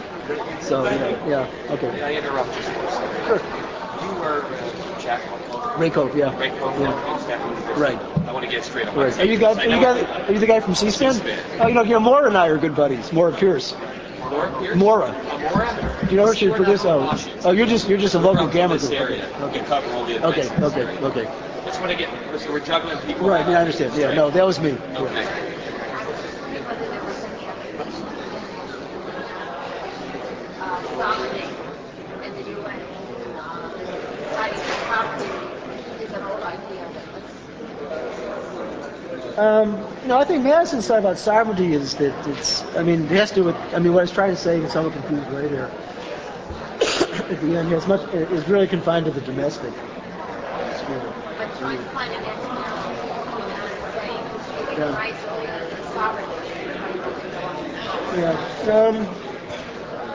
[0.62, 2.02] So, know, yeah, okay.
[2.02, 3.26] I interrupt just for a second?
[3.26, 3.63] Sure.
[4.24, 5.90] You uh, Jack Mulcahy.
[5.90, 6.32] Rakove, yeah.
[6.34, 6.80] Rakove,
[7.28, 7.78] Yeah.
[7.78, 7.98] Right.
[8.26, 9.18] I want to get straight on Right.
[9.18, 11.12] Are you guys, are you guys, are you the guy from C-SPAN?
[11.14, 11.60] C-SPAN.
[11.60, 13.12] Oh, you know, you know, Maura and I are good buddies.
[13.12, 13.74] Maura Pierce.
[14.30, 14.76] Maura Pierce?
[14.76, 15.06] Maura.
[15.08, 16.34] Uh, Do you know her?
[16.34, 18.78] She We're not produced, from oh, oh, you're just, you're just a We're local gamma
[18.78, 18.92] group.
[18.92, 19.28] area.
[19.42, 19.60] Okay.
[19.60, 21.24] Cover Okay, okay, okay.
[21.66, 22.08] Just want to get,
[22.40, 23.28] so we're juggling people.
[23.28, 23.94] Right, yeah, I understand.
[23.94, 24.72] Yeah, no, that was me.
[24.72, 25.50] Okay.
[26.64, 27.64] whether there was any other
[30.60, 31.48] uh, sovereignty
[32.24, 32.80] in the UN.
[33.36, 33.70] Uh,
[34.36, 37.32] Rights to property is an old idea, but let's
[39.36, 43.10] Um, you know, I think Madison's side about sovereignty is that it's, I mean, it
[43.10, 45.28] has to do with, I mean, what I was trying to say in somewhat confused
[45.32, 45.70] way there,
[47.30, 49.72] at the end, has much, is really confined to the domestic
[50.76, 51.02] sphere.
[51.36, 52.94] but trying to find an explanation
[53.94, 54.22] saying
[54.60, 54.94] giving Yeah.
[55.94, 56.34] sovereignty.
[58.20, 58.36] Yeah.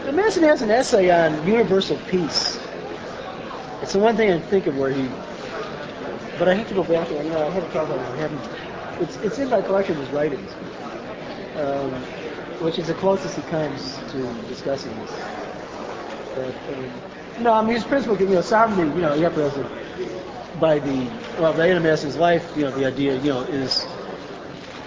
[0.08, 2.58] Um, Madison has an essay on universal peace.
[3.82, 5.10] It's the one thing I think of where he,
[6.38, 7.10] but I have to go back.
[7.12, 8.00] You know, I have a problem.
[8.00, 8.69] I haven't.
[9.00, 10.52] It's it's in my collection of his writings,
[11.58, 11.92] um,
[12.62, 15.12] which is the closest he comes to discussing this.
[16.36, 18.84] But um, no, I mean his principle, you know, sovereignty.
[18.96, 19.36] You know, you have
[20.60, 21.08] by the
[21.40, 23.88] well, end of life, you know, the idea, you know, is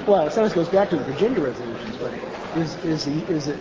[0.06, 2.12] well, it sometimes goes back to the Virginia resolutions, but
[2.56, 3.58] is is the is it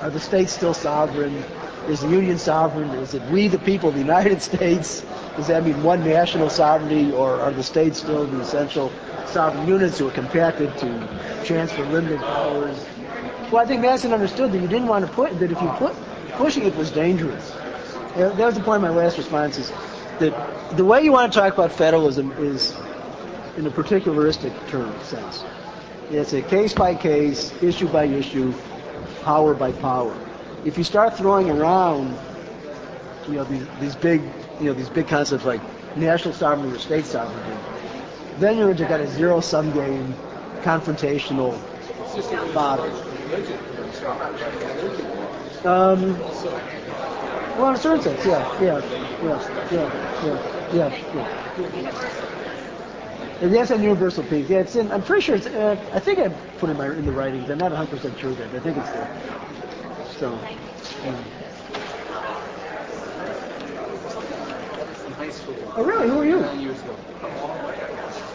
[0.00, 1.42] are the states still sovereign?
[1.88, 2.90] Is the Union sovereign?
[3.00, 5.02] Is it we, the people of the United States?
[5.36, 8.92] Does that mean one national sovereignty, or are the states still the essential
[9.26, 11.08] sovereign units who are compacted to
[11.44, 12.84] transfer limited powers?
[13.50, 15.94] Well, I think Madison understood that you didn't want to put that if you put
[16.32, 17.50] pushing it was dangerous.
[18.14, 19.70] That was the point of my last response is
[20.18, 22.74] that the way you want to talk about federalism is
[23.56, 25.42] in a particularistic term sense.
[26.10, 28.54] It's a case by case, issue by issue,
[29.22, 30.27] power by power.
[30.64, 32.16] If you start throwing around,
[33.28, 34.22] you know, these, these big,
[34.60, 35.60] you know, these big concepts like
[35.96, 37.56] national sovereignty or state sovereignty,
[38.38, 40.14] then you're into kind of zero sum game,
[40.62, 41.58] confrontational
[42.54, 42.86] model.
[45.64, 46.18] Um,
[47.58, 48.78] well, in a certain sense, yeah, yeah,
[49.22, 51.48] yeah, yeah, yeah, yeah, yeah.
[53.40, 54.48] A universal peace.
[54.48, 54.90] Yeah, it's in.
[54.90, 55.46] I'm pretty sure it's.
[55.46, 56.28] Uh, I think I
[56.58, 57.48] put it in my in the writings.
[57.50, 58.52] I'm not 100 percent sure that.
[58.54, 59.47] I think it's there.
[60.18, 60.32] So.
[61.04, 61.14] yeah.
[65.76, 66.08] Oh, really?
[66.08, 66.40] Who are you?
[66.40, 66.96] Nine years ago.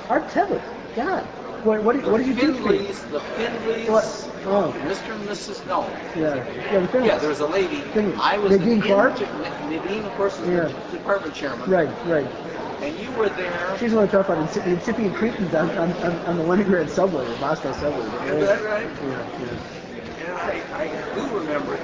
[0.09, 0.61] Art Tevlin.
[0.95, 1.23] God.
[1.65, 2.53] What, what, did- what did you do?
[2.53, 2.69] for?
[2.69, 4.03] Finleys, the Finleys, What?
[4.45, 4.73] Oh.
[4.85, 5.13] Mr.
[5.13, 5.65] and Mrs.
[5.67, 5.81] No.
[6.15, 6.35] Yeah.
[6.71, 6.79] Yeah.
[6.79, 7.05] The Finleys.
[7.05, 7.81] Yeah, there was a lady.
[7.93, 8.17] Finleys.
[8.19, 9.19] I was Nadine the Clark?
[9.69, 10.67] Nadine, of course, was Yeah.
[10.91, 11.69] the department chairman.
[11.69, 11.89] Right.
[12.05, 12.27] Right.
[12.81, 13.77] And you were there.
[13.77, 16.43] She's the one to talk about inci- the incipient Cretans on, on, on, on the
[16.43, 18.05] Leningrad subway, the Moscow subway.
[18.37, 18.83] Is that right?
[19.03, 19.39] Yeah.
[19.45, 19.82] Yeah.
[20.25, 21.77] And I, I do remember.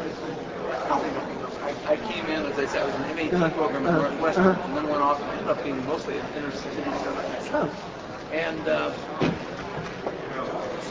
[1.62, 4.10] I, I came in, as I said, I was an MAT Uh-huh, program at uh-huh,
[4.10, 4.68] Northwestern, uh-huh.
[4.68, 7.50] and then went off and ended up being mostly an inner city studies.
[7.52, 7.70] Oh.
[8.32, 8.94] And uh,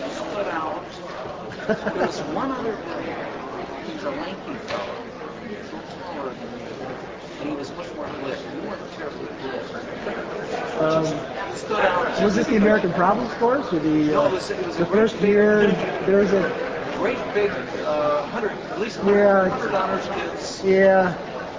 [0.00, 0.84] stood out.
[1.66, 3.82] There was one other guy.
[3.86, 4.96] He was a lanky fellow,
[6.02, 6.64] taller than me,
[7.40, 8.38] and he was much more lit.
[8.54, 10.82] You weren't terribly lit.
[10.82, 11.04] Um,
[11.56, 12.22] Stood out.
[12.22, 14.86] was this the American Problems course or the No, uh, it was- it was the
[14.86, 15.66] first year?
[16.06, 16.42] There was a
[16.98, 17.50] Great big,
[17.86, 19.48] uh, hundred, at least Yeah.
[19.48, 20.62] hundred honors kids.
[20.64, 21.14] yeah.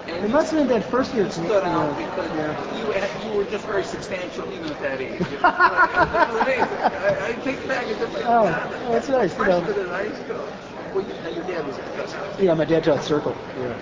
[0.07, 1.29] And It must have been that first year.
[1.31, 2.77] stood you out because yeah.
[2.77, 5.21] you, had, you were just very substantial even at that age.
[5.21, 6.63] It was, it was amazing.
[6.63, 9.61] I, I take it back and just like, Oh, God, oh, that's nice, you know.
[9.61, 10.47] High school.
[10.93, 12.19] Well, you, now your dad was a professor.
[12.43, 13.35] Yeah, my dad taught circle.
[13.59, 13.73] Yeah.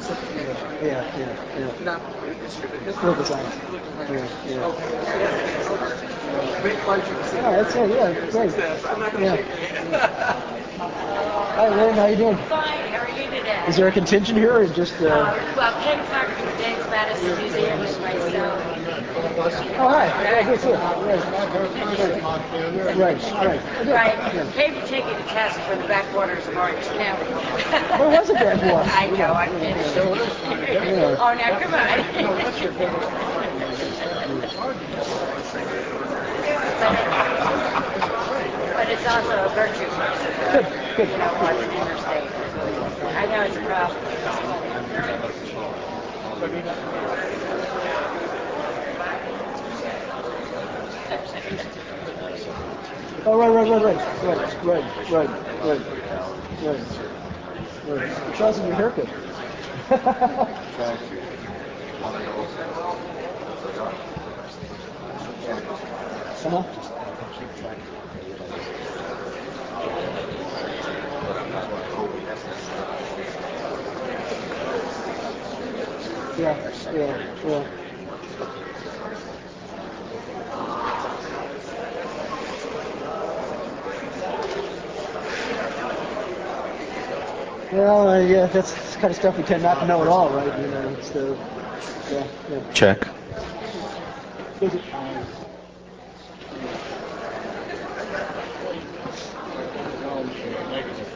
[0.00, 0.38] Something,
[0.82, 0.82] Yeah.
[0.82, 1.04] Yeah.
[1.58, 1.70] Yeah.
[1.84, 2.00] not
[2.40, 3.00] history, but history.
[3.00, 3.54] Political science.
[4.10, 4.26] Yeah.
[4.48, 4.70] Yeah.
[6.62, 7.42] Great pleasure to see you.
[7.44, 7.90] Oh, that's it.
[7.90, 8.12] Yeah.
[8.30, 8.52] Great.
[8.86, 9.36] I'm not going to Yeah.
[9.36, 9.56] shake your
[9.98, 10.54] hand.
[10.78, 11.94] Hi, Lynn.
[11.94, 12.36] How you doing?
[12.46, 13.64] Fine, how are you today?
[13.66, 14.94] Is there a contingent here or just?
[15.02, 15.34] Uh, Uh...
[15.56, 18.62] well, Ken Clark from the James Madison Museum and myself.
[19.80, 20.06] Oh, hi.
[20.22, 20.74] Yeah, good too.
[22.78, 22.96] Right.
[22.96, 23.20] Right.
[23.34, 23.60] Right.
[23.88, 24.14] Right,
[24.54, 27.24] came to take a test for the backwaters of Orange County.
[27.98, 28.88] Where was it backwater?
[28.94, 29.76] I know, I'm kidding.
[29.76, 31.16] Yeah.
[31.18, 31.88] Oh, now, come on.
[38.88, 39.84] But it's also a virtue.
[40.50, 40.64] Good.
[40.96, 41.08] Good.
[41.10, 42.24] You know, watching interstate.
[43.04, 44.00] I know it's a problem.
[53.26, 55.28] Oh, right, right, right, right, right, right, right,
[55.66, 55.80] right,
[56.64, 56.80] right,
[57.84, 58.36] right.
[58.38, 59.04] Charles, your haircut.
[66.46, 66.87] uh-huh.
[76.38, 76.56] Yeah,
[76.94, 77.64] yeah, yeah.
[87.72, 90.30] Well, uh, yeah, that's the kind of stuff we tend not to know at all,
[90.30, 90.58] right?
[90.58, 91.36] You know, it's the,
[92.10, 92.60] yeah, yeah.
[92.72, 93.08] Check.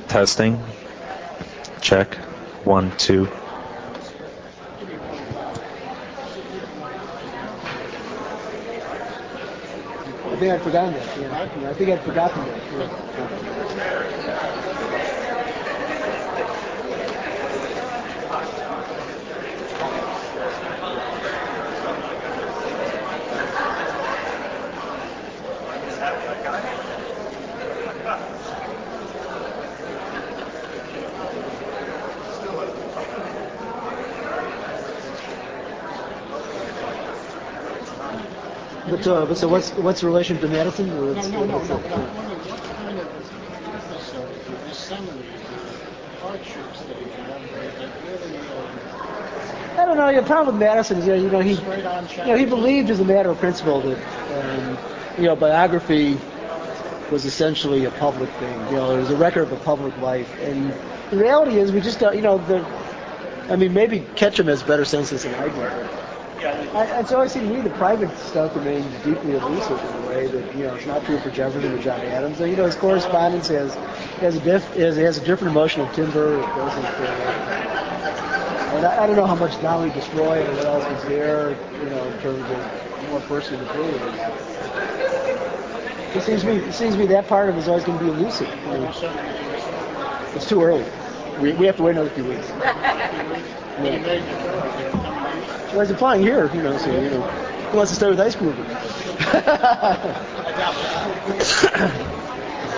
[0.09, 0.63] Testing.
[1.81, 2.17] Check.
[2.65, 3.29] One, two.
[10.25, 11.17] I think I'd forgotten that.
[11.17, 12.63] Yeah, I think I'd forgotten that.
[14.27, 15.12] Yeah.
[38.93, 41.79] But, uh, but so what's what's the relation to it's- No, no, no, no.
[41.79, 43.09] But I'm wondering what kind of
[43.73, 45.17] necessary to disseminate
[45.49, 47.41] the hardships that he had
[47.81, 48.37] that really
[49.79, 50.15] I don't know.
[50.15, 53.01] The problem with Madison is, you know, you know, he, you know, he believed as
[53.01, 53.99] a matter of principle that,
[54.45, 54.77] um,
[55.17, 56.19] you know, biography
[57.11, 58.59] was essentially a public thing.
[58.69, 60.31] You know, it was a record of a public life.
[60.41, 60.75] And
[61.11, 62.15] the reality is, we just don't.
[62.15, 62.63] You know, the.
[63.49, 65.89] I mean, maybe Ketcham has better senses than I do.
[66.45, 70.27] I, it's always seemed to me the private stuff remains deeply elusive in a way
[70.27, 72.41] that you know it's not true for Jefferson or John Adams.
[72.41, 73.75] And, you know, his correspondence has
[74.21, 76.39] has a diff, has, has a different emotional timber.
[76.39, 76.85] It doesn't.
[78.75, 81.51] And I, I don't know how much Dolley destroyed or what else was there,
[81.83, 83.99] you know, in terms of more personal material.
[86.15, 87.99] It seems to me, it seems to me that part of it is always going
[87.99, 88.49] to be elusive.
[90.35, 90.85] It's too early.
[91.41, 92.49] We, we have to wait another few weeks.
[93.81, 94.99] Yeah.
[95.75, 97.23] Well, he's flying here, you know, so, you know,
[97.71, 98.69] he wants to stay with Ice Groover.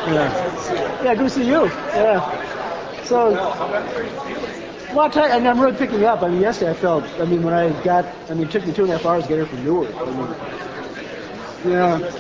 [0.06, 1.02] yeah.
[1.02, 1.64] Yeah, good to see you.
[1.66, 3.02] Yeah.
[3.04, 6.22] So, well, I'll tell you, and I'm really picking up.
[6.22, 8.72] I mean, yesterday I felt, I mean, when I got, I mean, it took me
[8.72, 9.92] two and a half hours to get here from Newark.
[9.96, 12.10] I mean, yeah.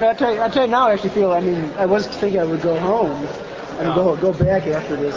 [0.00, 2.40] I'll tell you, I'll tell you now I actually feel, I mean, I was thinking
[2.40, 3.26] I would go home
[3.78, 5.14] and go go back after this.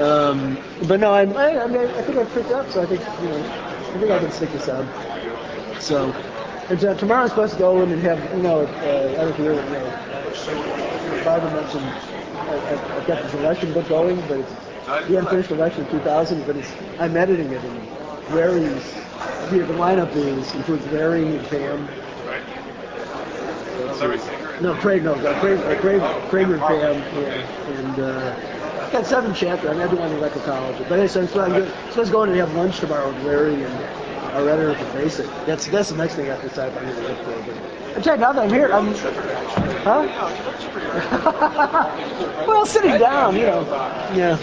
[0.00, 3.00] Um, but no, I, I, I, mean, I think I picked up, so I think,
[3.22, 4.86] you know, I think I can stick this out.
[5.80, 6.12] So,
[6.68, 9.38] and, uh, tomorrow I'm supposed to go in and have, you know, uh, I don't
[9.38, 11.84] know, you know, Barbara mentioned
[12.36, 14.52] I, I've got this election book going, but it's
[15.08, 18.94] the unfinished election 2000, but it's, I'm editing it, and Larry's,
[19.50, 21.88] the, the lineup is, includes Larry and Pam.
[24.60, 28.55] No, Craig, no, uh, Craig, uh, Craig, Craig and Pam, yeah, and, uh, I've
[28.92, 29.70] got seven chapters.
[29.70, 30.88] I mean, I do want to electroecology.
[30.88, 31.28] But anyway, so I'm
[31.90, 33.74] supposed to go in and have lunch tomorrow with Larry and
[34.34, 35.26] our editor for Basic.
[35.46, 37.42] That's that's the next thing I have to decide if I'm going to for.
[37.42, 38.94] But I'm telling now that I'm here, I'm,
[39.84, 40.04] huh?
[42.46, 43.62] well, sitting down, you know,
[44.14, 44.36] yeah.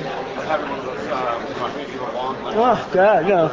[2.55, 3.47] Oh God, no.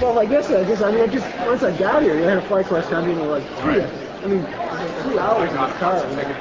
[0.00, 2.38] Well, I guess I guess I mean I just once I got here, I had
[2.38, 3.82] a flight class time, you know, like three.
[4.24, 4.42] I mean,
[5.02, 6.00] three hours in the car.
[6.00, 6.36] I mean,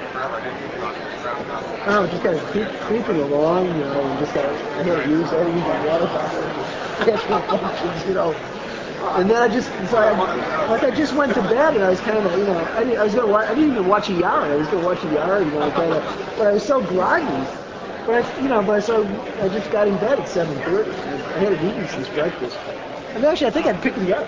[1.86, 5.10] Oh, just kind of creep, creeping along, you know, and just got I had to
[5.10, 6.40] use I had to the water bottle,
[7.28, 8.32] my you know.
[9.20, 10.12] And then I just, so I,
[10.70, 13.00] like I just went to bed and I was kind of, you know, I, didn't,
[13.00, 14.24] I was gonna watch, I didn't even watch ER.
[14.26, 17.48] I was gonna watch ER, you know, kind of, but I was so groggy.
[18.06, 19.04] But I, you know, but so
[19.42, 21.36] I just got in bed at 7:30.
[21.36, 22.58] I hadn't eaten since breakfast.
[23.16, 24.26] And actually, I think I'd pick me up.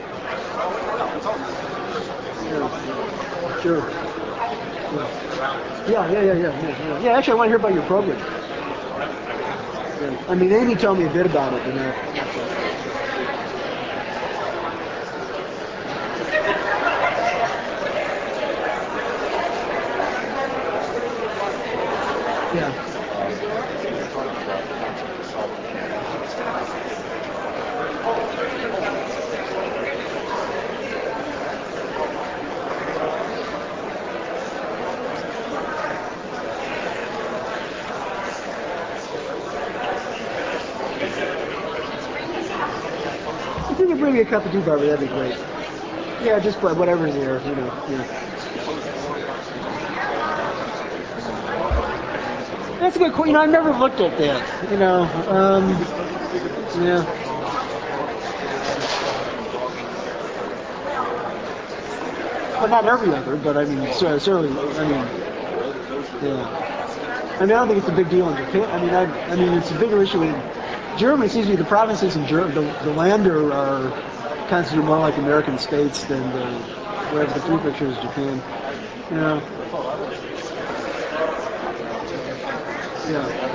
[2.52, 3.05] Yeah.
[3.66, 3.90] Sure.
[5.90, 7.02] Yeah, yeah, yeah, yeah, yeah.
[7.02, 8.22] Yeah, actually, I want to hear about your program.
[10.30, 11.92] I mean, Amy told me a bit about it, you know.
[22.54, 22.96] Yeah.
[43.68, 43.80] If
[44.36, 45.38] cup of tea, Barbara, that'd be great.
[46.22, 47.88] Yeah, just whatever's there, you know.
[47.90, 48.04] Yeah.
[52.80, 53.28] That's a good question.
[53.28, 54.72] You know, I've never looked at that.
[54.72, 55.70] You know, um,
[56.84, 57.04] yeah.
[62.60, 65.06] Well, not every other, but I mean, certainly, I mean,
[66.22, 67.38] yeah.
[67.40, 68.70] I mean, I don't think it's a big deal in Japan.
[68.70, 70.36] I mean, I, I mean, it's a bigger issue in
[70.98, 71.30] Germany.
[71.30, 74.15] Seems to be the provinces in Germany, the, the Länder are
[74.48, 76.46] considered more like American states than the,
[77.12, 78.42] whereas the prefecture is Japan.
[79.12, 79.42] Yeah.
[83.10, 83.46] Yeah.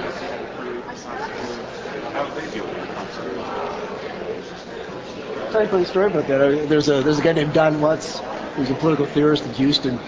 [5.50, 6.68] Tell you a funny story about that.
[6.68, 8.20] There's a there's a guy named Don Lutz,
[8.54, 9.98] who's a political theorist in Houston,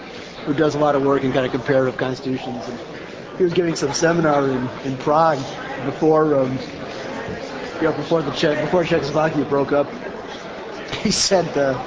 [0.45, 2.65] who does a lot of work in kind of comparative constitutions.
[2.69, 2.79] And
[3.37, 5.39] he was giving some seminar in, in Prague
[5.83, 6.57] before um,
[7.77, 9.87] you know before the Czech before Czechoslovakia broke up.
[11.03, 11.77] He said, uh,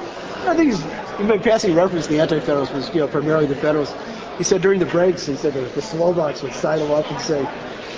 [0.47, 0.83] I think he's
[1.17, 3.95] he passing reference to the Anti-Federalists was you know primarily the Federalists.
[4.37, 7.43] He said during the breaks, he said the, the Slovaks would sidle up and say,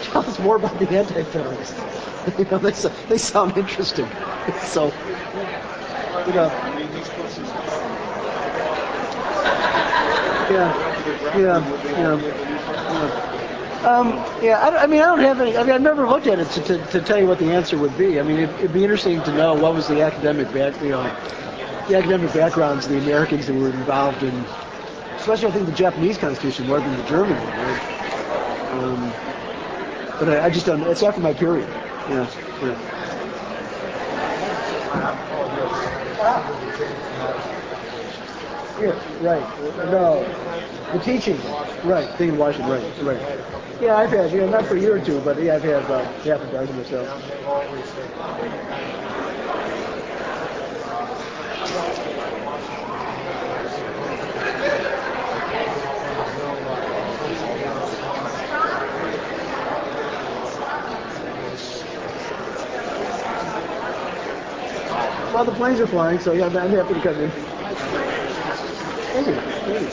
[0.03, 1.77] "Tell us more about the Anti-Federalists."
[2.37, 2.71] you know, they
[3.07, 4.07] they sound interesting.
[4.63, 4.85] so,
[6.27, 6.49] you know.
[10.49, 11.59] Yeah, yeah,
[11.97, 12.21] yeah.
[12.21, 13.28] yeah.
[13.83, 14.09] Um,
[14.43, 15.55] yeah, I, I mean, I don't have any.
[15.55, 17.77] I mean, I've never looked at it to, to, to tell you what the answer
[17.77, 18.19] would be.
[18.19, 21.03] I mean, it, it'd be interesting to know what was the academic back, you know,
[21.87, 24.35] the academic backgrounds of the Americans who were involved in,
[25.15, 27.57] especially I think the Japanese Constitution more than the German one.
[27.57, 27.81] Right?
[28.73, 29.13] Um,
[30.19, 30.83] but I, I just don't.
[30.83, 31.69] It's after my period.
[32.09, 32.27] Yeah.
[32.61, 32.75] yeah.
[38.79, 39.43] Yeah, right.
[39.91, 40.23] No,
[40.93, 41.37] the teaching,
[41.83, 43.19] right, thing in Washington, right, right.
[43.81, 45.83] Yeah, I've had, you know, not for a year or two, but yeah, I've had
[45.83, 47.03] about half a dozen or so.
[65.33, 67.58] Well, the planes are flying, so yeah, I'm happy to come in.
[69.19, 69.41] Thank you.
[69.41, 69.89] Thank you.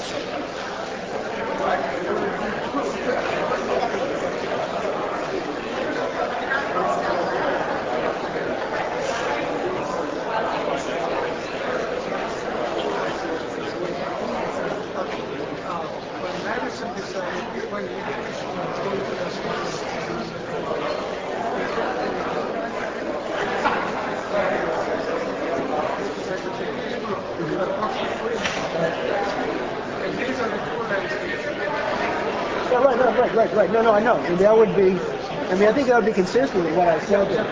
[32.70, 33.70] Yeah, right, no, right, right, right.
[33.86, 34.16] No, no, I know.
[34.26, 34.98] And that would be,
[35.46, 37.30] I mean, I think that would be consistent with what I said.
[37.30, 37.46] That,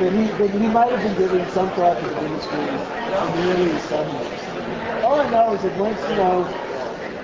[0.00, 2.56] that he, that he might have been giving some thought to the ministry
[3.44, 4.24] really suddenly.
[5.04, 6.42] All I know is that once, you know,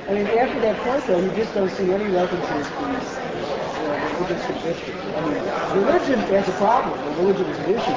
[0.08, 4.44] I mean, after that point, though, you just don't see any references to uh, religious
[4.44, 4.92] conviction.
[5.16, 5.40] I mean,
[5.80, 7.96] religion as a problem, and religion is an issue.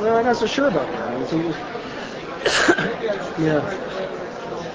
[0.00, 1.06] Well, I'm not so sure about that.
[3.38, 3.60] Yeah.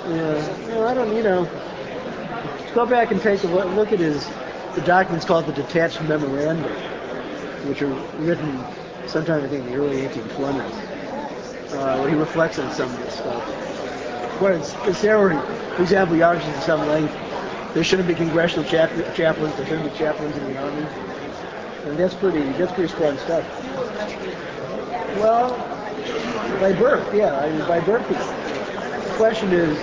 [0.07, 0.67] Yeah.
[0.67, 1.49] No, I don't, you know.
[2.75, 4.29] Go back and take a look, at his,
[4.75, 6.69] the documents called the detached memoranda,
[7.65, 7.87] which are
[8.19, 8.63] written
[9.07, 13.15] sometime I think in the early 1820s, uh, where he reflects on some of this
[13.15, 13.43] stuff.
[14.39, 17.15] Where it's, it's there where, he- for example, he argues at some length
[17.73, 20.85] there shouldn't be congressional chap- chaplains, there shouldn't be chaplains in the army.
[21.85, 23.45] And that's pretty, that's pretty strong stuff.
[25.17, 25.49] Well,
[26.59, 28.07] by birth, yeah, I mean, by birth.
[28.07, 29.77] The question is,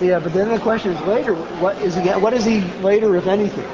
[0.00, 2.08] yeah, but then the question is later, what is he?
[2.10, 3.64] What is he later, if anything?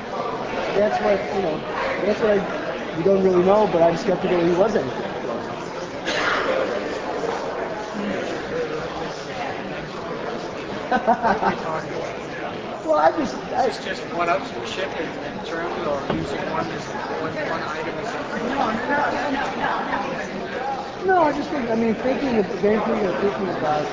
[0.74, 1.59] That's what you know.
[2.05, 5.12] That's what I, we don't really know, but I'm skeptical he was anything.
[12.85, 16.95] well, I just, I, It's just one upmanship in, in terms or using one as
[17.19, 18.73] one, one item as No,
[21.03, 23.89] No, I just think, I mean, thinking of thinking or thinking about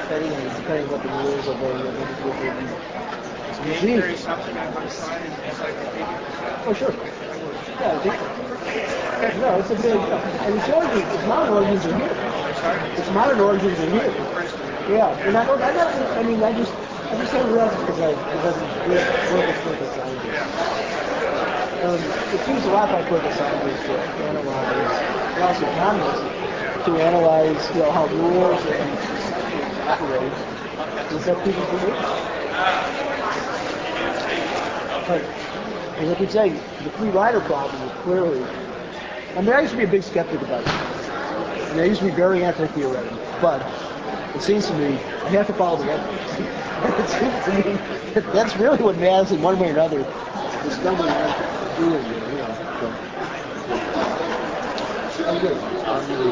[0.00, 2.78] depending on, depending on what the rules are going on, within
[3.62, 6.18] Game theory is something I'm going to find in encyclopedia.
[6.66, 6.94] Oh, sure.
[7.80, 9.40] Yeah, I.
[9.40, 10.14] No, it's a big, deal.
[10.14, 12.14] and its origins, its modern origins are here.
[12.98, 14.10] Its modern origins are here.
[14.94, 18.00] Yeah, and I don't, I don't, I mean, I just, I just have realized because
[18.00, 20.54] I, because I'm work with political scientists.
[21.84, 22.00] Um,
[22.64, 23.92] a lot by political scientists to
[24.24, 24.94] analyze,
[25.34, 28.90] and also economists, to analyze, you know, how rules and
[29.88, 30.32] operate
[31.10, 31.70] to affect people's.
[35.06, 35.43] But
[35.98, 38.42] as I keep saying, the free rider problem is clearly.
[39.36, 41.74] I mean, I used to be a big skeptic about it.
[41.74, 43.60] Mean, I used to be very anti-theoretical, but
[44.34, 46.30] it seems to me I have to follow the evidence.
[47.00, 47.76] it seems to me
[48.14, 50.02] that that's really what in one way or another.
[50.02, 52.54] The study I'm doing, you know.
[55.26, 55.56] I'm good.
[55.86, 56.30] I'm really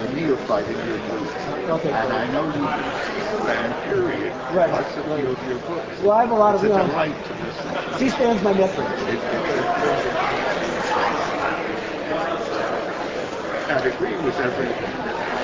[0.00, 1.23] a neophyte in your group.
[1.64, 2.18] Okay, and great.
[2.20, 4.32] I know you ran period.
[4.52, 4.70] Right.
[4.70, 6.00] Parts of few of your books.
[6.02, 7.98] Well, I have a lot of, It's you a know, delight to listen.
[7.98, 8.86] C-SPAN's my metric.
[13.70, 14.76] And agree with everything.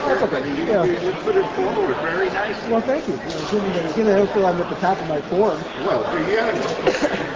[0.06, 0.46] That's okay.
[0.46, 0.84] You, Yeah.
[0.84, 2.70] you, you put it forward very nicely.
[2.70, 3.14] Well, thank you.
[3.14, 5.58] you know, given that, given I don't feel I'm at the top of my form,
[5.86, 6.54] Well, you're young.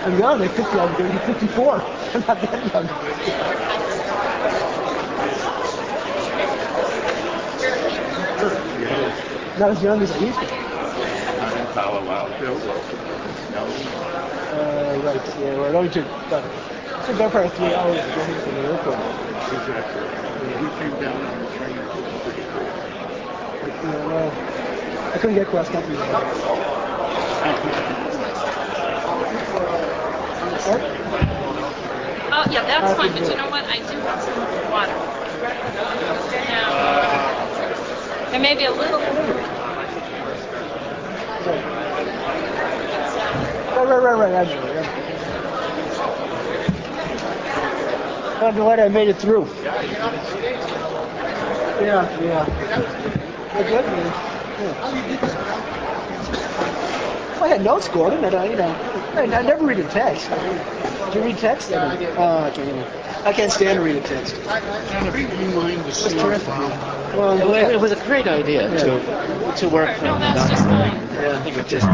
[0.04, 0.42] I'm young.
[0.42, 0.78] I'm 50.
[0.78, 1.80] I'm going to be 54.
[1.80, 3.94] I'm not that young.
[7.60, 8.73] Yes.
[9.58, 10.46] Not as young as I used to.
[10.46, 10.50] be.
[11.74, 12.54] Palo Alto.
[13.54, 13.62] No.
[14.50, 18.06] Uh, right, yeah, well, it only took about, it took about probably three hours to
[18.06, 18.98] get here from the airport.
[19.54, 20.02] Exactly.
[20.02, 22.66] When we came down on the train, it was pretty cool.
[24.10, 24.30] Well,
[25.14, 25.94] I couldn't get cross country.
[32.36, 33.64] Oh, yeah, that's fine, but you know what?
[33.66, 34.34] I do want some
[34.72, 34.98] water.
[36.48, 37.33] Now,
[38.34, 38.98] there may be a little.
[43.38, 44.82] Right, right, right, right, actually, yeah.
[48.42, 49.46] I'm glad I made it through.
[51.80, 52.44] Yeah, yeah.
[53.54, 54.06] Well, good, man.
[54.58, 54.74] Yeah.
[57.40, 58.74] I had notes, Gordon, and I, you know,
[59.14, 60.28] I, I never read a text.
[61.12, 61.72] Do you read text?
[61.72, 62.18] I don't.
[62.18, 62.86] Oh, okay, you know.
[63.24, 64.34] I can't stand to read a text.
[64.34, 66.48] And if you mind the That's scene, terrific.
[66.48, 69.00] Bob, Well, It wa- it was a great idea to
[69.56, 70.06] to work from.
[70.08, 70.92] No, that's just fine.
[71.14, 71.86] yeah, I think it just.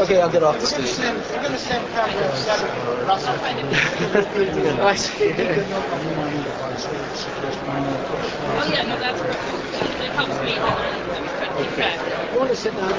[0.00, 0.96] Okay, I'll get off the stage.
[0.98, 1.02] Oh,
[4.86, 5.32] I see.
[8.56, 9.20] Oh, yeah, no, that's.
[9.20, 12.32] It helps me when I couldn't.
[12.32, 12.92] You want to sit down?
[12.92, 12.98] Oh, no,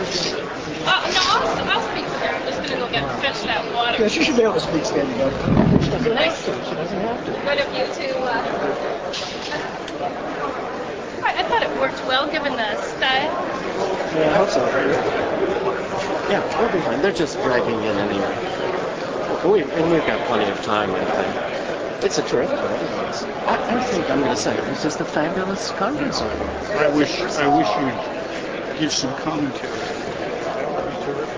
[1.26, 2.30] I'll, I'll speak to her.
[2.35, 3.97] I'm just gonna go get fetch that water.
[4.01, 5.34] Yeah, she should be able to speak standing up.
[5.84, 6.53] She doesn't have to.
[6.69, 7.31] She doesn't have to.
[7.31, 9.81] Good of you to, uh...
[10.01, 13.31] I, I thought it worked well, given the style.
[14.15, 14.65] Yeah, I hope so.
[16.30, 17.01] Yeah, we'll be fine.
[17.01, 18.51] They're just dragging in anyway.
[19.49, 22.03] We, and we've got plenty of time, I think.
[22.03, 23.23] It's a terrific audience.
[23.23, 26.22] I, I think I'm going to say it was just a fabulous conference.
[26.22, 27.69] I wish, I wish
[28.73, 29.72] you'd give some commentary.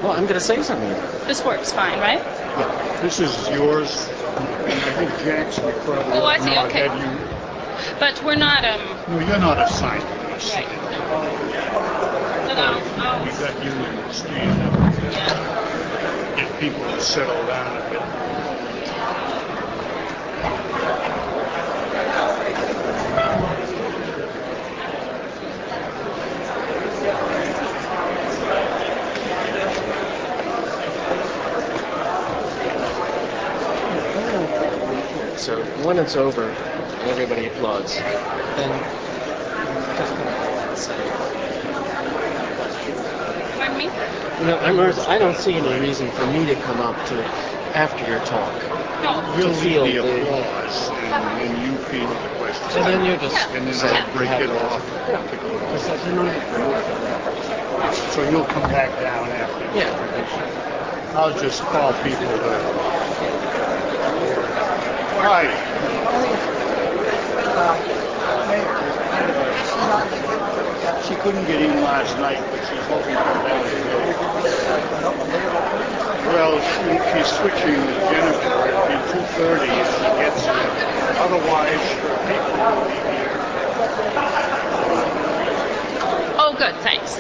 [0.02, 0.90] Well, I'm going to say something.
[1.28, 2.22] This works fine, right?
[3.02, 4.08] This is yours.
[4.38, 6.88] I think Jack's would probably Oh, I see, okay.
[6.88, 7.27] have you.
[8.00, 8.80] But we're not, um...
[9.10, 10.54] No, you're not assigned to this.
[10.54, 10.68] Right.
[12.46, 13.26] But I'll, I'll...
[13.26, 14.74] We got you to stand up,
[15.14, 16.36] Yeah.
[16.36, 18.28] get people to settle down a bit.
[35.38, 36.52] So when it's over,
[37.10, 37.96] everybody applauds.
[37.96, 38.70] Then
[43.58, 43.86] Pardon me?
[43.86, 44.80] You know, I'm,
[45.10, 47.24] I don't see any reason for me to come up to
[47.76, 48.54] after your talk.
[49.04, 49.34] No.
[49.38, 52.76] We'll feel the the- applause, and then you feel the questions.
[52.76, 54.62] And then you're just And then say, I'll break have it it.
[54.62, 54.84] off.
[58.14, 59.66] So you'll come back down after.
[59.78, 61.14] Yeah.
[61.16, 62.50] I'll just call people to.
[65.20, 65.46] Hi.
[65.50, 66.54] Oh,
[67.58, 67.64] She
[71.16, 74.14] couldn't get in last night, but she's hoping to come down today.
[76.38, 80.70] Well, she, she's switching with Jennifer at two thirty if she gets here.
[81.18, 83.34] Otherwise, her people will be here.
[86.38, 87.18] Oh, good, thanks.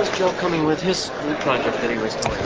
[0.00, 2.40] How's Joe coming with his new project that he was doing?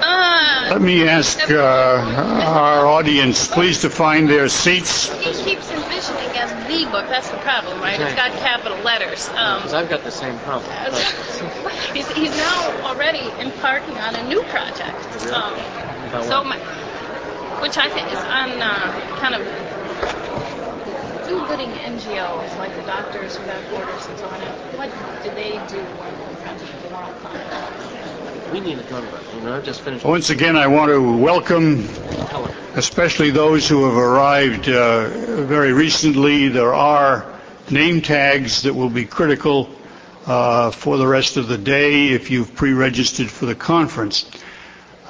[0.00, 5.08] Uh, Let me ask uh, our audience, please, to find their seats.
[5.18, 7.08] he keeps envisioning as the book.
[7.08, 7.98] That's the problem, right?
[7.98, 9.28] It's got capital letters.
[9.30, 10.70] Um, Because I've got the same problem.
[11.92, 14.94] he's, he's now already embarking on a new project.
[15.34, 15.58] Um,
[16.22, 16.58] so my,
[17.58, 19.42] which I think is on uh, kind of
[21.26, 24.40] do-gooding NGOs like the Doctors Without Borders and so on.
[24.78, 25.84] What do they do
[28.52, 28.82] We need a.
[29.36, 30.04] You know, I've just finished.
[30.04, 31.88] Once again, I want to welcome
[32.74, 35.08] especially those who have arrived uh,
[35.44, 36.48] very recently.
[36.48, 37.26] There are
[37.70, 39.70] name tags that will be critical
[40.26, 44.30] uh, for the rest of the day if you've pre-registered for the conference.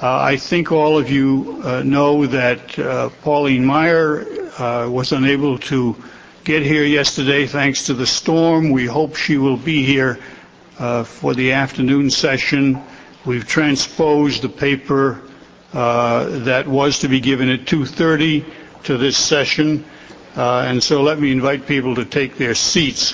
[0.01, 5.59] Uh, I think all of you uh, know that uh, Pauline Maier uh, was unable
[5.59, 5.95] to
[6.43, 8.71] get here yesterday thanks to the storm.
[8.71, 10.19] We hope she will be here
[10.77, 12.81] for the afternoon session.
[13.25, 15.21] We've transposed the paper
[15.73, 18.45] uh, that was to be given at 2:30
[18.83, 19.85] to this session,
[20.35, 23.13] Uh, and so let me invite people to take their seats.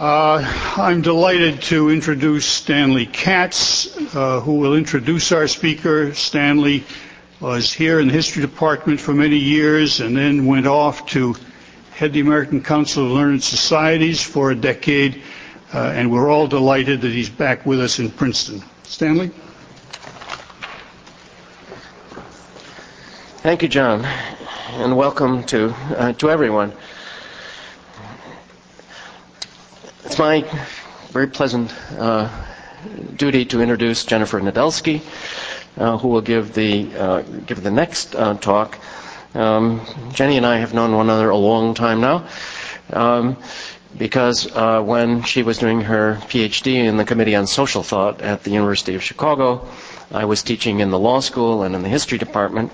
[0.00, 0.42] Uh,
[0.76, 6.12] I'm delighted to introduce Stanley Katz, uh, who will introduce our speaker.
[6.12, 6.82] Stanley
[7.38, 11.36] was here in the History Department for many years and then went off to
[11.92, 15.20] head the American Council of Learned Societies for a decade, uh,
[15.74, 18.62] and we're all delighted that he's back with us in Princeton.
[18.84, 19.30] Stanley?
[23.42, 24.04] Thank you, John.
[24.76, 26.72] and welcome to uh, to everyone.
[30.04, 30.44] It's my
[31.10, 32.28] very pleasant uh,
[33.16, 35.02] duty to introduce Jennifer Nedelsky,
[35.76, 38.78] uh, who will give the uh, give the next uh, talk.
[39.34, 39.80] Um,
[40.12, 42.26] Jenny and I have known one another a long time now.
[42.92, 43.36] Um,
[43.96, 48.42] because uh, when she was doing her PhD in the Committee on Social Thought at
[48.42, 49.66] the University of Chicago,
[50.12, 52.72] I was teaching in the law school and in the history department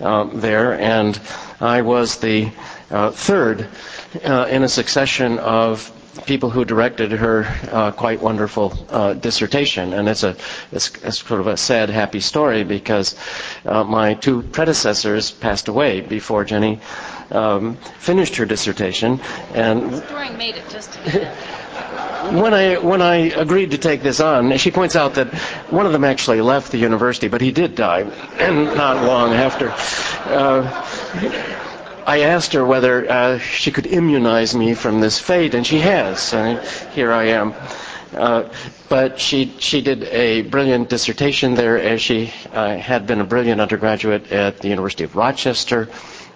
[0.00, 1.18] uh, there, and
[1.60, 2.50] I was the
[2.90, 3.66] uh, third
[4.24, 5.90] uh, in a succession of
[6.26, 10.36] people who directed her uh, quite wonderful uh, dissertation, and it's a
[10.70, 13.16] it's, it's, sort of a sad, happy story because
[13.64, 16.80] my two predecessors passed away before Jenny
[17.32, 19.20] um, finished her dissertation,
[19.54, 20.94] and Storing made it just.
[22.30, 25.34] when I when I agreed to take this on, she points out that
[25.70, 28.00] one of them actually left the university, but he did die,
[28.38, 29.70] and not long after.
[30.30, 30.86] Uh,
[32.06, 36.32] I asked her whether uh, she could immunize me from this fate, and she has.
[36.34, 36.60] Uh,
[36.94, 37.54] here I am.
[38.14, 38.48] Uh,
[38.88, 43.60] but she she did a brilliant dissertation there, as she uh, had been a brilliant
[43.60, 45.88] undergraduate at the University of Rochester,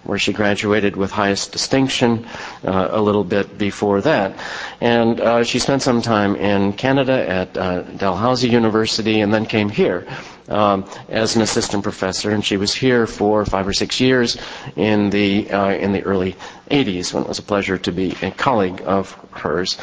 [0.07, 2.27] where she graduated with highest distinction
[2.65, 4.39] uh, a little bit before that.
[4.81, 9.69] And uh, she spent some time in Canada at uh, Dalhousie University and then came
[9.69, 10.07] here
[10.49, 12.31] um, as an assistant professor.
[12.31, 14.37] And she was here for five or six years
[14.77, 16.37] in the, uh, in the early
[16.71, 19.79] 80s when it was a pleasure to be a colleague of hers.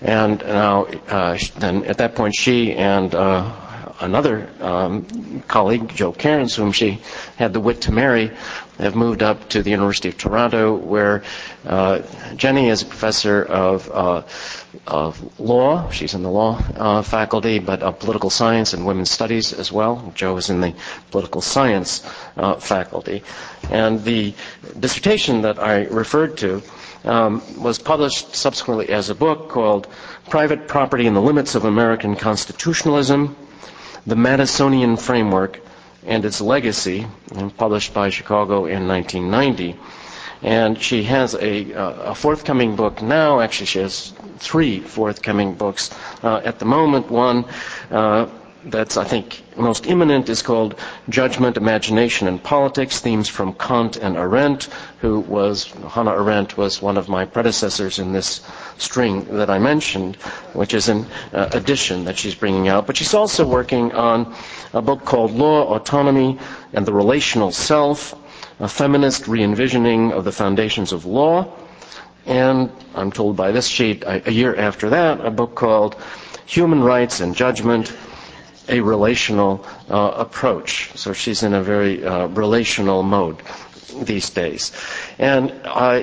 [0.00, 3.52] And now, uh, then at that point, she and uh,
[4.00, 7.00] another um, colleague, Joe Carens, whom she
[7.36, 8.30] had the wit to marry,
[8.78, 11.22] have moved up to the University of Toronto, where
[11.64, 12.02] uh,
[12.36, 14.22] Jenny is a professor of, uh,
[14.86, 15.90] of law.
[15.90, 20.12] She's in the law uh, faculty, but of political science and women's studies as well.
[20.14, 20.74] Joe is in the
[21.10, 22.04] political science
[22.36, 23.22] uh, faculty.
[23.70, 24.34] And the
[24.78, 26.62] dissertation that I referred to
[27.04, 29.86] um, was published subsequently as a book called
[30.28, 33.36] Private Property and the Limits of American Constitutionalism,
[34.06, 35.60] the Madisonian Framework,
[36.06, 37.06] and its legacy,
[37.56, 39.76] published by Chicago in 1990.
[40.42, 43.40] And she has a, uh, a forthcoming book now.
[43.40, 45.90] Actually, she has three forthcoming books
[46.22, 47.10] uh, at the moment.
[47.10, 47.46] One
[47.90, 48.26] uh,
[48.66, 50.78] that's, I think, most imminent is called
[51.08, 54.68] Judgment, Imagination, and Politics, Themes from Kant and Arendt,
[55.00, 58.40] who was, Hannah Arendt was one of my predecessors in this
[58.78, 60.16] string that I mentioned,
[60.52, 62.86] which is an uh, edition that she's bringing out.
[62.86, 64.34] But she's also working on
[64.72, 66.38] a book called Law, Autonomy,
[66.72, 68.14] and the Relational Self,
[68.60, 71.52] a feminist re-envisioning of the foundations of law.
[72.26, 75.96] And I'm told by this sheet, a, year after that, a book called
[76.46, 77.94] Human Rights and Judgment,
[78.68, 80.90] a relational uh, approach.
[80.96, 83.42] So she's in a very uh, relational mode
[84.02, 84.72] these days.
[85.18, 86.02] And uh,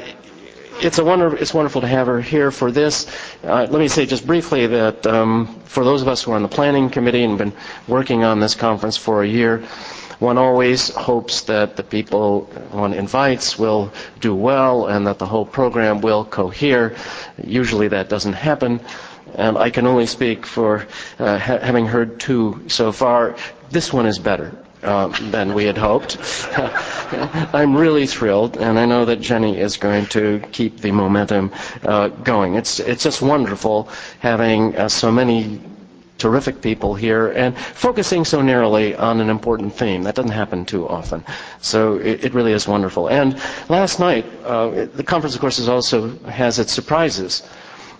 [0.83, 3.07] it's a wonder, it's wonderful to have her here for this.
[3.43, 6.41] Uh, let me say just briefly that um, for those of us who are on
[6.41, 7.53] the planning committee and been
[7.87, 9.63] working on this conference for a year,
[10.19, 12.41] one always hopes that the people
[12.71, 16.95] one invites will do well and that the whole program will cohere.
[17.43, 18.81] Usually that doesn't happen
[19.35, 20.85] and I can only speak for
[21.19, 23.35] uh, ha- having heard two so far.
[23.69, 24.51] This one is better.
[24.83, 26.17] Uh, than we had hoped.
[27.53, 31.51] I'm really thrilled, and I know that Jenny is going to keep the momentum
[31.83, 32.55] uh, going.
[32.55, 33.89] It's it's just wonderful
[34.21, 35.61] having uh, so many
[36.17, 40.03] terrific people here and focusing so narrowly on an important theme.
[40.03, 41.25] That doesn't happen too often.
[41.61, 43.07] So it, it really is wonderful.
[43.07, 43.39] And
[43.69, 47.43] last night, uh, the conference, of course, is also has its surprises.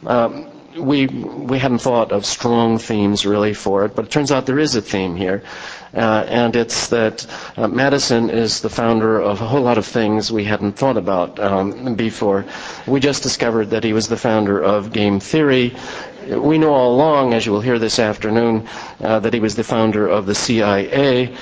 [0.06, 0.48] Um,
[0.78, 4.60] we we hadn't thought of strong themes really for it, but it turns out there
[4.60, 5.44] is a theme here,
[5.94, 7.26] uh, and it's that
[7.58, 11.40] uh, Madison is the founder of a whole lot of things we hadn't thought about
[11.40, 12.46] um, before.
[12.88, 15.76] We just discovered that he was the founder of game theory.
[16.30, 18.68] We know all along, as you will hear this afternoon,
[19.02, 21.36] uh, that he was the founder of the CIA.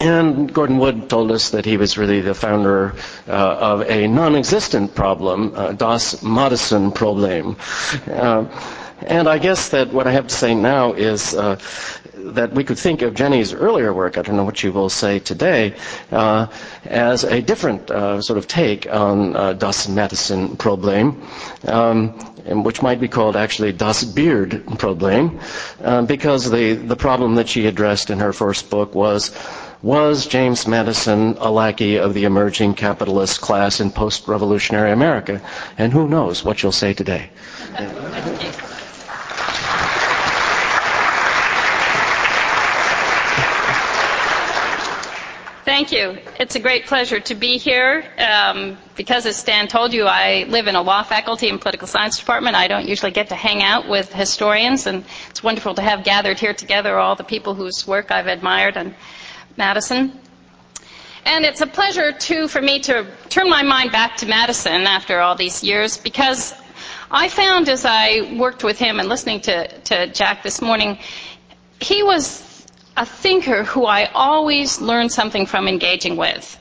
[0.00, 2.94] And Gordon Wood told us that he was really the founder
[3.28, 7.56] uh, of a non-existent problem, uh, das Madison-Problem.
[8.10, 8.46] Uh,
[9.06, 11.56] and I guess that what I have to say now is uh,
[12.14, 15.18] that we could think of Jenny's earlier work, I don't know what you will say
[15.18, 15.74] today,
[16.10, 16.46] uh,
[16.84, 21.22] as a different uh, sort of take on uh, Das Madison Problem,
[21.66, 22.10] um,
[22.64, 25.40] which might be called actually Das Beard Problem,
[25.82, 29.30] uh, because the, the problem that she addressed in her first book was
[29.82, 35.40] was James Madison a lackey of the emerging capitalist class in post-revolutionary America?
[35.76, 37.30] And who knows what you'll say today.
[45.64, 46.18] Thank you.
[46.40, 48.04] It's a great pleasure to be here.
[48.18, 52.18] Um, because, as Stan told you, I live in a law faculty and political science
[52.18, 52.56] department.
[52.56, 56.40] I don't usually get to hang out with historians, and it's wonderful to have gathered
[56.40, 58.96] here together all the people whose work I've admired and
[59.56, 60.18] Madison.
[61.24, 65.20] And it's a pleasure, too, for me to turn my mind back to Madison after
[65.20, 66.52] all these years because
[67.08, 70.98] I found as I worked with him and listening to, to Jack this morning,
[71.80, 72.51] he was
[72.96, 76.58] a thinker who I always learned something from engaging with.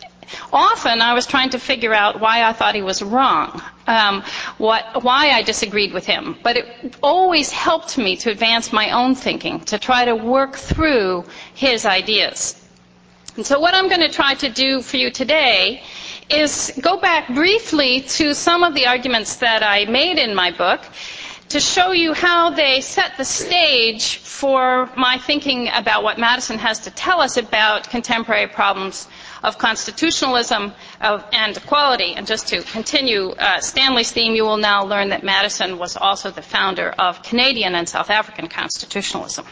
[0.53, 4.23] Often I was trying to figure out why I thought he was wrong, um,
[4.57, 6.37] what, why I disagreed with him.
[6.41, 11.25] But it always helped me to advance my own thinking, to try to work through
[11.53, 12.55] his ideas.
[13.35, 15.83] And so what I'm going to try to do for you today
[16.29, 20.81] is go back briefly to some of the arguments that I made in my book
[21.51, 26.79] to show you how they set the stage for my thinking about what Madison has
[26.79, 29.07] to tell us about contemporary problems
[29.43, 30.71] of constitutionalism
[31.01, 32.13] of, and equality.
[32.15, 36.31] And just to continue uh, Stanley's theme, you will now learn that Madison was also
[36.31, 39.45] the founder of Canadian and South African constitutionalism.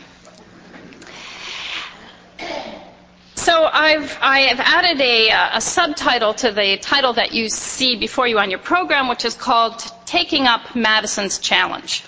[3.39, 7.95] So I've, I have added a, uh, a, subtitle to the title that you see
[7.95, 12.03] before you on your program, which is called Taking Up Madison's Challenge.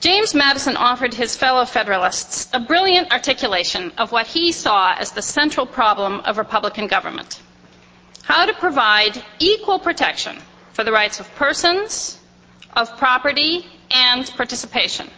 [0.00, 5.20] James Madison offered his fellow Federalists a brilliant articulation of what he saw as the
[5.20, 7.38] central problem of Republican government.
[8.22, 10.38] How to provide equal protection
[10.72, 12.18] for the rights of persons,
[12.74, 15.10] of property, and participation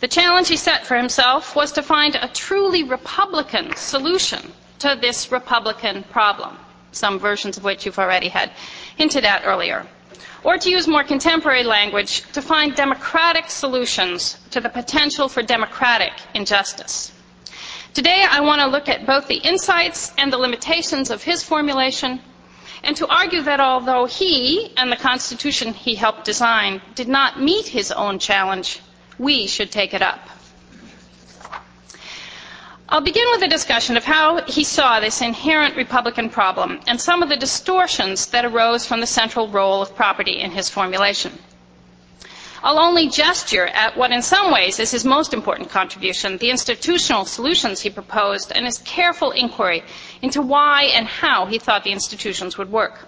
[0.00, 5.32] the challenge he set for himself was to find a truly Republican solution to this
[5.32, 6.58] Republican problem,
[6.92, 8.50] some versions of which you've already had
[8.96, 9.86] hinted at earlier.
[10.44, 16.12] Or to use more contemporary language, to find democratic solutions to the potential for democratic
[16.34, 17.10] injustice.
[17.94, 22.20] Today, I want to look at both the insights and the limitations of his formulation,
[22.84, 27.66] and to argue that although he and the Constitution he helped design did not meet
[27.66, 28.80] his own challenge,
[29.18, 30.20] we should take it up.
[32.88, 37.20] I'll begin with a discussion of how he saw this inherent Republican problem and some
[37.22, 41.32] of the distortions that arose from the central role of property in his formulation.
[42.62, 47.24] I'll only gesture at what in some ways is his most important contribution, the institutional
[47.24, 49.82] solutions he proposed and his careful inquiry
[50.22, 53.06] into why and how he thought the institutions would work.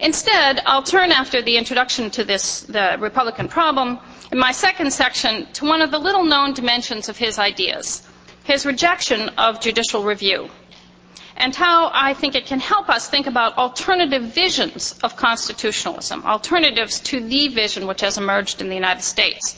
[0.00, 3.98] Instead, I'll turn after the introduction to this, the Republican problem,
[4.32, 8.02] in my second section to one of the little known dimensions of his ideas,
[8.42, 10.50] his rejection of judicial review,
[11.36, 17.00] and how I think it can help us think about alternative visions of constitutionalism, alternatives
[17.00, 19.56] to the vision which has emerged in the United States.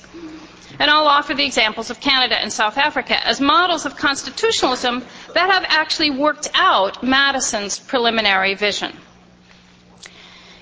[0.78, 5.02] And I'll offer the examples of Canada and South Africa as models of constitutionalism
[5.32, 8.92] that have actually worked out Madison's preliminary vision.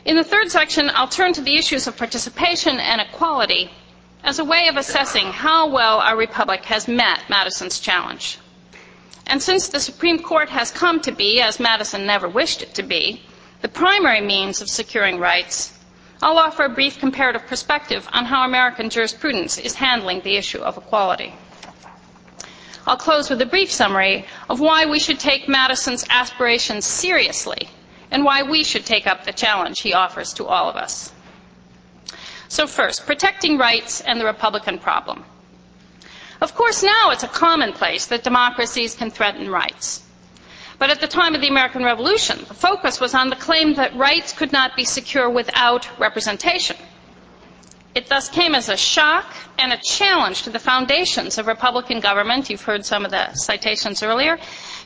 [0.04, 3.70] In the third section, I'll turn to the issues of participation and equality
[4.22, 8.38] as a way of assessing how well our republic has met Madison's challenge.
[9.26, 12.82] And since the Supreme Court has come to be, as Madison never wished it to
[12.82, 13.22] be,
[13.62, 15.72] the primary means of securing rights,
[16.20, 20.76] I'll offer a brief comparative perspective on how American jurisprudence is handling the issue of
[20.76, 21.32] equality.
[22.86, 27.70] I'll close with a brief summary of why we should take Madison's aspirations seriously
[28.14, 31.12] and why we should take up the challenge he offers to all of us.
[32.46, 35.24] So, first, protecting rights and the Republican problem.
[36.40, 40.00] Of course, now it's a commonplace that democracies can threaten rights.
[40.78, 43.96] But at the time of the American Revolution, the focus was on the claim that
[43.96, 46.76] rights could not be secure without representation.
[47.94, 52.50] It thus came as a shock and a challenge to the foundations of Republican government.
[52.50, 54.36] You've heard some of the citations earlier.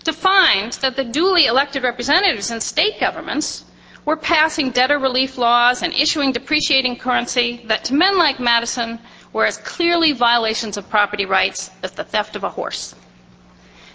[0.04, 3.64] To find that the duly elected representatives in state governments
[4.04, 8.98] were passing debtor relief laws and issuing depreciating currency that to men like Madison
[9.32, 12.94] were as clearly violations of property rights as the theft of a horse.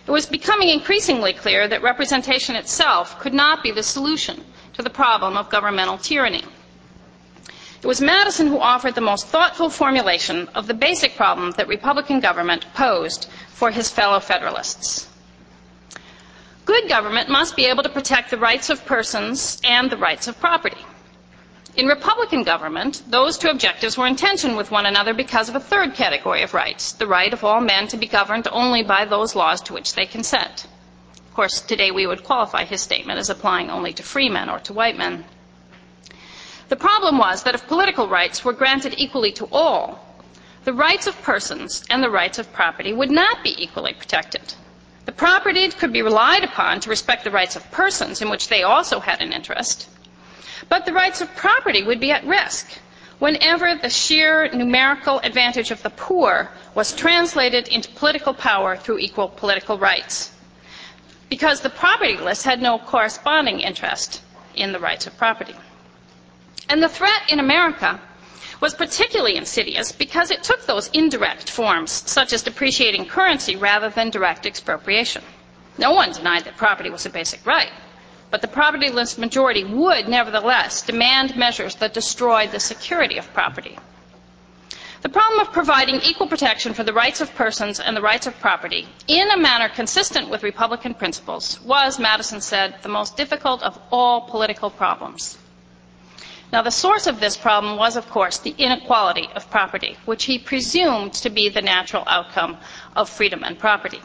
[0.07, 4.90] It was becoming increasingly clear that representation itself could not be the solution to the
[4.90, 6.44] problem of governmental tyranny.
[7.84, 12.22] It was Madison who offered the most thoughtful formulation of the basic problem that Republican
[12.22, 15.05] government posed for his fellow Federalists.
[16.64, 20.39] Good government must be able to protect the rights of persons and the rights of
[20.39, 20.77] property.
[21.76, 25.60] In Republican government, those two objectives were in tension with one another because of a
[25.60, 29.35] third category of rights the right of all men to be governed only by those
[29.35, 30.68] laws to which they consent.
[31.18, 34.60] Of course, today we would qualify his statement as applying only to free men or
[34.60, 35.26] to white men.
[36.73, 40.03] The problem was that if political rights were granted equally to all,
[40.63, 44.55] the rights of persons and the rights of property would not be equally protected.
[45.05, 48.63] The property could be relied upon to respect the rights of persons in which they
[48.63, 49.87] also had an interest,
[50.67, 52.65] but the rights of property would be at risk
[53.19, 59.27] whenever the sheer numerical advantage of the poor was translated into political power through equal
[59.29, 60.31] political rights.
[61.29, 64.23] Because the propertyless had no corresponding interest
[64.55, 65.53] in the rights of property.
[66.69, 67.99] And the threat in America
[68.61, 74.10] was particularly insidious because it took those indirect forms, such as depreciating currency rather than
[74.10, 75.23] direct expropriation.
[75.77, 77.72] No one denied that property was a basic right,
[78.31, 83.77] but the propertyless majority would nevertheless demand measures that destroyed the security of property.
[85.02, 88.40] The problem of providing equal protection for the rights of persons and the rights of
[88.40, 93.77] property in a manner consistent with Republican principles was, Madison said, the most difficult of
[93.91, 95.38] all political problems.
[96.53, 100.38] Now, the source of this problem was, of course, the inequality of property, which he
[100.38, 102.59] presumed to be the natural outcome
[102.95, 103.99] of freedom and property.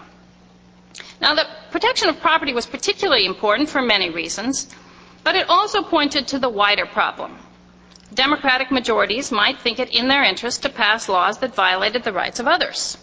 [1.20, 4.66] Now, the protection of property was particularly important for many reasons,
[5.24, 7.36] but it also pointed to the wider problem.
[8.14, 12.40] Democratic majorities might think it in their interest to pass laws that violated the rights
[12.40, 12.96] of others.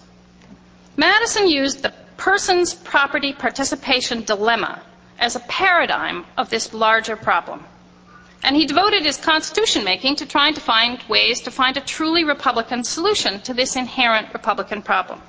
[0.97, 4.81] Madison used the person's property participation dilemma
[5.19, 7.63] as a paradigm of this larger problem.
[8.43, 12.23] And he devoted his constitution making to trying to find ways to find a truly
[12.23, 15.21] Republican solution to this inherent Republican problem.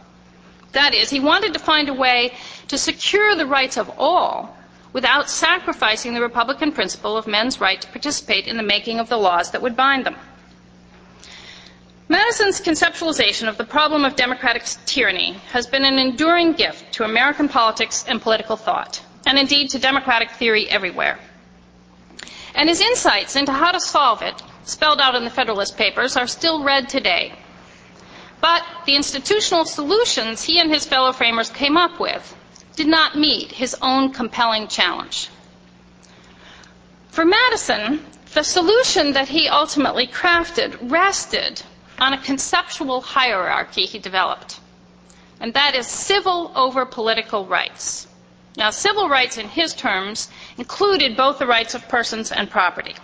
[0.73, 2.35] That is, he wanted to find a way
[2.69, 4.57] to secure the rights of all
[4.93, 9.17] without sacrificing the Republican principle of men's right to participate in the making of the
[9.17, 10.17] laws that would bind them.
[12.09, 17.49] Madison's conceptualization of the problem of democratic tyranny has been an enduring gift to American
[17.49, 21.19] politics and political thought, and indeed to democratic theory everywhere.
[22.57, 26.27] And his insights into how to solve it, spelled out in the Federalist Papers, are
[26.27, 27.35] still read today.
[28.41, 32.35] But the institutional solutions he and his fellow framers came up with
[32.75, 35.29] did not meet his own compelling challenge.
[37.09, 41.63] For Madison, the solution that he ultimately crafted rested
[41.99, 44.61] on a conceptual hierarchy he developed,
[45.41, 48.07] and that is civil over political rights.
[48.57, 52.95] Now, civil rights in his terms included both the rights of persons and property.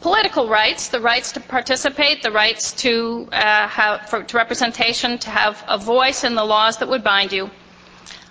[0.00, 5.30] Political rights, the rights to participate, the rights to, uh, have, for, to representation, to
[5.30, 7.50] have a voice in the laws that would bind you,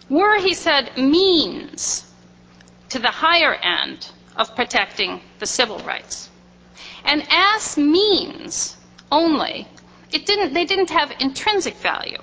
[0.09, 2.03] were, he said, means
[2.89, 6.29] to the higher end of protecting the civil rights.
[7.05, 8.77] And as means
[9.11, 9.67] only,
[10.11, 12.21] it didn't, they didn't have intrinsic value.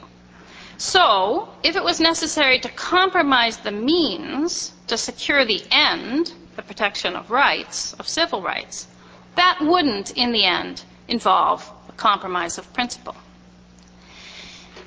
[0.84, 7.14] So, if it was necessary to compromise the means to secure the end, the protection
[7.14, 8.88] of rights, of civil rights,
[9.36, 13.14] that wouldn't, in the end, involve a compromise of principle.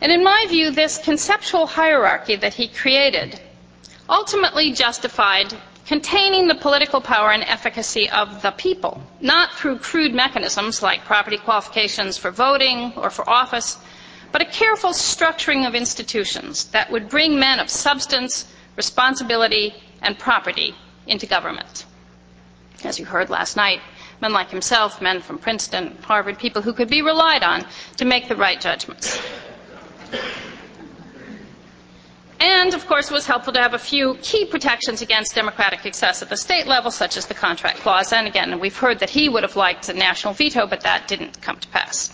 [0.01, 3.39] And in my view, this conceptual hierarchy that he created
[4.09, 5.53] ultimately justified
[5.87, 11.37] containing the political power and efficacy of the people, not through crude mechanisms like property
[11.37, 13.77] qualifications for voting or for office,
[14.35, 18.45] but a careful structuring of institutions that would bring men of substance,
[18.75, 20.75] responsibility, and property
[21.07, 21.85] into government.
[22.83, 23.79] As you heard last night,
[24.19, 28.27] men like himself, men from Princeton, Harvard, people who could be relied on to make
[28.27, 29.21] the right judgments.
[32.41, 36.21] And, of course, it was helpful to have a few key protections against democratic excess
[36.21, 38.11] at the state level, such as the contract clause.
[38.11, 41.41] And again, we've heard that he would have liked a national veto, but that didn't
[41.41, 42.11] come to pass.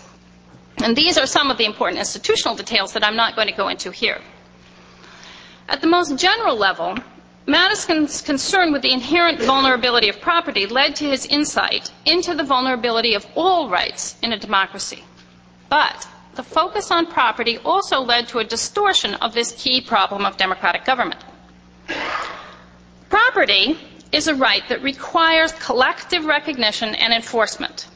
[0.82, 3.68] And these are some of the important institutional details that I'm not going to go
[3.68, 4.20] into here.
[5.68, 6.96] At the most general level,
[7.46, 13.14] Madison's concern with the inherent vulnerability of property led to his insight into the vulnerability
[13.14, 15.02] of all rights in a democracy.
[15.68, 20.36] But the focus on property also led to a distortion of this key problem of
[20.36, 21.20] democratic government.
[23.08, 23.78] Property
[24.12, 27.86] is a right that requires collective recognition and enforcement.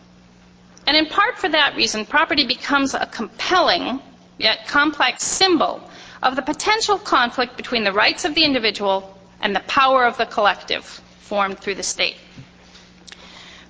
[0.87, 4.01] And in part for that reason, property becomes a compelling
[4.39, 5.83] yet complex symbol
[6.23, 10.27] of the potential conflict between the rights of the individual and the power of the
[10.27, 10.85] collective
[11.21, 12.17] formed through the state.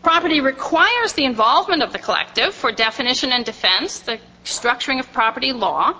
[0.02, 5.52] Property requires the involvement of the collective for definition and defense, the structuring of property
[5.52, 5.94] law,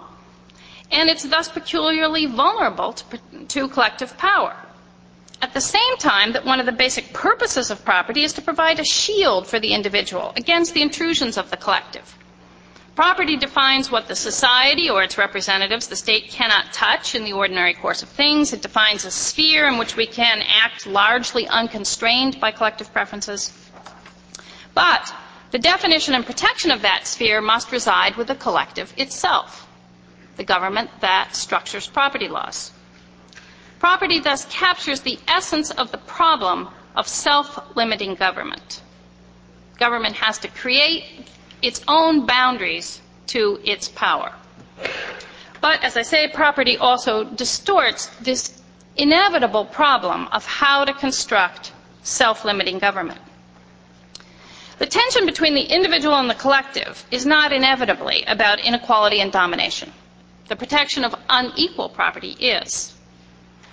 [0.93, 3.05] and it's thus peculiarly vulnerable to,
[3.49, 4.55] to collective power.
[5.43, 8.81] At the same time, that one of the basic purposes of property is to provide
[8.81, 12.17] a shield for the individual against the intrusions of the collective.
[12.95, 17.75] Property defines what the society or its representatives, the state, cannot touch in the ordinary
[17.75, 18.55] course of things.
[18.55, 23.53] It defines a sphere in which we can act largely unconstrained by collective preferences.
[24.73, 25.13] But
[25.51, 29.67] the definition and protection of that sphere must reside with the collective itself,
[30.39, 32.71] the government that structures property laws.
[33.79, 38.83] Property thus captures the essence of the problem of self-limiting government.
[39.79, 41.05] Government has to create
[41.63, 44.33] its own boundaries to its power.
[45.61, 48.63] But as I say, property also distorts this
[48.97, 51.73] inevitable problem of how to construct
[52.03, 53.21] self-limiting government.
[54.79, 59.93] The tension between the individual and the collective is not inevitably about inequality and domination.
[60.49, 62.96] The protection of unequal property is.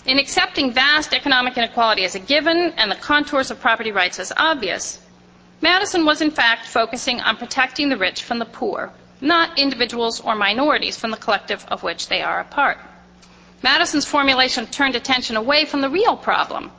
[0.05, 4.33] In accepting vast economic inequality as a given and the contours of property rights as
[4.35, 4.99] obvious,
[5.61, 10.35] Madison was in fact focusing on protecting the rich from the poor, not individuals or
[10.35, 12.77] minorities from the collective of which they are a part.
[13.61, 16.69] Madison's formulation turned attention away from the real problem,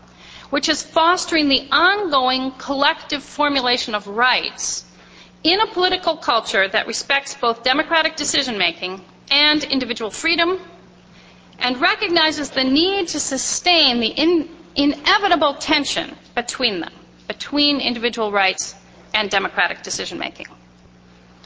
[0.51, 4.85] which is fostering the ongoing collective formulation of rights
[5.43, 10.61] in a political culture that respects both democratic decision making and individual freedom
[11.59, 16.93] and recognizes the need to sustain the in, inevitable tension between them,
[17.29, 18.75] between individual rights
[19.15, 20.47] and democratic decision making.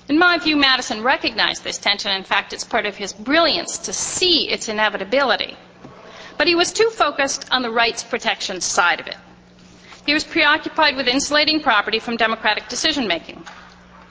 [0.09, 2.11] In my view, Madison recognized this tension.
[2.13, 5.55] In fact, it's part of his brilliance to see its inevitability.
[6.39, 9.17] But he was too focused on the rights protection side of it.
[10.07, 13.45] He was preoccupied with insulating property from democratic decision making.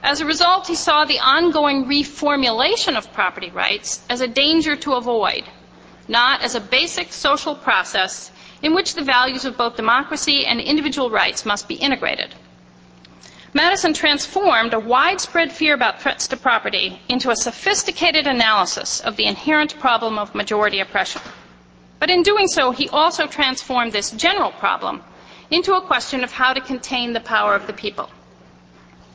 [0.03, 4.93] As a result, he saw the ongoing reformulation of property rights as a danger to
[4.93, 5.43] avoid,
[6.07, 8.31] not as a basic social process
[8.61, 12.33] in which the values of both democracy and individual rights must be integrated.
[13.53, 19.25] Madison transformed a widespread fear about threats to property into a sophisticated analysis of the
[19.25, 21.21] inherent problem of majority oppression.
[21.99, 25.01] But in doing so, he also transformed this general problem
[25.49, 28.09] into a question of how to contain the power of the people.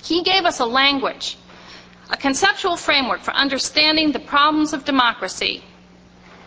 [0.03, 1.37] He gave us a language,
[2.11, 5.63] a conceptual framework for understanding the problems of democracy,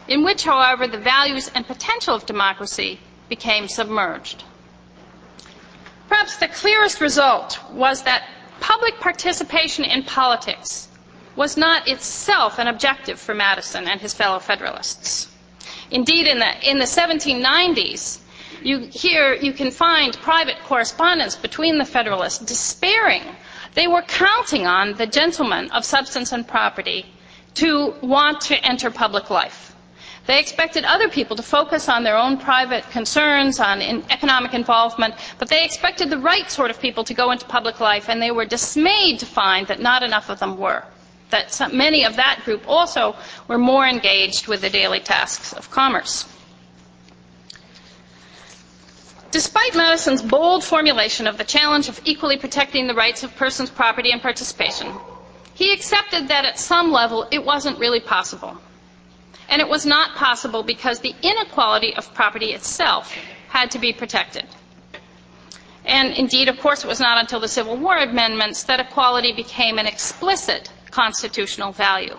[0.07, 2.99] in which, however, the values and potential of democracy
[3.30, 4.44] became submerged.
[6.07, 8.27] Perhaps the clearest result was that
[8.60, 10.88] public participation in politics
[11.36, 15.27] was not itself an objective for Madison and his fellow Federalists.
[15.91, 18.19] Indeed, in the, in the 1790s,
[18.64, 23.23] you, here you can find private correspondence between the Federalists despairing.
[23.73, 27.06] They were counting on the gentlemen of substance and property
[27.56, 29.74] to want to enter public life.
[30.27, 35.49] They expected other people to focus on their own private concerns, on economic involvement, but
[35.49, 38.45] they expected the right sort of people to go into public life, and they were
[38.45, 40.84] dismayed to find that not enough of them were.
[41.30, 43.15] That some, many of that group also
[43.47, 46.26] were more engaged with the daily tasks of commerce.
[49.30, 54.11] Despite Madison's bold formulation of the challenge of equally protecting the rights of persons, property,
[54.11, 54.91] and participation,
[55.53, 58.57] he accepted that at some level it wasn't really possible.
[59.49, 63.13] And it was not possible because the inequality of property itself
[63.49, 64.45] had to be protected.
[65.85, 69.77] And indeed, of course, it was not until the Civil War amendments that equality became
[69.77, 72.17] an explicit constitutional value.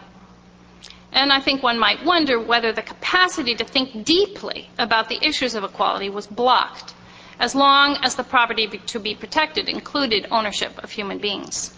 [1.13, 5.55] And I think one might wonder whether the capacity to think deeply about the issues
[5.55, 6.95] of equality was blocked
[7.39, 11.73] as long as the property to be protected included ownership of human beings.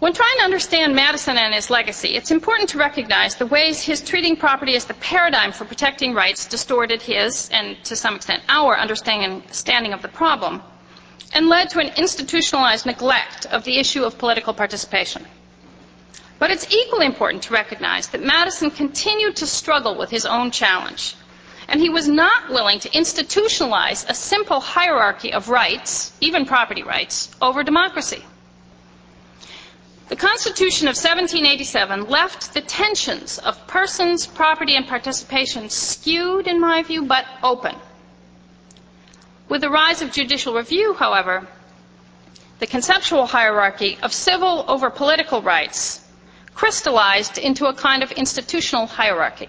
[0.00, 4.00] When trying to understand Madison and his legacy, it's important to recognize the ways his
[4.00, 8.78] treating property as the paradigm for protecting rights distorted his, and to some extent our,
[8.78, 10.62] understanding of the problem,
[11.32, 15.26] and led to an institutionalized neglect of the issue of political participation.
[16.38, 21.16] But it's equally important to recognize that Madison continued to struggle with his own challenge,
[21.66, 27.30] and he was not willing to institutionalize a simple hierarchy of rights, even property rights,
[27.42, 28.22] over democracy.
[30.08, 36.82] The Constitution of 1787 left the tensions of persons, property, and participation skewed, in my
[36.82, 37.74] view, but open.
[39.50, 41.46] With the rise of judicial review, however,
[42.58, 46.00] the conceptual hierarchy of civil over political rights
[46.54, 49.48] crystallized into a kind of institutional hierarchy.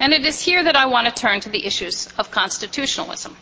[0.00, 3.36] And it is here that I want to turn to the issues of constitutionalism.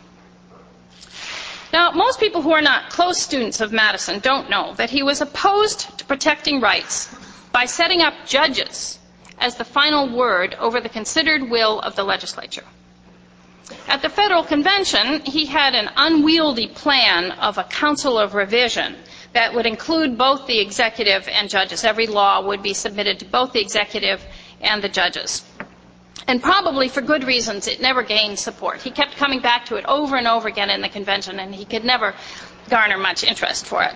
[1.73, 5.21] Now, most people who are not close students of Madison don't know that he was
[5.21, 7.15] opposed to protecting rights
[7.53, 8.99] by setting up judges
[9.39, 12.65] as the final word over the considered will of the legislature.
[13.87, 18.97] At the Federal Convention, he had an unwieldy plan of a council of revision
[19.33, 21.85] that would include both the executive and judges.
[21.85, 24.21] Every law would be submitted to both the executive
[24.61, 25.43] and the judges.
[26.27, 28.83] And probably for good reasons, it never gained support.
[28.83, 31.65] He kept coming back to it over and over again in the convention, and he
[31.65, 32.15] could never
[32.69, 33.95] garner much interest for it.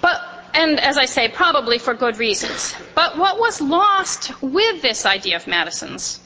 [0.00, 0.20] But
[0.54, 2.74] and as I say, probably for good reasons.
[2.94, 6.18] But what was lost with this idea of Madison's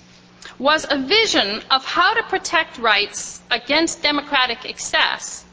[0.59, 5.45] was a vision of how to protect rights against democratic excess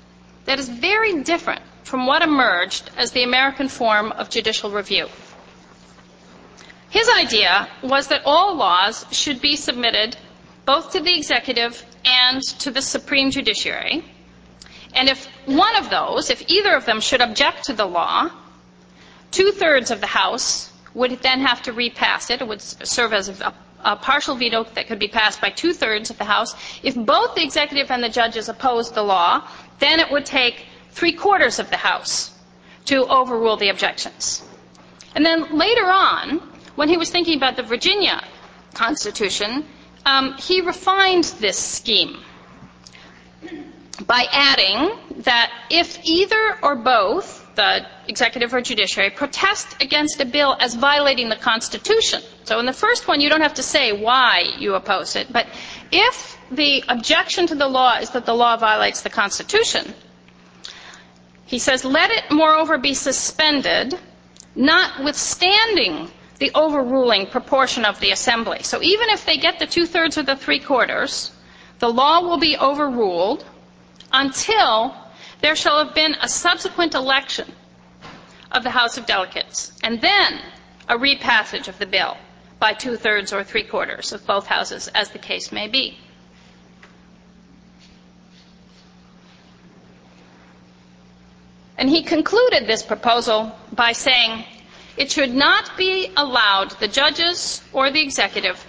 [0.46, 5.08] that is very different from what emerged as the American form of judicial review.
[6.98, 10.18] His idea was that all laws should be submitted
[10.66, 14.04] both to the executive and to the supreme judiciary.
[14.96, 18.32] And if one of those, if either of them should object to the law,
[19.30, 22.42] two thirds of the House would then have to repass it.
[22.42, 23.54] It would serve as a,
[23.84, 26.56] a partial veto that could be passed by two thirds of the House.
[26.82, 29.48] If both the executive and the judges opposed the law,
[29.78, 32.34] then it would take three quarters of the House
[32.86, 34.44] to overrule the objections.
[35.14, 38.24] And then later on, when he was thinking about the Virginia
[38.76, 39.66] Constitution,
[40.06, 42.18] um, he refined this scheme
[44.06, 50.56] by adding that if either or both the executive or judiciary protest against a bill
[50.60, 54.44] as violating the Constitution, so in the first one you don't have to say why
[54.60, 55.48] you oppose it, but
[55.92, 59.96] if the objection to the law is that the law violates the Constitution,
[61.48, 63.98] he says, let it moreover be suspended,
[64.56, 68.64] notwithstanding the overruling proportion of the assembly.
[68.64, 71.32] So even if they get the two thirds or the three quarters,
[71.80, 73.46] the law will be overruled
[74.12, 74.96] until
[75.42, 77.52] there shall have been a subsequent election
[78.52, 80.42] of the House of Delegates, and then
[80.88, 82.18] a repassage of the bill
[82.60, 85.98] by two thirds or three quarters of both houses, as the case may be.
[91.78, 94.46] And he concluded this proposal by saying,
[94.98, 98.64] it should not be allowed the judges or the executive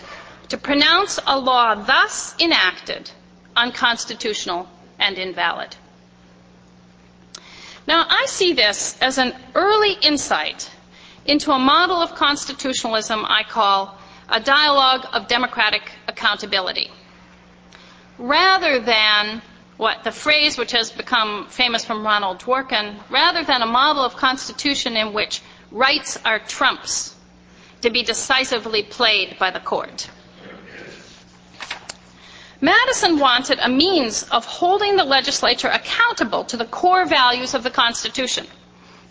[0.49, 3.11] to pronounce a law thus enacted
[3.57, 4.69] unconstitutional
[4.99, 5.75] and invalid.
[7.87, 10.71] Now, I see this as an early insight
[11.25, 13.99] into a model of constitutionalism I call
[14.29, 16.91] a dialogue of democratic accountability.
[18.19, 19.41] Rather than
[19.79, 24.17] what the phrase which has become famous from Ronald Dworkin, rather than a model of
[24.17, 27.15] constitution in which rights are trumps
[27.83, 30.09] to be decisively played by the court.
[32.61, 37.71] Madison wanted a means of holding the legislature accountable to the core values of the
[37.71, 38.47] Constitution.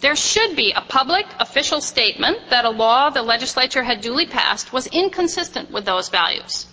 [0.02, 4.74] There should be a public official statement that a law the legislature had duly passed
[4.74, 6.68] was inconsistent with those values.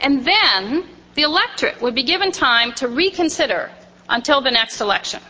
[0.00, 3.70] And then the electorate would be given time to reconsider
[4.08, 5.20] until the next election.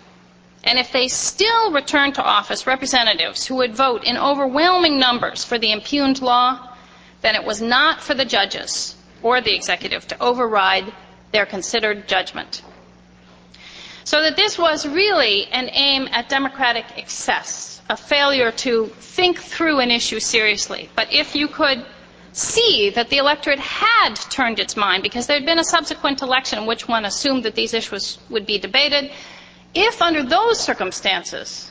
[0.64, 5.58] And if they still return to office representatives who would vote in overwhelming numbers for
[5.58, 6.68] the impugned law,
[7.22, 10.92] then it was not for the judges or the executive to override
[11.32, 12.62] their considered judgment.
[14.04, 19.78] So that this was really an aim at democratic excess, a failure to think through
[19.80, 20.90] an issue seriously.
[20.96, 21.84] But if you could
[22.32, 26.58] see that the electorate had turned its mind because there had been a subsequent election
[26.60, 29.10] in which one assumed that these issues would be debated,
[29.74, 31.70] if under those circumstances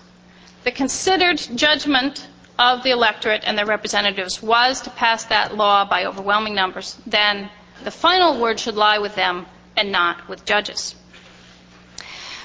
[0.63, 2.27] the considered judgment
[2.57, 7.49] of the electorate and their representatives was to pass that law by overwhelming numbers, then
[7.83, 9.45] the final word should lie with them
[9.77, 10.95] and not with judges.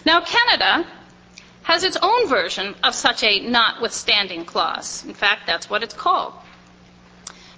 [0.07, 0.87] Now, Canada
[1.65, 5.05] has its own version of such a notwithstanding clause.
[5.05, 6.35] In fact, that's what it's called.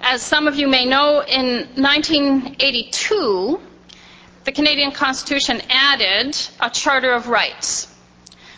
[0.01, 3.60] As some of you may know, in 1982,
[4.47, 7.93] the Canadian Constitution added a Charter of Rights,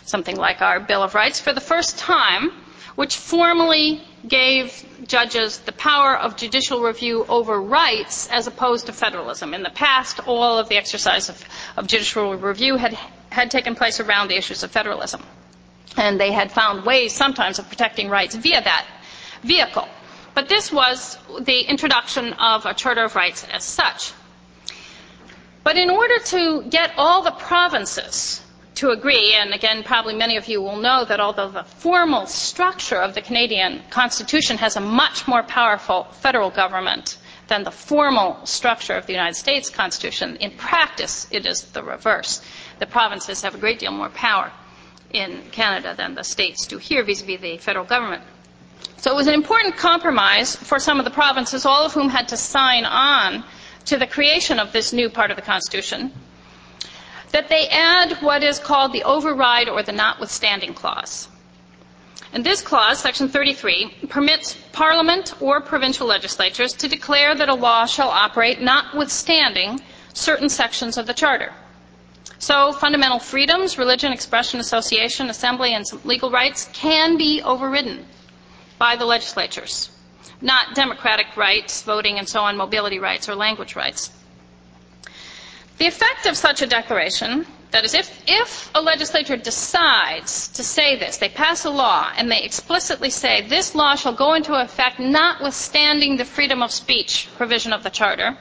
[0.05, 2.51] something like our Bill of Rights, for the first time
[2.95, 9.55] which formally gave judges the power of judicial review over rights as opposed to federalism.
[9.55, 11.43] In the past, all of the exercise of,
[11.79, 12.93] of judicial review had,
[13.31, 15.23] had taken place around the issues of federalism.
[15.97, 18.87] And they had found ways sometimes of protecting rights via that
[19.43, 19.89] vehicle.
[20.35, 24.13] But this was the introduction of a Charter of Rights as such.
[25.65, 28.41] But in order to get all the provinces
[28.77, 32.97] to agree, and again, probably many of you will know that although the formal structure
[32.97, 37.19] of the Canadian Constitution has a much more powerful federal government
[37.49, 42.41] than the formal structure of the United States Constitution, in practice it is the reverse.
[42.79, 44.53] The provinces have a great deal more power
[45.13, 48.23] in Canada than the states do here vis-a-vis the federal government.
[48.99, 52.29] So it was an important compromise for some of the provinces, all of whom had
[52.29, 53.45] to sign on
[53.89, 56.13] to the creation of this new part of the Constitution
[57.33, 61.29] that they add what is called the override or the notwithstanding clause.
[62.33, 67.87] And this clause, section 33, permits Parliament or provincial legislatures to declare that a law
[67.87, 69.81] shall operate notwithstanding
[70.13, 71.53] certain sections of the Charter.
[72.39, 78.05] So fundamental freedoms, religion, expression, association, assembly, and legal rights can be overridden
[78.79, 79.91] by the legislatures,
[80.41, 84.11] not democratic rights, voting and so on, mobility rights, or language rights.
[85.79, 90.97] The effect of such a declaration, that is, if, if a legislature decides to say
[90.97, 94.99] this, they pass a law and they explicitly say this law shall go into effect
[94.99, 98.37] notwithstanding the freedom of speech provision of the Charter,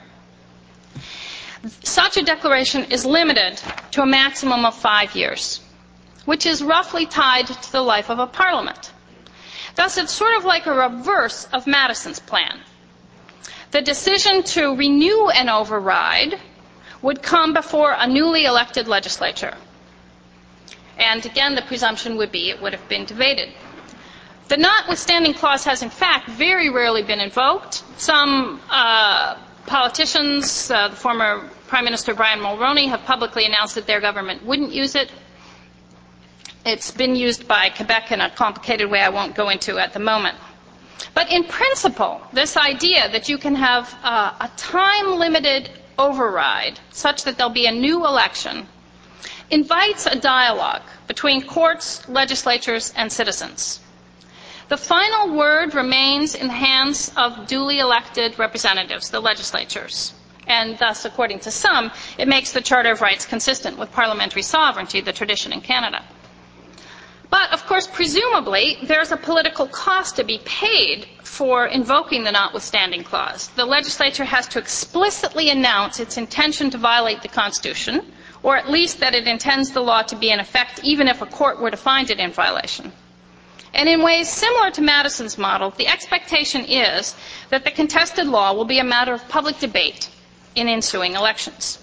[1.84, 3.60] such a declaration is limited
[3.92, 5.60] to a maximum of five years,
[6.26, 8.92] which is roughly tied to the life of a parliament.
[9.78, 12.60] Thus, it's sort of like a reverse of Madison's plan.
[13.70, 16.40] The decision to renew an override
[17.04, 19.54] would come before a newly elected legislature.
[20.98, 23.54] And again, the presumption would be it would have been debated.
[24.48, 27.84] The notwithstanding clause has, in fact, very rarely been invoked.
[27.98, 29.38] Some uh,
[29.68, 34.72] politicians, uh, the former Prime Minister Brian Mulroney, have publicly announced that their government wouldn't
[34.72, 35.12] use it.
[36.68, 40.02] It's been used by Quebec in a complicated way I won't go into at the
[40.02, 40.36] moment.
[41.14, 47.24] But in principle, this idea that you can have uh, a time limited override such
[47.24, 48.68] that there'll be a new election
[49.50, 53.80] invites a dialogue between courts, legislatures, and citizens.
[54.68, 60.14] The final word remains in the hands of duly elected representatives, the legislatures.
[60.48, 65.00] And thus, according to some, it makes the Charter of Rights consistent with parliamentary sovereignty,
[65.00, 66.04] the tradition in Canada.
[67.30, 73.04] But, of course, presumably, there's a political cost to be paid for invoking the notwithstanding
[73.04, 73.50] clause.
[73.50, 78.14] The legislature has to explicitly announce its intention to violate the Constitution,
[78.44, 81.26] or at least that it intends the law to be in effect even if a
[81.26, 82.94] court were to find it in violation.
[83.74, 87.14] And in ways similar to Madison's model, the expectation is
[87.50, 90.10] that the contested law will be a matter of public debate
[90.56, 91.80] in ensuing elections.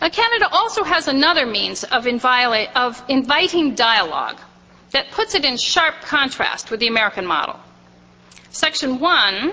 [0.00, 4.38] Now, Canada also has another means of, of inviting dialogue
[4.92, 7.60] that puts it in sharp contrast with the American model.
[8.50, 9.52] Section 1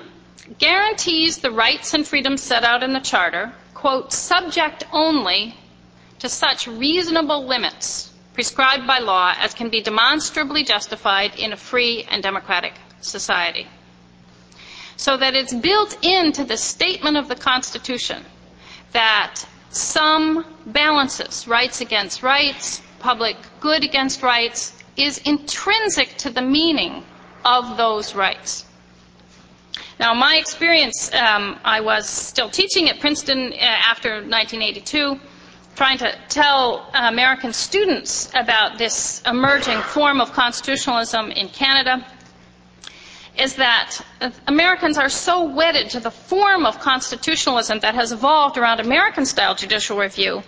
[0.57, 5.53] guarantees the rights and freedoms set out in the Charter, quote, subject only
[6.19, 12.05] to such reasonable limits prescribed by law as can be demonstrably justified in a free
[12.09, 13.67] and democratic society.
[14.95, 18.23] So that it's built into the statement of the Constitution
[18.93, 27.03] that some balances rights against rights, public good against rights, is intrinsic to the meaning
[27.45, 28.65] of those rights.
[29.99, 35.19] Now, my experience, um, I was still teaching at Princeton uh, after 1982,
[35.75, 42.05] trying to tell American students about this emerging form of constitutionalism in Canada
[43.37, 43.99] is that
[44.47, 49.53] Americans are so wedded to the form of constitutionalism that has evolved around American style
[49.55, 50.41] judicial review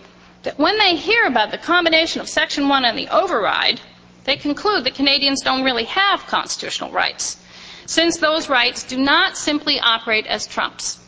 [0.43, 3.79] that when they hear about the combination of Section 1 and the override,
[4.23, 7.37] they conclude that Canadians don't really have constitutional rights,
[7.85, 10.99] since those rights do not simply operate as trumps.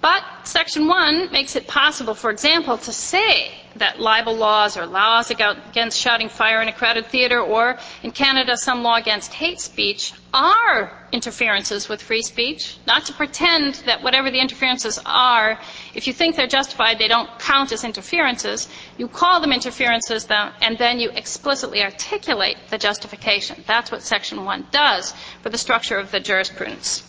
[0.00, 5.30] But Section 1 makes it possible, for example, to say that libel laws or laws
[5.32, 10.12] against shouting fire in a crowded theater or in Canada some law against hate speech
[10.32, 15.58] are interferences with free speech, not to pretend that whatever the interferences are,
[15.94, 18.68] if you think they're justified, they don't count as interferences.
[18.98, 23.64] You call them interferences and then you explicitly articulate the justification.
[23.66, 25.12] That's what Section 1 does
[25.42, 27.02] for the structure of the jurisprudence.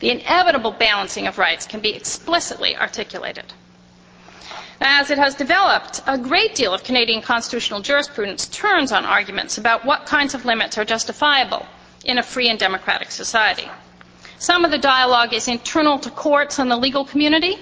[0.00, 3.52] The inevitable balancing of rights can be explicitly articulated.
[4.80, 9.84] As it has developed, a great deal of Canadian constitutional jurisprudence turns on arguments about
[9.84, 11.66] what kinds of limits are justifiable
[12.04, 13.68] in a free and democratic society.
[14.38, 17.58] Some of the dialogue is internal to courts and the legal community,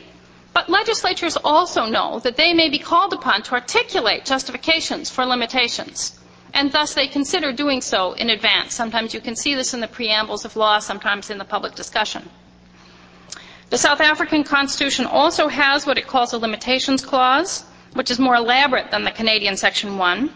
[0.53, 6.19] but legislatures also know that they may be called upon to articulate justifications for limitations,
[6.57, 8.75] and thus they consider doing so in advance.
[8.75, 12.27] Sometimes you can see this in the preambles of law, sometimes in the public discussion.
[13.69, 17.63] The South African Constitution also has what it calls a limitations clause,
[17.93, 20.31] which is more elaborate than the Canadian Section 1.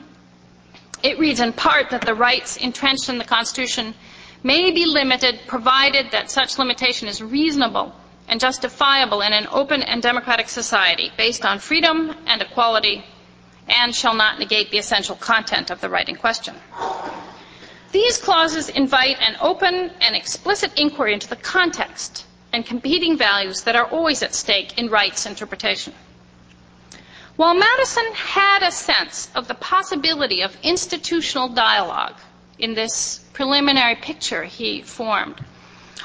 [1.03, 3.95] It reads in part that the rights entrenched in the Constitution
[4.43, 7.95] may be limited provided that such limitation is reasonable
[8.29, 13.05] and justifiable in an open and democratic society based on freedom and equality
[13.71, 16.55] and shall not negate the essential content of the right in question.
[17.93, 23.77] These clauses invite an open and explicit inquiry into the context and competing values that
[23.77, 25.93] are always at stake in rights interpretation.
[27.37, 32.17] While Madison had a sense of the possibility of institutional dialogue
[32.59, 35.41] in this preliminary picture he formed,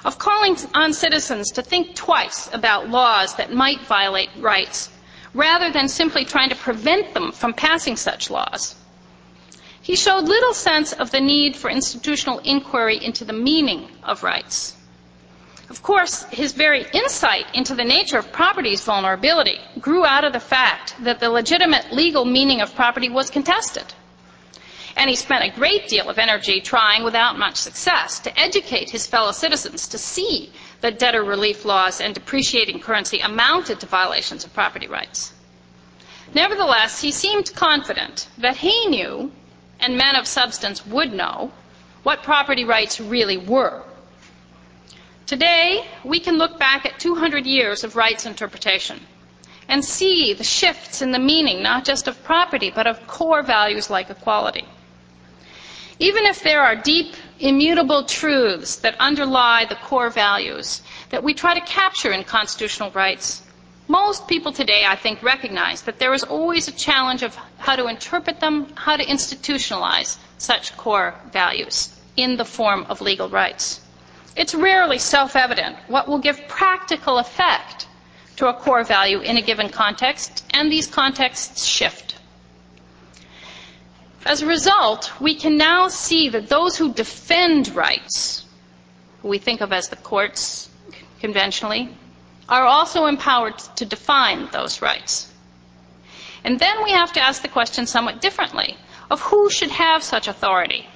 [0.06, 4.90] of calling on citizens to think twice about laws that might violate rights,
[5.36, 8.74] rather than simply trying to prevent them from passing such laws.
[9.82, 14.74] He showed little sense of the need for institutional inquiry into the meaning of rights.
[15.70, 20.40] Of course, his very insight into the nature of property's vulnerability grew out of the
[20.40, 23.94] fact that the legitimate legal meaning of property was contested.
[24.98, 29.06] And he spent a great deal of energy trying, without much success, to educate his
[29.06, 30.52] fellow citizens to see
[30.82, 35.34] that debtor relief laws and depreciating currency amounted to violations of property rights.
[36.34, 39.32] Nevertheless, he seemed confident that he knew,
[39.80, 41.52] and men of substance would know,
[42.04, 43.84] what property rights really were.
[45.26, 49.00] Today, we can look back at 200 years of rights interpretation
[49.68, 53.90] and see the shifts in the meaning not just of property, but of core values
[53.90, 54.66] like equality.
[56.00, 61.54] Even if there are deep, immutable truths that underlie the core values that we try
[61.54, 63.42] to capture in constitutional rights,
[63.88, 67.88] most people today, I think, recognize that there is always a challenge of how to
[67.88, 73.80] interpret them, how to institutionalize such core values in the form of legal rights.
[74.36, 77.88] It's rarely self evident what will give practical effect
[78.38, 82.15] to a core value in a given context, and these contexts shift.
[84.26, 88.44] As a result, we can now see that those who defend rights,
[89.22, 90.68] who we think of as the courts
[91.20, 91.90] conventionally,
[92.50, 95.32] are also empowered to define those rights.
[96.44, 98.76] And then we have to ask the question somewhat differently
[99.12, 100.88] of who should have such authority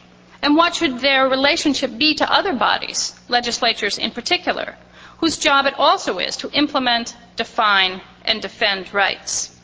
[0.42, 4.76] and what should their relationship be to other bodies, legislatures in particular,
[5.20, 9.56] whose job it also is to implement, define, and defend rights.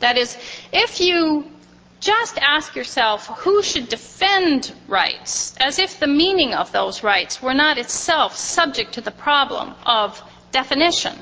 [0.00, 0.36] That is,
[0.72, 1.50] if you
[2.00, 7.54] just ask yourself who should defend rights, as if the meaning of those rights were
[7.54, 10.22] not itself subject to the problem of
[10.52, 11.14] definition,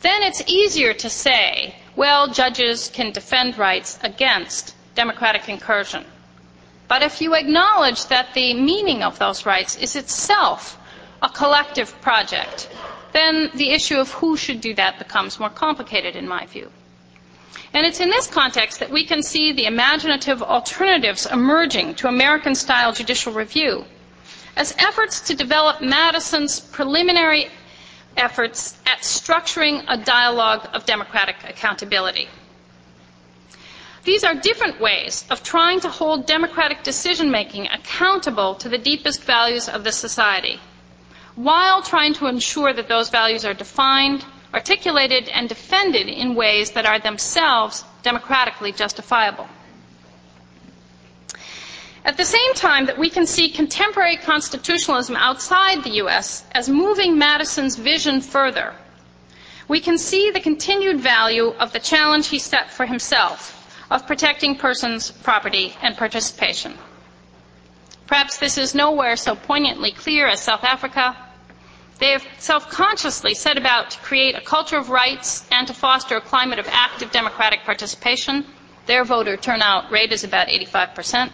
[0.00, 6.04] then it's easier to say, well, judges can defend rights against democratic incursion.
[6.86, 10.78] But if you acknowledge that the meaning of those rights is itself
[11.22, 12.68] a collective project,
[13.12, 16.70] then the issue of who should do that becomes more complicated in my view.
[17.72, 22.54] And it's in this context that we can see the imaginative alternatives emerging to American
[22.54, 23.84] style judicial review
[24.56, 27.48] as efforts to develop Madison's preliminary
[28.16, 32.28] efforts at structuring a dialogue of democratic accountability.
[34.04, 39.22] These are different ways of trying to hold democratic decision making accountable to the deepest
[39.22, 40.58] values of the society,
[41.36, 46.86] while trying to ensure that those values are defined, articulated, and defended in ways that
[46.86, 49.48] are themselves democratically justifiable.
[52.04, 56.44] At the same time that we can see contemporary constitutionalism outside the U.S.
[56.52, 58.74] as moving Madison's vision further,
[59.68, 63.54] we can see the continued value of the challenge he set for himself
[63.90, 66.74] of protecting persons, property, and participation.
[68.06, 71.14] Perhaps this is nowhere so poignantly clear as South Africa.
[71.98, 76.16] They have self consciously set about to create a culture of rights and to foster
[76.16, 78.44] a climate of active democratic participation.
[78.86, 81.32] Their voter turnout rate is about 85 percent.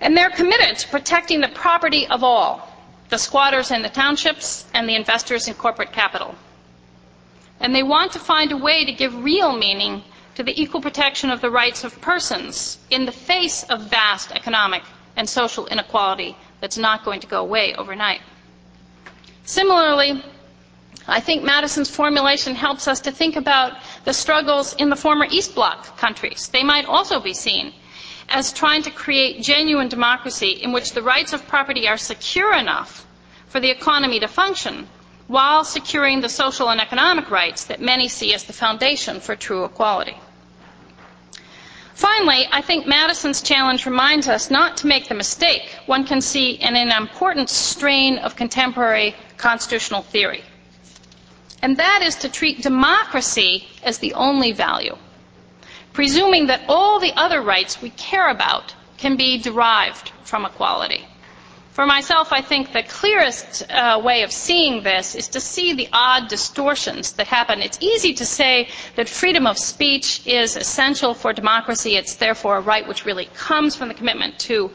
[0.00, 2.68] And they're committed to protecting the property of all
[3.10, 6.34] the squatters in the townships and the investors in corporate capital.
[7.60, 10.02] And they want to find a way to give real meaning
[10.36, 14.82] to the equal protection of the rights of persons in the face of vast economic
[15.16, 18.20] and social inequality that's not going to go away overnight.
[19.46, 20.24] Similarly,
[21.06, 23.74] I think Madison's formulation helps us to think about
[24.04, 26.48] the struggles in the former East Bloc countries.
[26.48, 27.74] They might also be seen
[28.30, 33.06] as trying to create genuine democracy in which the rights of property are secure enough
[33.48, 34.88] for the economy to function
[35.26, 39.64] while securing the social and economic rights that many see as the foundation for true
[39.64, 40.16] equality.
[41.94, 46.52] Finally, I think Madison's challenge reminds us not to make the mistake one can see
[46.52, 50.42] in an important strain of contemporary constitutional theory.
[51.62, 54.96] And that is to treat democracy as the only value
[55.94, 61.04] presuming that all the other rights we care about can be derived from equality.
[61.70, 65.88] For myself, I think the clearest uh, way of seeing this is to see the
[65.92, 67.60] odd distortions that happen.
[67.60, 71.96] It's easy to say that freedom of speech is essential for democracy.
[71.96, 74.70] It's therefore a right which really comes from the commitment to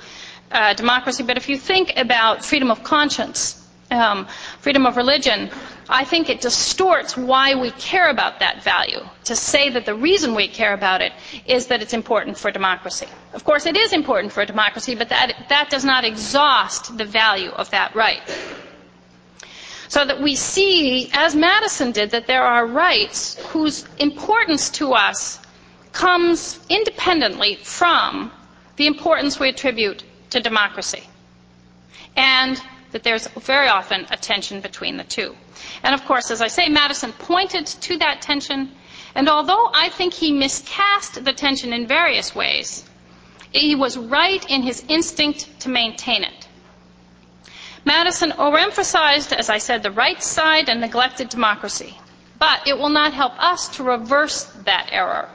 [0.52, 1.24] uh, democracy.
[1.24, 4.28] But if you think about freedom of conscience, um,
[4.60, 5.50] freedom of religion,
[5.90, 10.36] I think it distorts why we care about that value to say that the reason
[10.36, 11.12] we care about it
[11.48, 13.08] is that it's important for democracy.
[13.34, 17.50] Of course, it is important for democracy, but that, that does not exhaust the value
[17.50, 18.22] of that right.
[19.88, 25.40] So that we see, as Madison did, that there are rights whose importance to us
[25.92, 28.32] comes independently from
[28.76, 31.04] the importance we attribute to democracy.
[32.16, 32.62] And
[32.92, 35.36] that there's very often a tension between the two.
[35.84, 38.72] And of course, as I say, Madison pointed to that tension,
[39.16, 42.84] and although I think he miscast the tension in various ways,
[43.52, 46.48] he was right in his instinct to maintain it.
[47.86, 51.98] Madison overemphasized, as I said, the right side and neglected democracy.
[52.38, 55.30] But it will not help us to reverse that error,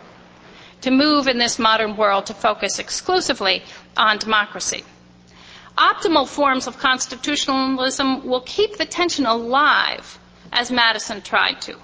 [0.83, 3.63] to move in this modern world to focus exclusively
[3.97, 4.85] on democracy.
[5.77, 10.19] Optimal forms of constitutionalism will keep the tension alive,
[10.53, 11.77] as Madison tried to.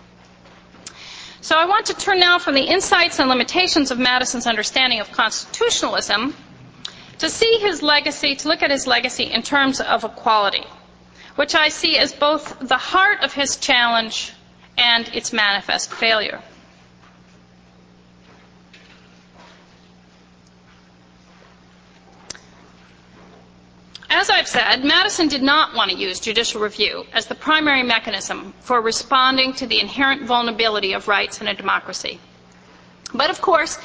[1.40, 5.10] So I want to turn now from the insights and limitations of Madison's understanding of
[5.10, 6.34] constitutionalism
[7.18, 10.64] to see his legacy, to look at his legacy in terms of equality,
[11.36, 14.32] which I see as both the heart of his challenge
[14.78, 16.40] and its manifest failure.
[24.12, 28.52] As I've said, Madison did not want to use judicial review as the primary mechanism
[28.60, 32.18] for responding to the inherent vulnerability of rights in a democracy.
[33.14, 33.78] But of course,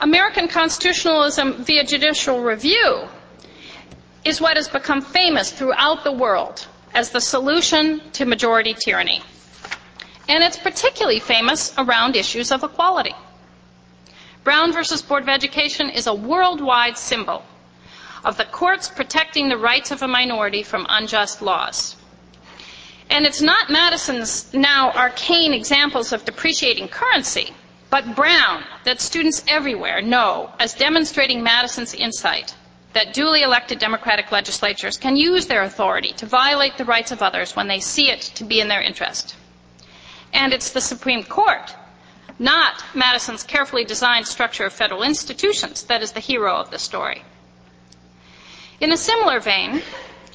[0.00, 3.08] American constitutionalism via judicial review
[4.24, 6.64] is what has become famous throughout the world
[6.94, 9.20] as the solution to majority tyranny.
[10.28, 13.14] And it's particularly famous around issues of equality.
[14.44, 17.42] Brown versus Board of Education is a worldwide symbol
[18.24, 21.96] of the courts protecting the rights of a minority from unjust laws.
[23.08, 27.52] And it's not Madison's now arcane examples of depreciating currency,
[27.88, 32.54] but Brown that students everywhere know as demonstrating Madison's insight
[32.94, 37.54] that duly elected Democratic legislatures can use their authority to violate the rights of others
[37.54, 39.36] when they see it to be in their interest.
[40.32, 41.74] And it's the Supreme Court,
[42.38, 47.22] not Madison's carefully designed structure of federal institutions, that is the hero of the story.
[48.78, 49.82] In a similar vein,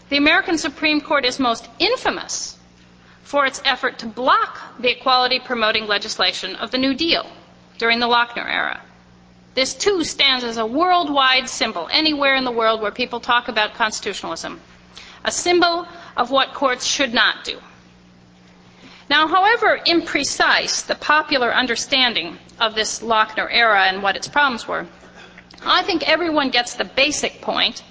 [0.10, 2.58] the American Supreme Court is most infamous
[3.22, 7.30] for its effort to block the equality promoting legislation of the New Deal
[7.78, 8.82] during the Lochner era.
[9.54, 13.76] This too stands as a worldwide symbol anywhere in the world where people talk about
[13.76, 14.60] constitutionalism,
[15.24, 15.88] a symbol
[16.18, 17.60] of what courts should not do.
[19.08, 24.88] Now, however imprecise the popular understanding of this Lochner era and what its problems were,
[25.64, 27.84] I think everyone gets the basic point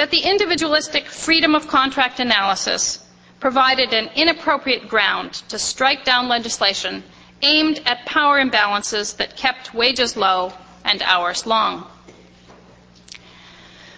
[0.00, 3.04] that the individualistic freedom of contract analysis
[3.38, 7.02] provided an inappropriate ground to strike down legislation
[7.42, 10.54] aimed at power imbalances that kept wages low
[10.86, 11.86] and hours long.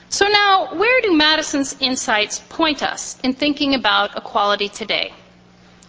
[0.08, 5.14] So now, where do Madison's insights point us in thinking about equality today?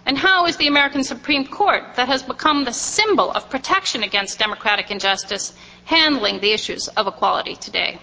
[0.05, 4.37] And how is the American Supreme Court, that has become the symbol of protection against
[4.37, 5.53] democratic injustice,
[5.85, 7.97] handling the issues of equality today?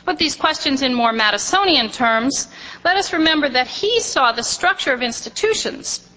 [0.00, 2.48] To put these questions in more Madisonian terms,
[2.86, 6.08] let us remember that he saw the structure of institutions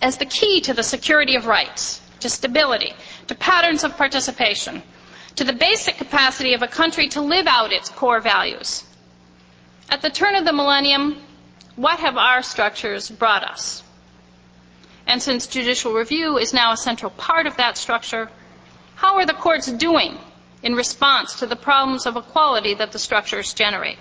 [0.00, 2.94] as the key to the security of rights, to stability,
[3.26, 4.82] to patterns of participation,
[5.36, 8.82] to the basic capacity of a country to live out its core values.
[9.90, 11.20] At the turn of the millennium,
[11.76, 13.82] what have our structures brought us?
[15.06, 18.30] And since judicial review is now a central part of that structure,
[18.94, 20.16] how are the courts doing
[20.62, 23.98] in response to the problems of equality that the structures generate?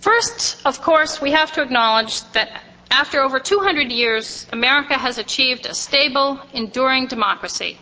[0.00, 5.66] First, of course, we have to acknowledge that after over 200 years, America has achieved
[5.66, 7.76] a stable, enduring democracy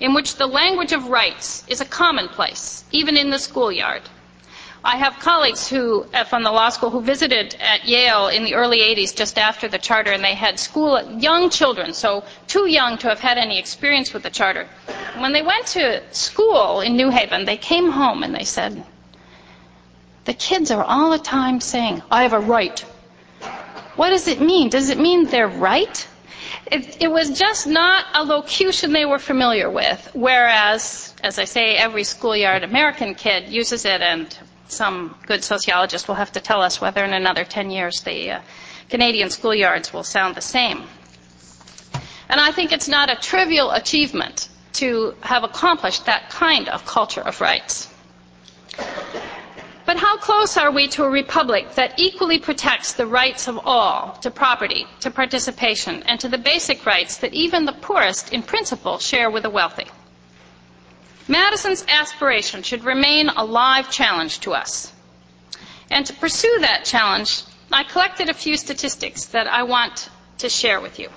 [0.00, 4.02] in which the language of rights is a commonplace, even in the schoolyard.
[4.84, 8.54] I have colleagues who, uh, from the law school, who visited at Yale in the
[8.54, 12.98] early 80s, just after the charter, and they had school young children, so too young
[12.98, 14.68] to have had any experience with the charter.
[15.16, 18.84] When they went to school in New Haven, they came home and they said,
[20.26, 22.84] "The kids are all the time saying, I have a right
[23.96, 24.70] what does it mean?
[24.70, 26.06] Does it mean they're right?
[26.70, 31.76] It, it, was just not a locution they were familiar with, whereas, as I say,
[31.76, 34.36] every schoolyard American kid uses it, and
[34.68, 38.40] some good sociologist will have to tell us whether in another 10 years the uh,
[38.88, 40.84] Canadian schoolyards will sound the same.
[42.28, 47.20] And I think it's not a trivial achievement to have accomplished that kind of culture
[47.20, 47.88] of rights.
[49.86, 54.12] But how close are we to a republic that equally protects the rights of all
[54.22, 58.98] to property, to participation, and to the basic rights that even the poorest, in principle,
[58.98, 59.86] share with the wealthy?
[61.28, 64.92] Madison's aspiration should remain a live challenge to us.
[65.90, 70.80] And to pursue that challenge, I collected a few statistics that I want to share
[70.80, 71.08] with you.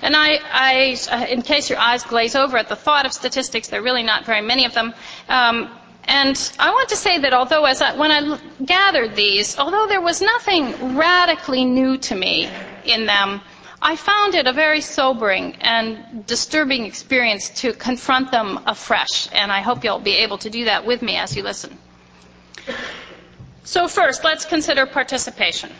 [0.00, 3.68] And I, I uh, in case your eyes glaze over at the thought of statistics,
[3.68, 4.94] there are really not very many of them.
[5.28, 5.70] Um,
[6.04, 10.20] and I want to say that although I, when I gathered these, although there was
[10.20, 12.50] nothing radically new to me
[12.84, 13.40] in them,
[13.84, 19.60] I found it a very sobering and disturbing experience to confront them afresh, and I
[19.60, 21.76] hope you'll be able to do that with me as you listen.
[23.64, 25.72] So first, let's consider participation.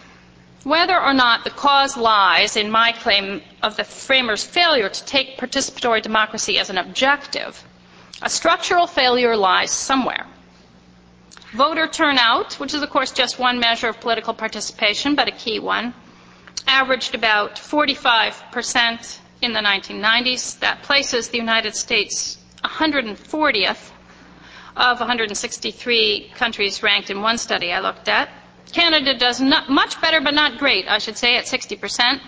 [0.65, 5.39] Whether or not the cause lies in my claim of the framers' failure to take
[5.39, 7.63] participatory democracy as an objective,
[8.21, 10.27] a structural failure lies somewhere.
[11.55, 15.61] Voter turnout, which is of course just one measure of political participation, but a key
[15.61, 15.95] one,
[16.67, 20.59] averaged about 45% in the 1990s.
[20.61, 23.91] That places the United States 140th
[24.77, 28.29] of 163 countries ranked in one study I looked at.
[28.73, 32.21] Canada does not, much better, but not great, I should say, at 60%,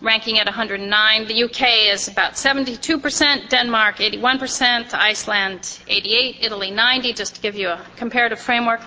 [0.00, 1.26] ranking at 109.
[1.26, 7.68] The UK is about 72%, Denmark 81%, Iceland 88, Italy 90, just to give you
[7.70, 8.80] a comparative framework.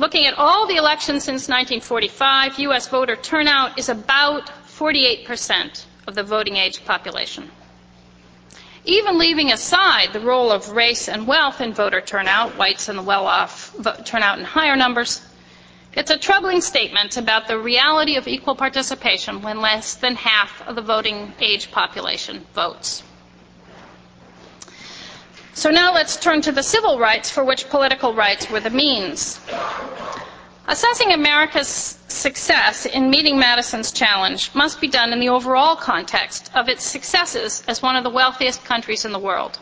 [0.00, 2.88] Looking at all the elections since 1945, U.S.
[2.88, 7.48] voter turnout is about 48% of the voting age population.
[8.84, 13.02] Even leaving aside the role of race and wealth in voter turnout, whites and the
[13.02, 13.72] well off
[14.04, 15.22] turn out in higher numbers,
[15.92, 20.74] it's a troubling statement about the reality of equal participation when less than half of
[20.74, 23.04] the voting age population votes.
[25.56, 29.38] So now let's turn to the civil rights for which political rights were the means.
[30.66, 36.68] Assessing America's success in meeting Madison's challenge must be done in the overall context of
[36.68, 39.58] its successes as one of the wealthiest countries in the world.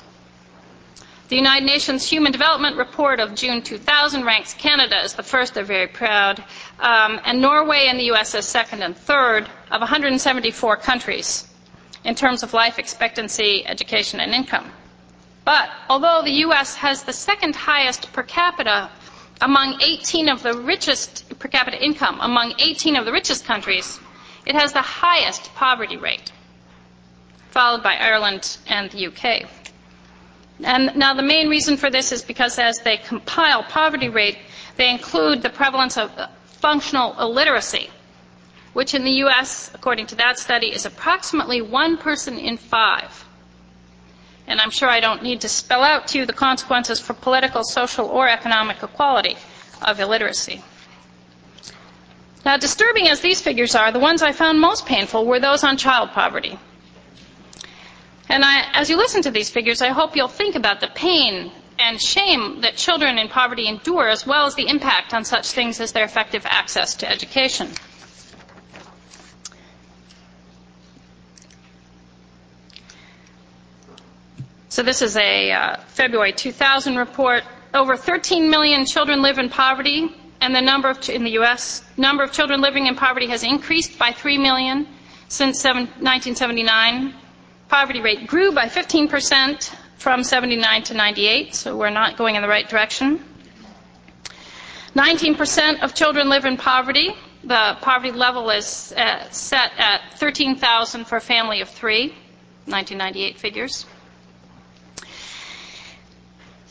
[1.29, 5.65] The United Nations Human Development Report of June 2000 ranks Canada as the first, they're
[5.65, 6.43] very proud,
[6.81, 8.35] um, and Norway and the U.S.
[8.35, 11.47] as second and third of 174 countries
[12.05, 14.71] in terms of life expectancy, education, and income.
[15.45, 16.77] But although the U.S.
[16.77, 18.91] has the second highest per capita
[19.41, 23.99] among 18 of the richest per capita income among 18 of the richest countries,
[24.47, 26.31] it has the highest poverty rate,
[27.51, 29.49] followed by Ireland and the UK.
[30.63, 34.39] And now the main reason for this is because as they compile poverty rate,
[34.77, 36.13] they include the prevalence of
[36.45, 37.91] functional illiteracy,
[38.75, 43.25] which in the US, according to that study, is approximately one person in five
[44.53, 47.65] and I'm sure I don't need to spell out to you the consequences for political,
[47.65, 49.37] social, or economic equality
[49.81, 50.63] of illiteracy.
[52.45, 55.79] Now, disturbing as these figures are, the ones I found most painful were those on
[55.79, 56.59] child poverty.
[58.29, 61.51] And I, as you listen to these figures, I hope you'll think about the pain
[61.79, 65.81] and shame that children in poverty endure, as well as the impact on such things
[65.81, 67.71] as their effective access to education.
[74.73, 77.43] So this is a uh, February 2000 report.
[77.75, 80.09] Over 13 million children live in poverty,
[80.41, 81.85] and the number of in the U.S.
[81.99, 84.89] number of children living in poverty has increased by 3 million
[85.29, 87.13] since seven, 1979.
[87.69, 92.41] Poverty rate grew by 15 percent from 79 to 98, so we're not going in
[92.41, 93.23] the right direction.
[94.95, 97.11] 19 percent of children live in poverty.
[97.45, 102.07] The poverty level is uh, set at 13,000 for a family of three,
[102.65, 103.85] 1998 figures.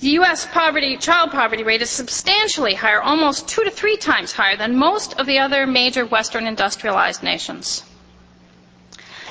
[0.02, 0.48] The U.S.
[0.48, 5.20] poverty, child poverty rate is substantially higher, almost two to three times higher than most
[5.20, 7.84] of the other major Western industrialized nations.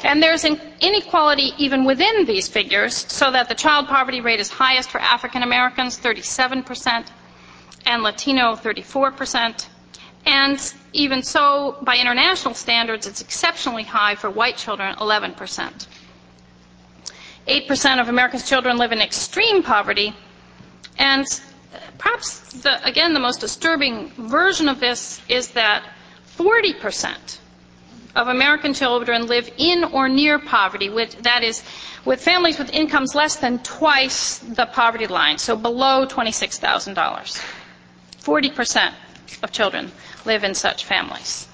[0.04, 4.90] And there's inequality even within these figures, so that the child poverty rate is highest
[4.90, 7.08] for African Americans, 37%,
[7.84, 9.66] and Latino, 34%.
[10.24, 15.86] And even so, by international standards, it's exceptionally high for white children, 11%.
[17.48, 20.14] 8% of America's children live in extreme poverty,
[21.00, 21.26] and
[21.98, 25.82] perhaps, the, again, the most disturbing version of this is that
[26.36, 27.38] 40%
[28.14, 30.88] of American children live in or near poverty,
[31.22, 31.62] that is,
[32.04, 37.42] with families with incomes less than twice the poverty line, so below $26,000.
[38.22, 38.94] 40%
[39.42, 39.90] of children
[40.26, 41.48] live in such families.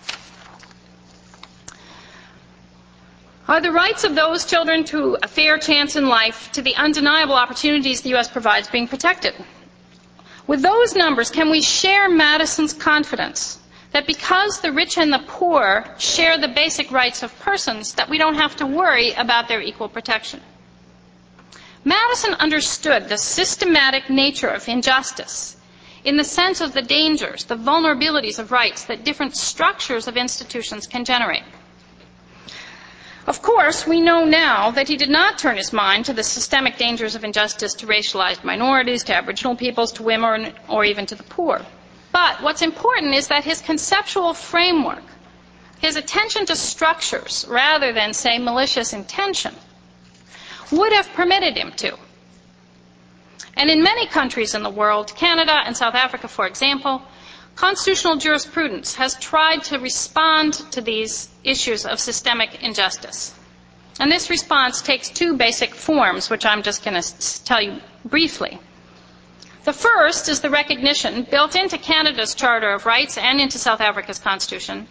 [3.49, 7.35] Are the rights of those children to a fair chance in life, to the undeniable
[7.35, 8.29] opportunities the U.S.
[8.29, 9.35] provides, being protected?
[10.49, 13.61] With those numbers, can we share Madison's confidence
[13.93, 18.19] that because the rich and the poor share the basic rights of persons, that we
[18.19, 20.41] don't have to worry about their equal protection?
[21.85, 25.57] Madison understood the systematic nature of injustice
[26.03, 30.89] in the sense of the dangers, the vulnerabilities of rights that different structures of institutions
[30.89, 31.45] can generate.
[33.27, 36.79] Of course, we know now that he did not turn his mind to the systemic
[36.79, 41.25] dangers of injustice to racialized minorities, to Aboriginal peoples, to women, or even to the
[41.25, 41.61] poor.
[42.13, 45.03] But what's important is that his conceptual framework,
[45.81, 49.55] his attention to structures rather than, say, malicious intention,
[50.71, 51.99] would have permitted him to.
[53.57, 57.03] And in many countries in the world, Canada and South Africa, for example,
[57.57, 63.35] constitutional jurisprudence has tried to respond to these issues of systemic injustice.
[63.99, 68.59] And this response takes two basic forms, which I'm just going to tell you briefly.
[69.65, 74.19] The first is the recognition, built into Canada's Charter of Rights and into South Africa's
[74.19, 74.87] Constitution,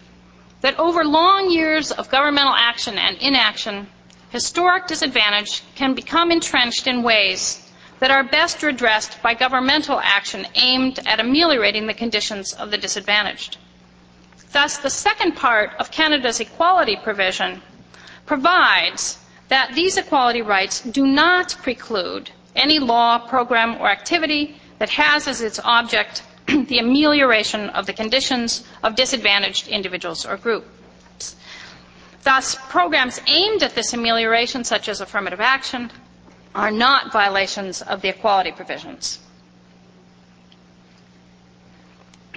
[0.62, 3.88] that over long years of governmental action and inaction,
[4.32, 7.65] historic disadvantage can become entrenched in ways
[8.06, 13.58] that are best redressed by governmental action aimed at ameliorating the conditions of the disadvantaged.
[14.52, 17.64] Thus, the second part of Canada's equality provision
[18.28, 19.18] provides
[19.48, 25.42] that these equality rights do not preclude any law, program, or activity that has as
[25.42, 31.36] its object the amelioration of the conditions of disadvantaged individuals or groups.
[32.22, 35.90] Thus, programs aimed at this amelioration, such as affirmative action,
[36.56, 39.20] are not violations of the equality provisions.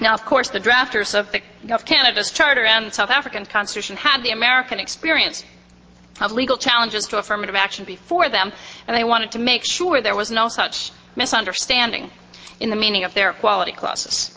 [0.01, 1.41] Now, of course, the drafters of, the,
[1.73, 5.45] of Canada's Charter and the South African Constitution had the American experience
[6.21, 8.53] of legal challenges to affirmative action before them,
[8.87, 12.11] and they wanted to make sure there was no such misunderstanding
[12.61, 14.37] in the meaning of their equality clauses.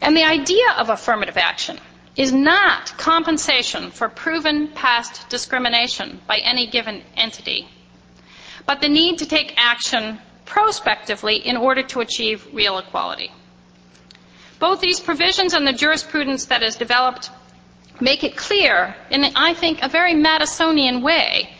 [0.00, 1.78] And the idea of affirmative action
[2.16, 7.68] is not compensation for proven past discrimination by any given entity,
[8.66, 13.30] but the need to take action prospectively in order to achieve real equality.
[14.58, 17.30] Both these provisions and the jurisprudence that is developed
[18.00, 21.54] make it clear, in I think a very Madisonian way,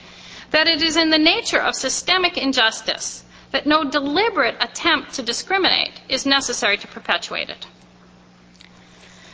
[0.50, 6.00] that it is in the nature of systemic injustice that no deliberate attempt to discriminate
[6.08, 7.66] is necessary to perpetuate it.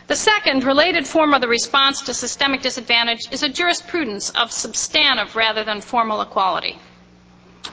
[0.08, 5.36] The second related form of the response to systemic disadvantage is a jurisprudence of substantive
[5.36, 6.78] rather than formal equality.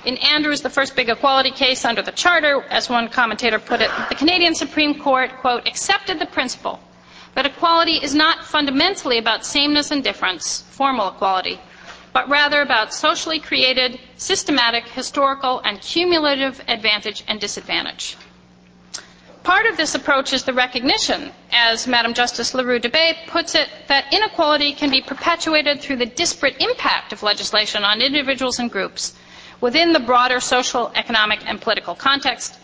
[0.04, 3.92] In Andrews, the first big equality case under the Charter, as one commentator put it,
[4.10, 6.80] the Canadian Supreme Court, quote, accepted the principle
[7.36, 11.60] that equality is not fundamentally about sameness and difference, formal equality,
[12.14, 18.18] but rather about socially created, systematic, historical, and cumulative advantage and disadvantage.
[19.44, 24.74] Part of this approach is the recognition, as Madam Justice L'Heureux-Dubé puts it, that inequality
[24.74, 29.14] can be perpetuated through the disparate impact of legislation on individuals and groups
[29.62, 32.58] within the broader social, economic, and political context.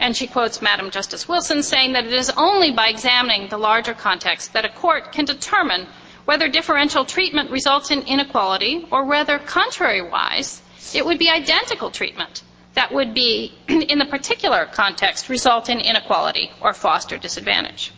[0.00, 3.94] And she quotes Madam Justice Wilson saying that it is only by examining the larger
[3.94, 5.86] context that a court can determine
[6.24, 10.60] whether differential treatment results in inequality or whether, contrariwise,
[10.94, 12.42] it would be identical treatment
[12.74, 17.92] that would be, in the particular context, result in inequality or foster disadvantage.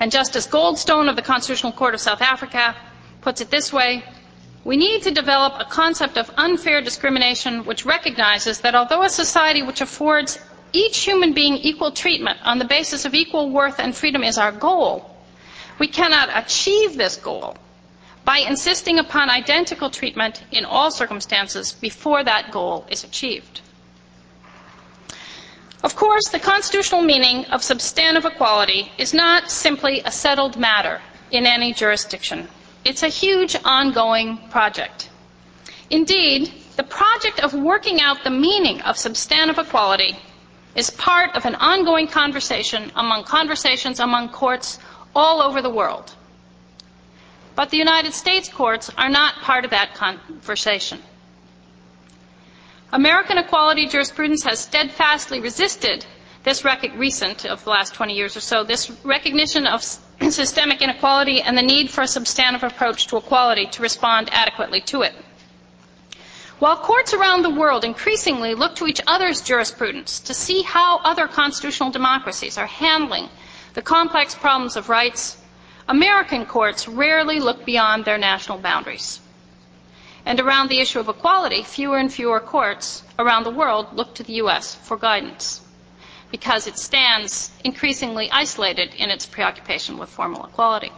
[0.00, 2.74] And Justice Goldstone of the Constitutional Court of South Africa
[3.20, 4.02] puts it this way
[4.64, 9.62] we need to develop a concept of unfair discrimination which recognizes that although a society
[9.62, 10.38] which affords
[10.72, 14.52] each human being equal treatment on the basis of equal worth and freedom is our
[14.52, 15.14] goal,
[15.78, 17.56] we cannot achieve this goal
[18.24, 23.62] by insisting upon identical treatment in all circumstances before that goal is achieved.
[25.82, 31.46] Of course, the constitutional meaning of substantive equality is not simply a settled matter in
[31.46, 32.48] any jurisdiction.
[32.84, 35.10] It's a huge ongoing project.
[35.90, 40.16] Indeed, the project of working out the meaning of substantive equality
[40.74, 44.78] is part of an ongoing conversation among conversations among courts
[45.14, 46.14] all over the world.
[47.56, 51.02] But the United States courts are not part of that conversation.
[52.92, 56.06] American equality jurisprudence has steadfastly resisted
[56.44, 59.82] this rec- recent of the last 20 years or so, this recognition of
[60.32, 65.02] systemic inequality and the need for a substantive approach to equality to respond adequately to
[65.02, 65.14] it.
[66.58, 71.28] While courts around the world increasingly look to each other's jurisprudence to see how other
[71.28, 73.28] constitutional democracies are handling
[73.74, 75.36] the complex problems of rights,
[75.88, 79.20] American courts rarely look beyond their national boundaries.
[80.26, 84.22] And around the issue of equality, fewer and fewer courts around the world look to
[84.24, 84.74] the U.S.
[84.74, 85.60] for guidance
[86.30, 90.92] because it stands increasingly isolated in its preoccupation with formal equality.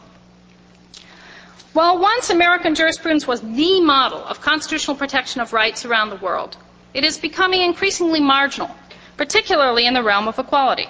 [1.73, 6.57] While once American jurisprudence was the model of constitutional protection of rights around the world,
[6.95, 8.75] it is becoming increasingly marginal,
[9.17, 10.89] particularly in the realm of equality.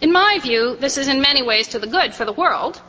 [0.00, 2.80] In my view, this is in many ways to the good for the world,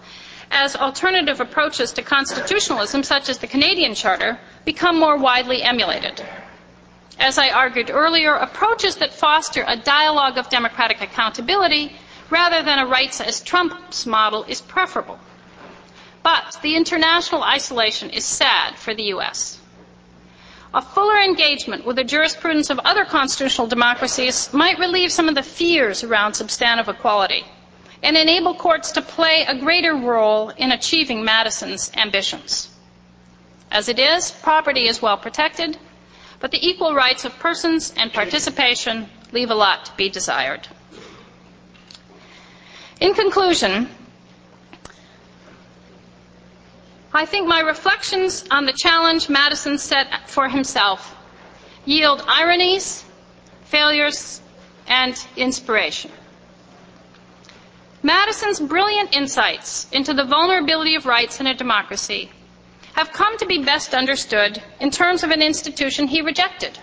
[0.52, 6.24] as alternative approaches to constitutionalism, such as the Canadian Charter, become more widely emulated.
[7.20, 11.92] As I argued earlier, approaches that foster a dialogue of democratic accountability
[12.30, 15.20] rather than a rights as trumps model is preferable.
[16.24, 19.60] But the international isolation is sad for the U.S.
[20.74, 25.44] A fuller engagement with the jurisprudence of other constitutional democracies might relieve some of the
[25.44, 27.44] fears around substantive equality
[28.02, 32.70] and enable courts to play a greater role in achieving Madison's ambitions.
[33.72, 35.78] As it is, property is well protected,
[36.40, 40.68] but the equal rights of persons and participation leave a lot to be desired.
[43.00, 43.90] In conclusion,
[47.14, 51.16] I think my reflections on the challenge Madison set for himself
[51.86, 53.04] yield ironies,
[53.64, 54.42] failures,
[54.88, 56.12] and inspiration.
[58.04, 62.32] Madison's brilliant insights into the vulnerability of rights in a democracy
[63.00, 66.78] have come to be best understood in terms of an institution he rejected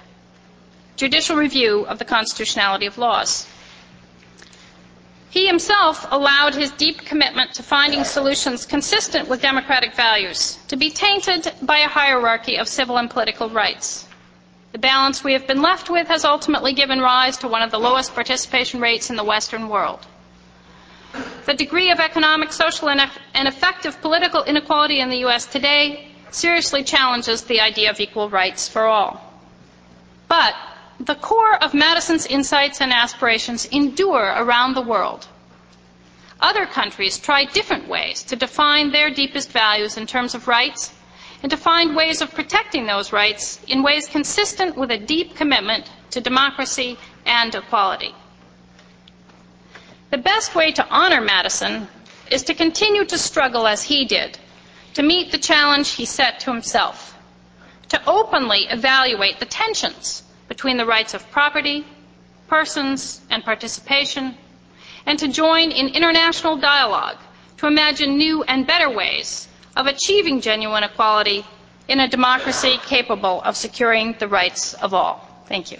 [0.97, 3.47] judicial review of the constitutionality of laws.
[5.29, 10.89] He himself allowed his deep commitment to finding solutions consistent with democratic values to be
[10.89, 14.09] tainted by a hierarchy of civil and political rights.
[14.73, 17.79] The balance we have been left with has ultimately given rise to one of the
[17.79, 20.07] lowest participation rates in the Western world.
[21.47, 23.01] The degree of economic, social, and,
[23.35, 25.47] effective political inequality in the U.S.
[25.47, 29.21] today seriously challenges the idea of equal rights for all.
[30.27, 30.57] But
[30.99, 35.29] the core of Madison's insights and aspirations endure around the world.
[36.41, 40.93] Other countries try different ways to define their deepest values in terms of rights
[41.45, 45.89] and to find ways of protecting those rights in ways consistent with a deep commitment
[46.11, 48.13] to democracy and equality.
[50.11, 51.89] The best way to honor Madison
[52.31, 54.39] is to continue to struggle as he did,
[54.95, 57.17] to meet the challenge he set to himself,
[57.89, 61.85] to openly evaluate the tensions between the rights of property,
[62.49, 64.37] persons, and participation,
[65.07, 67.19] and to join in international dialogue
[67.59, 71.45] to imagine new and better ways of achieving genuine equality
[71.89, 75.27] in a democracy capable of securing the rights of all.
[75.47, 75.79] Thank you.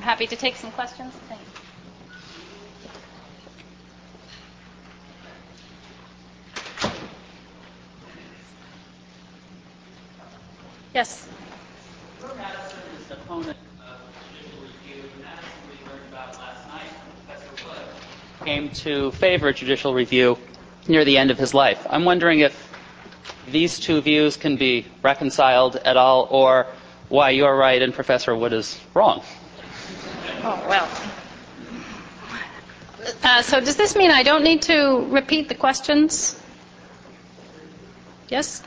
[0.00, 1.12] I'm happy to take some questions.
[10.94, 11.28] Yes.
[12.18, 13.98] Your Madison is opponent of
[14.32, 15.02] judicial review.
[15.22, 16.90] Madison we learned about last night
[17.26, 20.38] Professor Wood came to favor judicial review
[20.88, 21.86] near the end of his life.
[21.90, 22.72] I'm wondering if
[23.50, 26.68] these two views can be reconciled at all, or
[27.10, 29.22] why you're right and Professor Wood is wrong.
[30.42, 30.88] Oh, well.
[33.22, 36.40] Uh, so does this mean I don't need to repeat the questions?
[38.28, 38.62] Yes?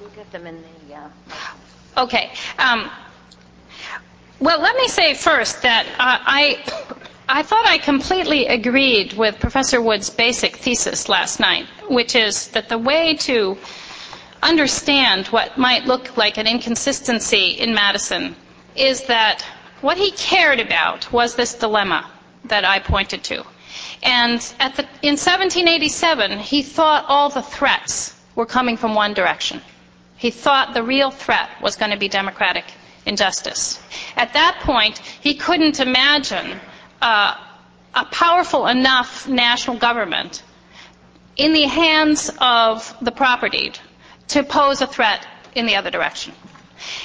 [0.00, 0.94] We'll get them in the.
[0.94, 2.32] Uh, okay.
[2.58, 2.90] Um,
[4.40, 6.64] well, let me say first that uh, I.
[7.26, 12.68] I thought I completely agreed with Professor Wood's basic thesis last night, which is that
[12.68, 13.56] the way to
[14.42, 18.36] understand what might look like an inconsistency in Madison
[18.76, 19.42] is that
[19.84, 22.10] what he cared about was this dilemma
[22.46, 23.44] that I pointed to.
[24.02, 29.60] And the, in 1787, he thought all the threats were coming from one direction.
[30.16, 32.64] He thought the real threat was going to be democratic
[33.04, 33.78] injustice.
[34.16, 36.58] At that point, he couldn't imagine
[37.02, 37.36] uh,
[37.94, 40.42] a powerful enough national government
[41.36, 43.78] in the hands of the propertied
[44.28, 46.32] to pose a threat in the other direction.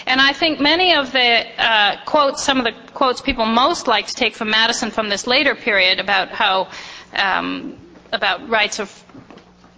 [0.06, 4.07] And I think many of the uh, quotes, some of the quotes people most like
[4.07, 6.69] to take from Madison from this later period about how
[7.14, 7.77] um,
[8.11, 9.03] about rights of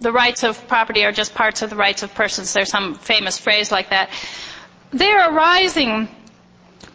[0.00, 2.52] the rights of property are just parts of the rights of persons.
[2.52, 4.10] There's some famous phrase like that.
[4.90, 6.08] They're arising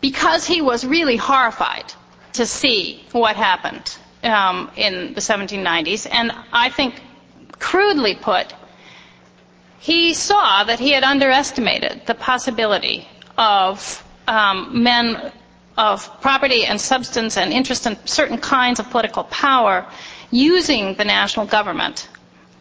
[0.01, 1.93] because he was really horrified
[2.33, 7.01] to see what happened um, in the 1790s, and I think
[7.59, 8.53] crudely put,
[9.79, 13.07] he saw that he had underestimated the possibility
[13.37, 15.31] of um, men
[15.77, 19.85] of property and substance and interest in certain kinds of political power
[20.31, 22.09] using the national government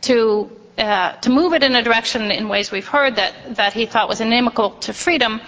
[0.02, 3.86] to uh, to move it in a direction in ways we've heard that that he
[3.86, 5.40] thought was inimical to freedom.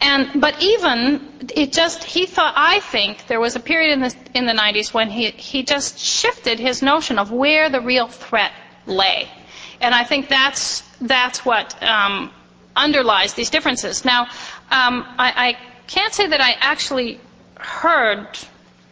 [0.00, 4.14] And but even it just he thought I think there was a period in the
[4.34, 8.52] in the 90s when he he just shifted his notion of where the real threat
[8.86, 9.28] lay,
[9.82, 12.30] and I think that's that's what um,
[12.76, 14.04] underlies these differences.
[14.04, 14.22] Now,
[14.70, 17.20] um, I, I can't say that I actually
[17.58, 18.26] heard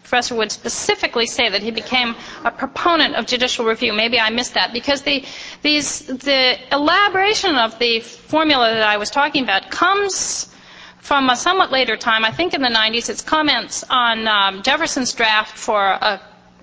[0.02, 3.93] Professor Wood specifically say that he became a proponent of judicial review.
[3.93, 5.25] Maybe I missed that because the
[5.62, 10.52] these the elaboration of the formula that I was talking about comes
[10.99, 12.25] from a somewhat later time.
[12.25, 13.09] I think in the 90s.
[13.09, 16.20] It's comments on um, Jefferson's draft for a,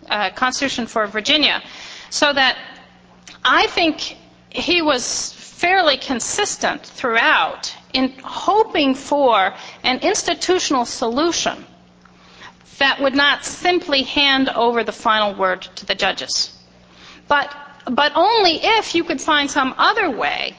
[0.10, 1.64] a Constitution for Virginia,
[2.10, 2.58] so that
[3.44, 4.18] I think
[4.50, 11.66] he was fairly consistent throughout in hoping for an institutional solution
[12.78, 16.52] that would not simply hand over the final word to the judges,
[17.28, 17.54] but,
[17.90, 20.56] but only if you could find some other way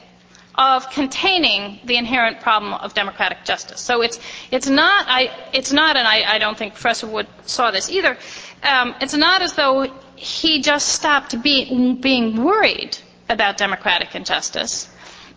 [0.55, 3.79] of containing the inherent problem of democratic justice.
[3.79, 4.19] So it's,
[4.51, 8.17] it's not, I, it's not, and I, I don't think Professor Wood saw this either,
[8.63, 12.97] um, it's not as though he just stopped be, being worried
[13.29, 14.89] about democratic injustice,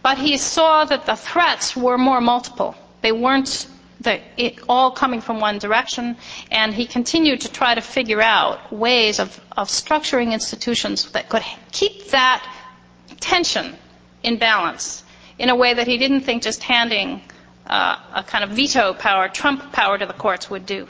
[0.02, 2.75] but he saw that the threats were more multiple.
[3.01, 3.69] They weren't
[4.01, 6.17] the, it, all coming from one direction,
[6.51, 11.44] and he continued to try to figure out ways of, of structuring institutions that could
[11.70, 12.44] keep that
[13.20, 13.77] tension
[14.25, 15.05] in balance
[15.39, 17.23] in a way that he didn't think just handing
[17.69, 20.89] uh, a kind of veto power, Trump power to the courts would do.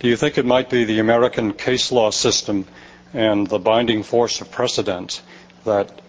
[0.00, 2.66] Do you think it might be the American case law system
[3.12, 5.20] and the binding force of precedent
[5.64, 6.00] that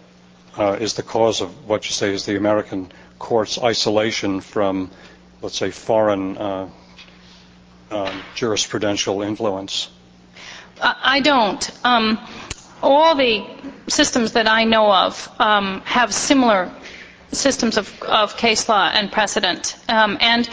[0.56, 4.90] uh, is the cause of what you say is the American court's isolation from,
[5.42, 6.68] let's say, foreign uh,
[7.90, 9.90] uh, jurisprudential influence?
[10.80, 11.70] I don't.
[11.84, 12.18] Um,
[12.82, 13.44] all the
[13.88, 16.72] systems that I know of um, have similar
[17.30, 19.76] systems of, of, case law and precedent.
[19.88, 20.48] Um, and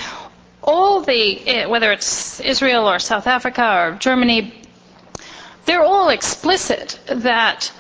[0.70, 4.54] all the, eh, whether it's Israel or South Africa or Germany,
[5.66, 7.72] they're all explicit that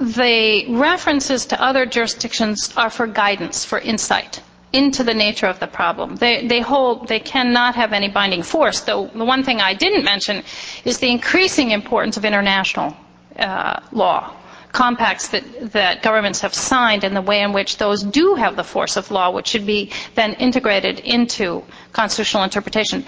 [0.00, 4.40] the references to other jurisdictions are for guidance, for insight
[4.72, 6.16] into the nature of the problem.
[6.16, 8.80] They, they hold, they cannot have any binding force.
[8.80, 10.44] Though the one thing I didn't mention
[10.84, 12.96] is the increasing importance of international
[13.38, 14.32] uh, law,
[14.72, 18.64] compacts that, that governments have signed, and the way in which those do have the
[18.64, 23.04] force of law, which should be then integrated into constitutional interpretation.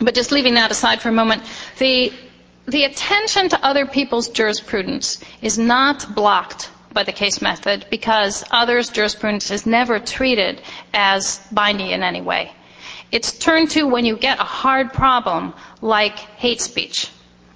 [0.00, 1.42] But just leaving that aside for a moment,
[1.78, 2.12] the
[2.66, 8.90] the attention to other people's jurisprudence is not blocked by the case method because others'
[8.90, 10.62] jurisprudence is never treated
[10.94, 12.52] as binding in any way.
[13.10, 17.10] It's turned to when you get a hard problem like hate speech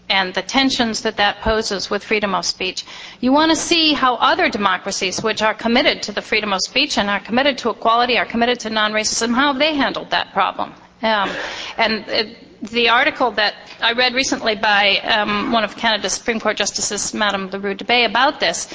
[0.08, 2.84] and the tensions that that poses with freedom of speech.
[3.20, 6.98] You want to see how other democracies, which are committed to the freedom of speech
[6.98, 10.74] and are committed to equality, are committed to non-racism, how they handled that problem.
[11.02, 11.30] Um,
[11.78, 12.36] and it,
[12.70, 17.48] the article that I read recently by um, one of Canada's Supreme Court justices, Madame
[17.50, 18.68] L'Heureux-Dubé, about this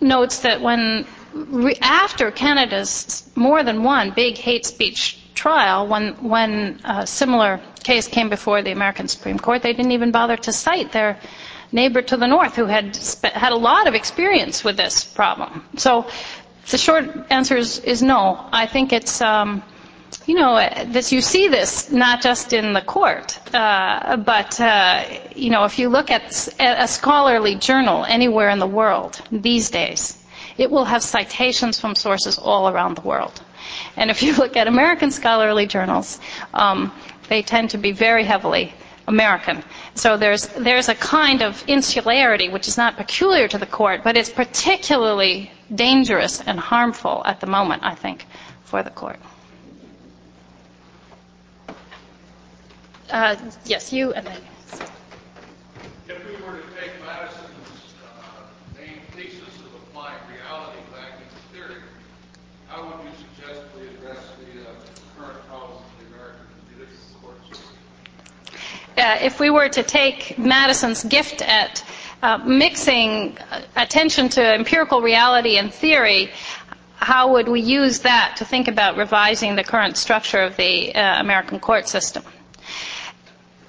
[0.00, 1.06] notes that when
[1.80, 8.28] after Canada's more than one big hate speech trial, when when a similar case came
[8.28, 11.18] before the American Supreme Court, they didn't even bother to cite their
[11.70, 15.64] neighbor to the north, who had had a lot of experience with this problem.
[15.76, 16.06] So
[16.70, 18.48] the short answer is, is no.
[18.52, 19.20] I think it's.
[19.20, 19.62] Um,
[20.24, 20.56] you know,
[20.86, 25.78] this you see this not just in the court, uh, but uh, you know, if
[25.78, 30.16] you look at a scholarly journal anywhere in the world these days,
[30.58, 33.40] it will have citations from sources all around the world.
[33.96, 36.20] And if you look at American scholarly journals,
[36.54, 36.92] um,
[37.28, 38.72] they tend to be very heavily
[39.08, 39.62] American.
[39.94, 44.16] So there's there's a kind of insularity which is not peculiar to the court, but
[44.16, 48.26] it's particularly dangerous and harmful at the moment, I think,
[48.64, 49.18] for the court.
[53.10, 54.40] Uh, yes, you and then.
[56.08, 61.82] If we were to take Madison's uh, main thesis of applying reality back into theory,
[62.68, 64.74] how would you suggest we address the uh,
[65.18, 67.76] current problems of the American judicial court system?
[68.52, 71.84] Uh, if we were to take Madison's gift at
[72.22, 73.36] uh, mixing
[73.76, 76.30] attention to empirical reality and theory,
[76.96, 81.20] how would we use that to think about revising the current structure of the uh,
[81.20, 82.22] American court system?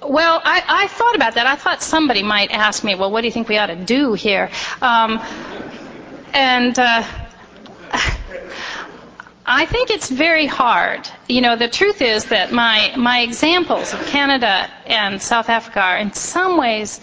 [0.00, 1.46] Well, I, I, thought about that.
[1.46, 4.14] I thought somebody might ask me, well, what do you think we ought to do
[4.14, 4.48] here?
[4.80, 5.20] Um,
[6.32, 7.02] and uh,
[9.50, 11.08] I think it's very hard.
[11.26, 15.96] You know, the truth is that my, my examples of Canada and South Africa are
[15.96, 17.00] in some ways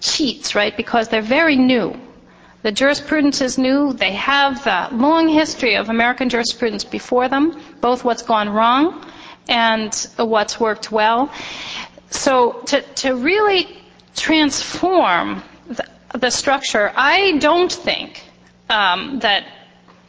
[0.00, 0.76] cheats, right?
[0.76, 1.96] Because they're very new.
[2.62, 3.92] The jurisprudence is new.
[3.92, 9.08] They have the long history of American jurisprudence before them, both what's gone wrong
[9.48, 11.32] and what's worked well.
[12.10, 13.68] So to, to really
[14.16, 15.86] transform the,
[16.18, 18.20] the structure, I don't think
[18.68, 19.46] um, that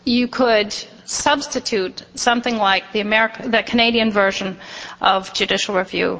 [0.03, 0.75] you could
[1.09, 4.57] substitute something like the the Canadian version
[5.01, 6.19] of judicial review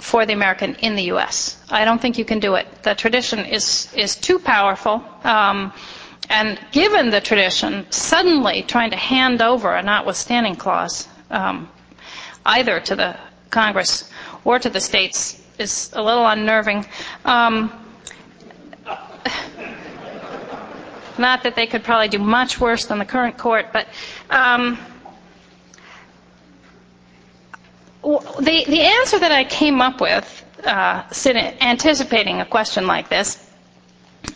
[0.00, 1.58] for the American in the U.S.
[1.70, 2.66] I don't think you can do it.
[2.82, 5.04] The tradition is is too powerful.
[5.24, 5.72] Um,
[6.30, 11.68] and given the tradition, suddenly trying to hand over a notwithstanding clause, um,
[12.46, 13.16] either to the
[13.50, 14.10] Congress
[14.44, 16.86] or to the states, is a little unnerving.
[17.26, 17.70] Um,
[21.18, 23.86] not that they could probably do much worse than the current court, but
[24.30, 24.78] um,
[28.02, 31.02] the, answer that I came up with, uh,
[31.60, 33.44] anticipating a question like this,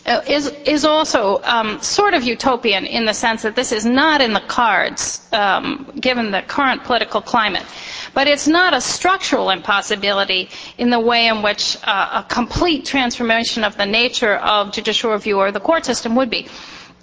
[0.05, 4.21] uh, is, is also um, sort of utopian in the sense that this is not
[4.21, 7.63] in the cards um, given the current political climate.
[8.13, 13.63] But it's not a structural impossibility in the way in which uh, a complete transformation
[13.63, 16.47] of the nature of judicial review or the court system would be.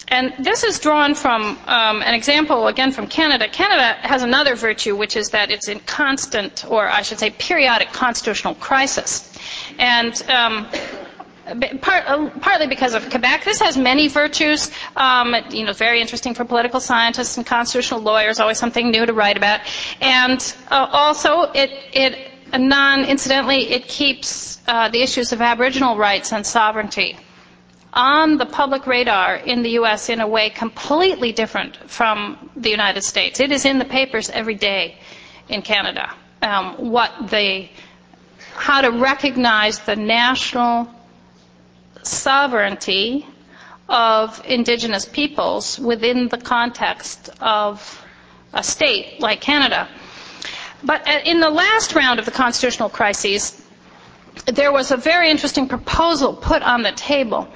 [0.08, 3.48] And this is drawn from um, an example, again, from Canada.
[3.48, 7.92] Canada has another virtue, which is that it's in constant, or I should say, periodic
[7.92, 9.32] constitutional crisis.
[9.78, 10.68] And um,
[11.80, 13.44] Part, uh, partly because of Quebec.
[13.44, 14.70] This has many virtues.
[14.94, 18.38] Um, you know, very interesting for political scientists and constitutional lawyers.
[18.38, 19.60] Always something new to write about.
[20.00, 26.46] And uh, also, it, it non-incidentally, it keeps uh, the issues of Aboriginal rights and
[26.46, 27.16] sovereignty
[27.92, 30.08] on the public radar in the U.S.
[30.08, 33.40] in a way completely different from the United States.
[33.40, 34.96] It is in the papers every day
[35.48, 36.12] in Canada.
[36.42, 37.68] Um, what the,
[38.54, 40.88] how to recognize the national
[42.02, 43.26] sovereignty
[43.88, 48.04] of indigenous peoples within the context of
[48.52, 49.88] a state like Canada.
[50.82, 53.60] But uh, in the last round of the constitutional crises,
[54.46, 57.48] there was a very interesting proposal put on the table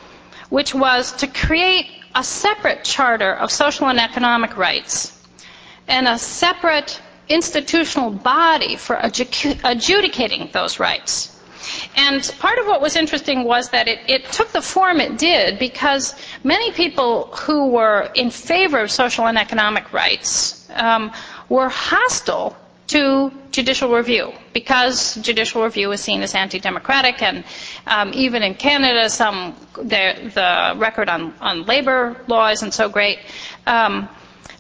[0.55, 5.13] which was to create a separate charter of social and economic rights
[5.89, 11.13] and a separate institutional body for adjudicating those rights.
[11.97, 15.59] And part of what was interesting was that it, it, took the form it did
[15.59, 21.11] because many people who were in favor of social and economic rights um,
[21.49, 22.57] were hostile
[22.87, 27.45] to judicial review because judicial review is seen as anti-democratic and
[27.87, 33.19] um, even in Canada some the, the record on, on labor law isn't so great
[33.67, 34.09] um,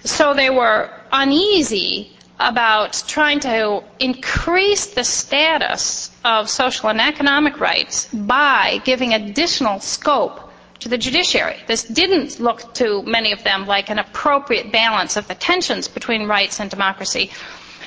[0.04, 8.06] so they were uneasy about trying to increase the status of social and economic rights
[8.12, 11.56] by giving additional scope to the judiciary.
[11.66, 16.26] This didn't look to many of them like an appropriate balance of the tensions between
[16.26, 17.30] rights and democracy.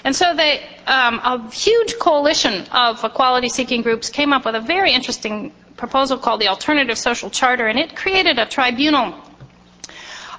[0.07, 4.93] And so they, um, a huge coalition of equality-seeking groups came up with a very
[4.93, 9.13] interesting proposal called the Alternative Social Charter, and it created a tribunal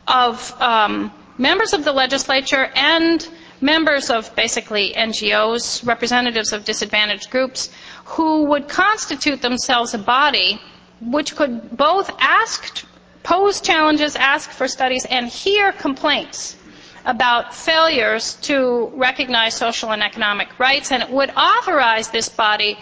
[0.07, 3.29] of um, members of the legislature and
[3.61, 7.69] members of basically NGOs, representatives of disadvantaged groups,
[8.07, 10.59] who would constitute themselves a body
[11.03, 12.87] which could both ask,
[13.23, 16.57] pose challenges, ask for studies, and hear complaints
[17.05, 22.79] about failures to recognize social and economic rights, and it would authorize this body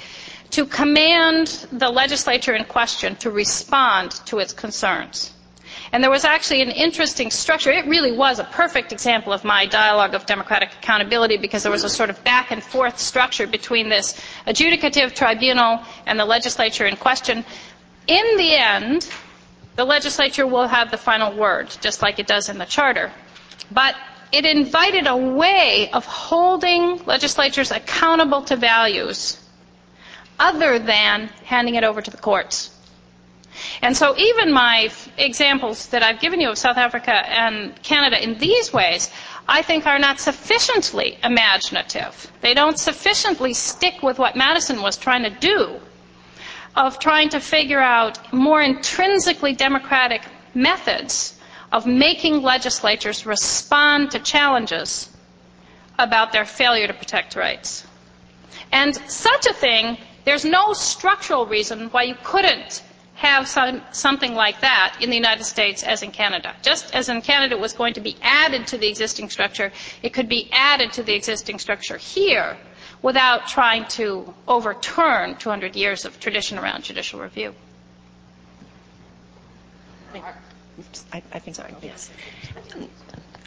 [0.51, 5.33] to command the legislature in question to respond to its concerns.
[5.93, 7.71] And there was actually an interesting structure.
[7.71, 11.85] It really was a perfect example of my dialogue of democratic accountability because there was
[11.85, 16.97] a sort of back and forth structure between this adjudicative tribunal and the legislature in
[16.97, 17.45] question.
[18.07, 19.09] In the end,
[19.77, 23.13] the legislature will have the final word, just like it does in the charter.
[23.71, 23.95] But
[24.33, 29.41] it invited a way of holding legislatures accountable to values
[30.39, 32.71] other than handing it over to the courts.
[33.81, 38.37] And so even my examples that I've given you of South Africa and Canada in
[38.39, 39.11] these ways,
[39.49, 42.31] I think are not sufficiently imaginative.
[42.43, 45.81] They don't sufficiently stick with what Madison was trying to do
[46.75, 50.23] of trying to figure out more intrinsically democratic
[50.55, 51.36] methods
[51.73, 55.09] of making legislatures respond to challenges
[55.99, 57.87] about their failure to protect rights.
[58.73, 62.83] And such a thing, there's no structural reason why you couldn't
[63.15, 66.55] have some, something like that in the United States as in Canada.
[66.63, 69.73] Just as in Canada it was going to be added to the existing structure,
[70.03, 72.57] it could be added to the existing structure here
[73.03, 77.55] without trying to overturn 200 years of tradition around judicial review.
[81.13, 82.11] I, I think so, yes.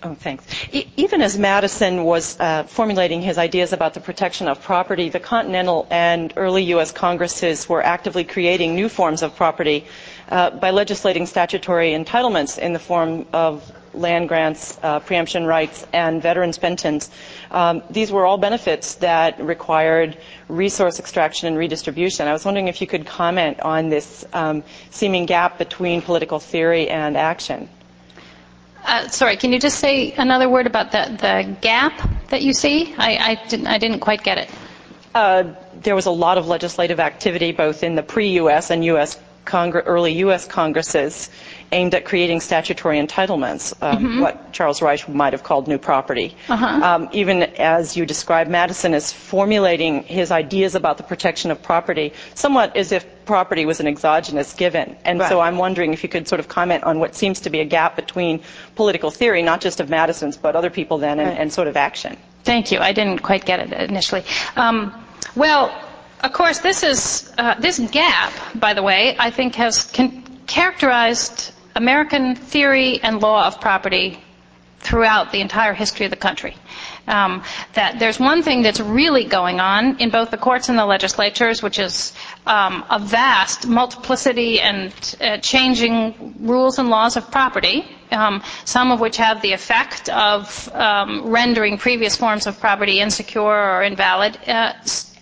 [0.01, 0.45] Oh, thanks.
[0.71, 5.19] E- even as Madison was uh, formulating his ideas about the protection of property, the
[5.19, 6.91] Continental and early U.S.
[6.93, 9.85] Congresses were actively creating new forms of property
[10.29, 16.21] uh, by legislating statutory entitlements in the form of land grants, uh, preemption rights, and
[16.21, 17.09] veterans pensions.
[17.51, 22.27] Um, these were all benefits that required resource extraction and redistribution.
[22.27, 26.89] I was wondering if you could comment on this um, seeming gap between political theory
[26.89, 27.69] and action.
[28.85, 32.93] Uh, sorry, can you just say another word about the, the gap that you see?
[32.97, 34.49] I, I, didn't, I didn't quite get it.
[35.13, 38.69] Uh, there was a lot of legislative activity both in the pre-U.S.
[38.69, 39.19] and U.S.
[39.45, 40.45] Congre- early U.S.
[40.47, 41.29] Congresses
[41.71, 44.21] aimed at creating statutory entitlements, uh, Mhm.
[44.21, 46.35] what Charles Reich might have called new property.
[46.49, 46.65] Uh-huh.
[46.65, 52.13] Um, even as you describe Madison as formulating his ideas about the protection of property
[52.33, 54.95] somewhat as if property was an exogenous given.
[55.05, 57.59] And so I'm wondering if you could sort of comment on what seems to be
[57.59, 58.41] a gap between
[58.75, 61.37] political theory, not just of Madison's, but other people then, and, Right.
[61.39, 62.17] and sort of action.
[62.45, 62.79] Thank you.
[62.79, 64.23] I didn't quite get it initially.
[64.55, 64.91] Um,
[65.35, 65.71] well,
[66.21, 71.51] of course, this is uh, this gap, by the way, I think has con- characterized
[71.75, 74.19] American theory and law of property
[74.79, 76.55] throughout the entire history of the country.
[77.07, 80.85] Um, that there's one thing that's really going on in both the courts and the
[80.85, 82.13] legislatures, which is
[82.45, 88.99] um, a vast multiplicity and uh, changing rules and laws of property, um, some of
[88.99, 94.73] which have the effect of um, rendering previous forms of property insecure or invalid, uh,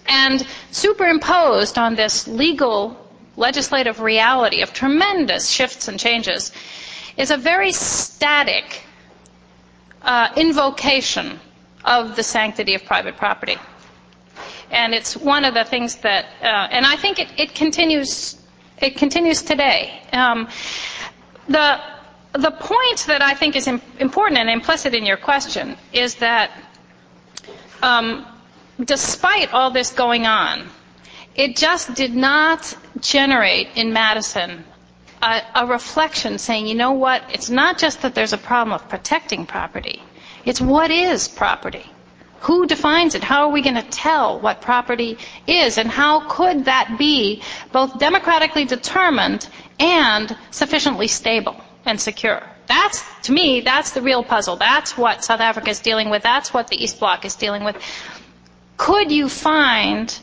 [0.07, 2.97] and superimposed on this legal
[3.35, 6.51] legislative reality of tremendous shifts and changes
[7.17, 8.83] is a very static
[10.01, 11.39] uh, invocation
[11.85, 13.57] of the sanctity of private property.
[14.71, 18.35] And it's one of the things that, uh, and I think it, it continues,
[18.81, 20.01] it continues today.
[20.11, 20.49] Um,
[21.47, 21.79] the,
[22.33, 26.51] the point that I think is im- important and implicit in your question is that
[27.81, 28.25] um,
[28.83, 30.67] despite all this going on,
[31.35, 34.63] it just did not generate in Madison
[35.21, 38.87] a, a reflection saying, you know what, it's not just that there's a problem of
[38.89, 40.01] protecting property,
[40.45, 41.85] it's what is property?
[42.41, 43.23] Who defines it?
[43.23, 45.77] How are we going to tell what property is?
[45.79, 47.41] And how could that be
[47.71, 49.47] both democratically determined
[49.79, 52.43] and sufficiently stable and secure?
[52.67, 54.55] That's, to me, that's the real puzzle.
[54.55, 56.21] That's what South Africa is dealing with.
[56.21, 57.75] That's what the East Bloc is dealing with.
[58.77, 60.17] Could you find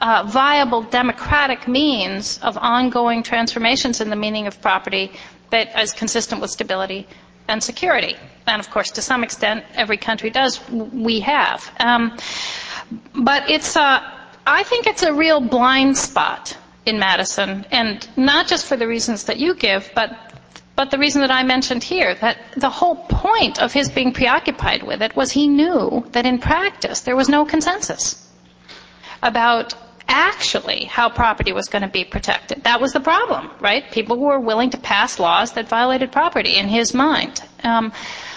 [0.00, 5.12] uh, viable democratic means of ongoing transformations in the meaning of property
[5.50, 7.06] that is consistent with stability
[7.48, 8.16] and security.
[8.46, 10.60] And of course, to some extent, every country does.
[10.70, 11.70] We have.
[11.78, 12.16] Um,
[13.14, 14.12] but it's a,
[14.46, 16.56] I think it's a real blind spot
[16.86, 20.14] in Madison, and not just for the reasons that you give, but
[20.76, 24.82] but the reason that I mentioned here, that the whole point of his being preoccupied
[24.82, 28.20] with it was he knew that in practice there was no consensus
[29.22, 29.74] about
[30.08, 32.64] actually how property was going to be protected.
[32.64, 33.90] That was the problem, right?
[33.90, 37.40] People were willing to pass laws that violated property in his mind.
[37.62, 37.92] Um,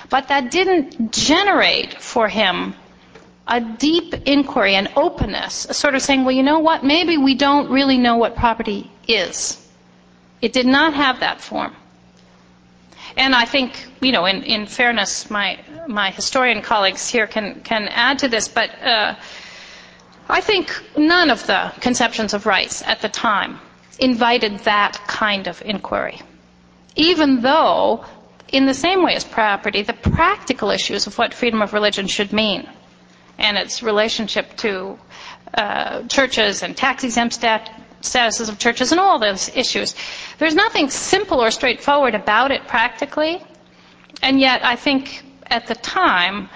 [0.10, 2.76] but that didn't generate for him
[3.48, 7.36] a deep inquiry, an openness, a sort of saying, well, you know what, maybe we
[7.36, 9.58] don't really know what property is.
[10.42, 11.76] It did not have that form.
[13.18, 17.88] And I think, you know, in, in fairness, my, my historian colleagues here can, can
[17.88, 19.16] add to this, but uh,
[20.30, 23.60] I think none of the conceptions of rights at the time
[24.00, 26.22] invited that kind of inquiry.
[26.96, 28.06] Even though,
[28.50, 32.32] in the same way as property, the practical issues of what freedom of religion should
[32.32, 32.70] mean
[33.40, 34.98] and its relationship to
[35.56, 37.70] uh, churches and tax exempt stat-
[38.02, 39.96] statuses of churches and all those issues.
[40.38, 43.42] There's nothing simple or straightforward about it practically,
[44.22, 46.50] and yet I think at the time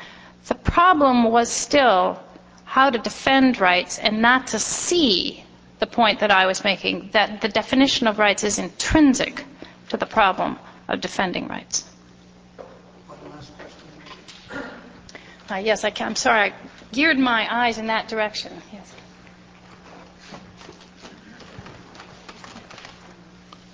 [0.48, 2.22] the problem was still
[2.66, 5.44] how to defend rights and not to see
[5.80, 9.44] the point that I was making that the definition of rights is intrinsic
[9.90, 11.86] to the problem of defending rights.
[15.50, 16.08] Uh, yes, I can.
[16.08, 16.52] I'm sorry.
[16.52, 16.54] I
[16.94, 18.54] geared my eyes in that direction.
[18.72, 18.94] Yes.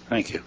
[0.09, 0.43] Thank you.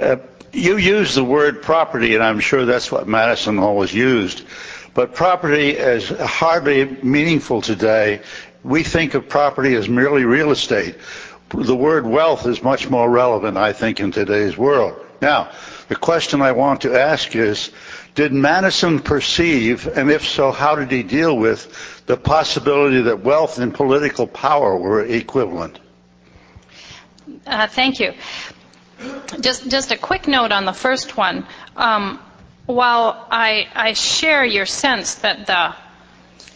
[0.00, 0.16] Uh,
[0.52, 4.44] you use the word property, and I'm sure that's what Madison always used.
[4.94, 8.20] But property is hardly meaningful today.
[8.62, 10.96] We think of property as merely real estate.
[11.48, 14.98] The word wealth is much more relevant, I think, in today's world.
[15.20, 15.50] Now,
[15.88, 17.70] the question I want to ask is,
[18.14, 23.58] did Madison perceive, and if so, how did he deal with the possibility that wealth
[23.58, 25.78] and political power were equivalent?
[27.46, 28.12] Uh, thank you.
[29.40, 31.46] Just a quick note on the first one.
[31.76, 32.20] Um,
[32.66, 35.46] while I, share your sense that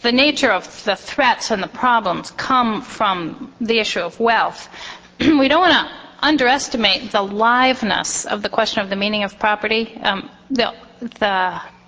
[0.01, 4.69] the nature of the threats and the problems come from the issue of wealth,
[5.19, 5.93] we don't want to
[6.25, 9.97] underestimate the liveness of the question of the meaning of property.
[10.01, 10.73] Um, the,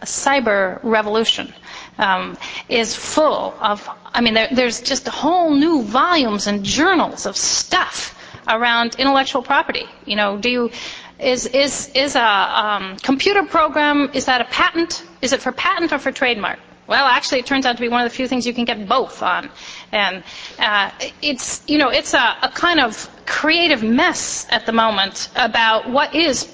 [0.02, 1.54] cyber revolution
[1.98, 2.38] um,
[2.70, 8.16] is full of, I mean, there, there's just whole new volumes and journals of stuff
[8.50, 9.86] around intellectual property.
[10.06, 10.72] You know, do you,
[11.20, 15.04] is, is, is a um, computer program, is that a patent?
[15.22, 16.60] Is it for patent or for trademark?
[16.88, 18.88] Well, actually, it turns out to be one of the few things you can get
[18.88, 19.52] both on.
[19.92, 20.24] And
[20.58, 20.90] uh,
[21.22, 26.16] it's, you know, it's a, a kind of creative mess at the moment about what
[26.16, 26.50] is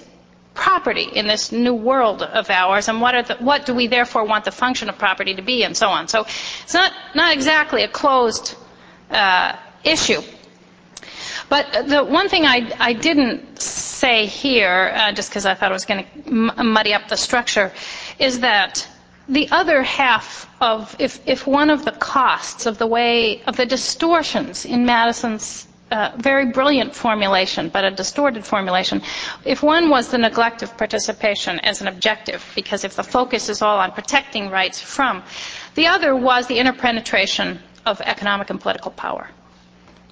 [0.54, 4.26] property in this new world of ours and what, are the, what do we therefore
[4.26, 6.08] want the function of property to be and so on.
[6.10, 6.26] So
[6.64, 8.56] it's not, not exactly a closed
[9.12, 10.22] uh, issue.
[11.50, 15.74] But the one thing I, I didn't say here, uh, just because I thought it
[15.74, 17.72] was going to muddy up the structure,
[18.20, 18.88] is that
[19.28, 23.66] the other half of if, if one of the costs of the way of the
[23.66, 29.02] distortions in Madison's uh, very brilliant formulation, but a distorted formulation.
[29.46, 33.62] If one was the neglect of participation as an objective, because if the focus is
[33.62, 35.24] all on protecting rights from,
[35.76, 39.30] the other was the interpenetration of economic and political power.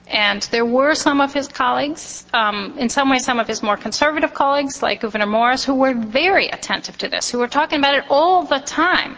[0.07, 3.77] And there were some of his colleagues, um, in some ways some of his more
[3.77, 7.95] conservative colleagues, like Gouverneur Morris, who were very attentive to this, who were talking about
[7.95, 9.15] it all the time,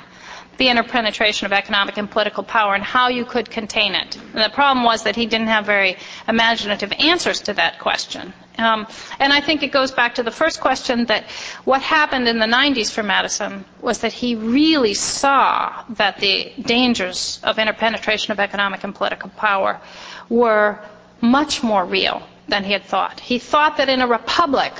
[0.57, 4.15] the interpenetration of economic and political power and how you could contain it.
[4.15, 5.97] And the problem was that he didn't have very
[6.27, 8.33] imaginative answers to that question.
[8.57, 8.87] Um,
[9.19, 11.25] and I think it goes back to the first question that
[11.65, 17.39] what happened in the 90s for Madison was that he really saw that the dangers
[17.43, 19.81] of interpenetration of economic and political power
[20.29, 20.79] were
[21.21, 23.19] much more real than he had thought.
[23.19, 24.73] He thought that in a republic,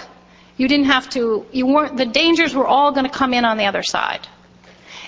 [0.58, 3.58] you didn't have to, you weren't, the dangers were all going to come in on
[3.58, 4.28] the other side.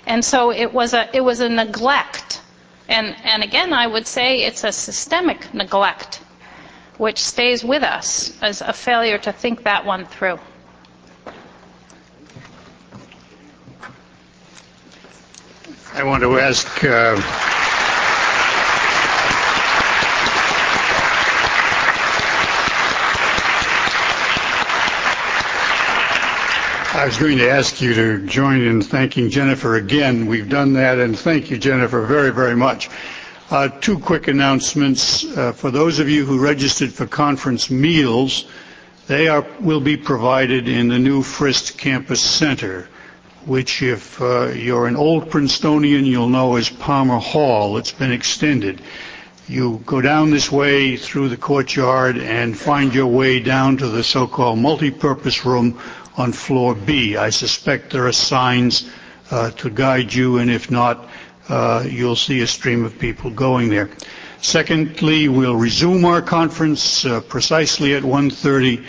[0.06, 2.42] And so it was a, it was a neglect.
[2.88, 6.22] And, and again, I would say it's a systemic neglect
[6.98, 10.40] which stays with us as a failure to think that one through.
[15.94, 17.16] I want to ask uh,
[26.98, 30.26] I was going to ask you to join in thanking Jennifer again.
[30.26, 32.90] We've done that, and thank you, Jennifer, very, very much.
[33.52, 35.24] Uh, two quick announcements.
[35.24, 38.48] Uh, for those of you who registered for conference meals,
[39.06, 42.90] they are, will be provided in the new Frist Campus Center,
[43.46, 47.78] which, if uh, you're an old Princetonian, you'll know as Palmer Hall.
[47.78, 48.82] It's been extended.
[49.48, 54.04] You go down this way through the courtyard and find your way down to the
[54.04, 55.80] so-called multipurpose room
[56.18, 57.16] on floor B.
[57.16, 58.90] I suspect there are signs
[59.32, 61.08] uh, to guide you, and if not,
[61.50, 63.90] uh, you'll see a stream of people going there.
[64.42, 68.84] Secondly, we'll resume our conference uh, precisely at 1.30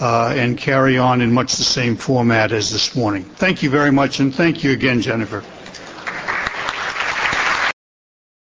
[0.00, 3.24] uh, and carry on in much the same format as this morning.
[3.24, 5.42] Thank you very much, and thank you again, Jennifer.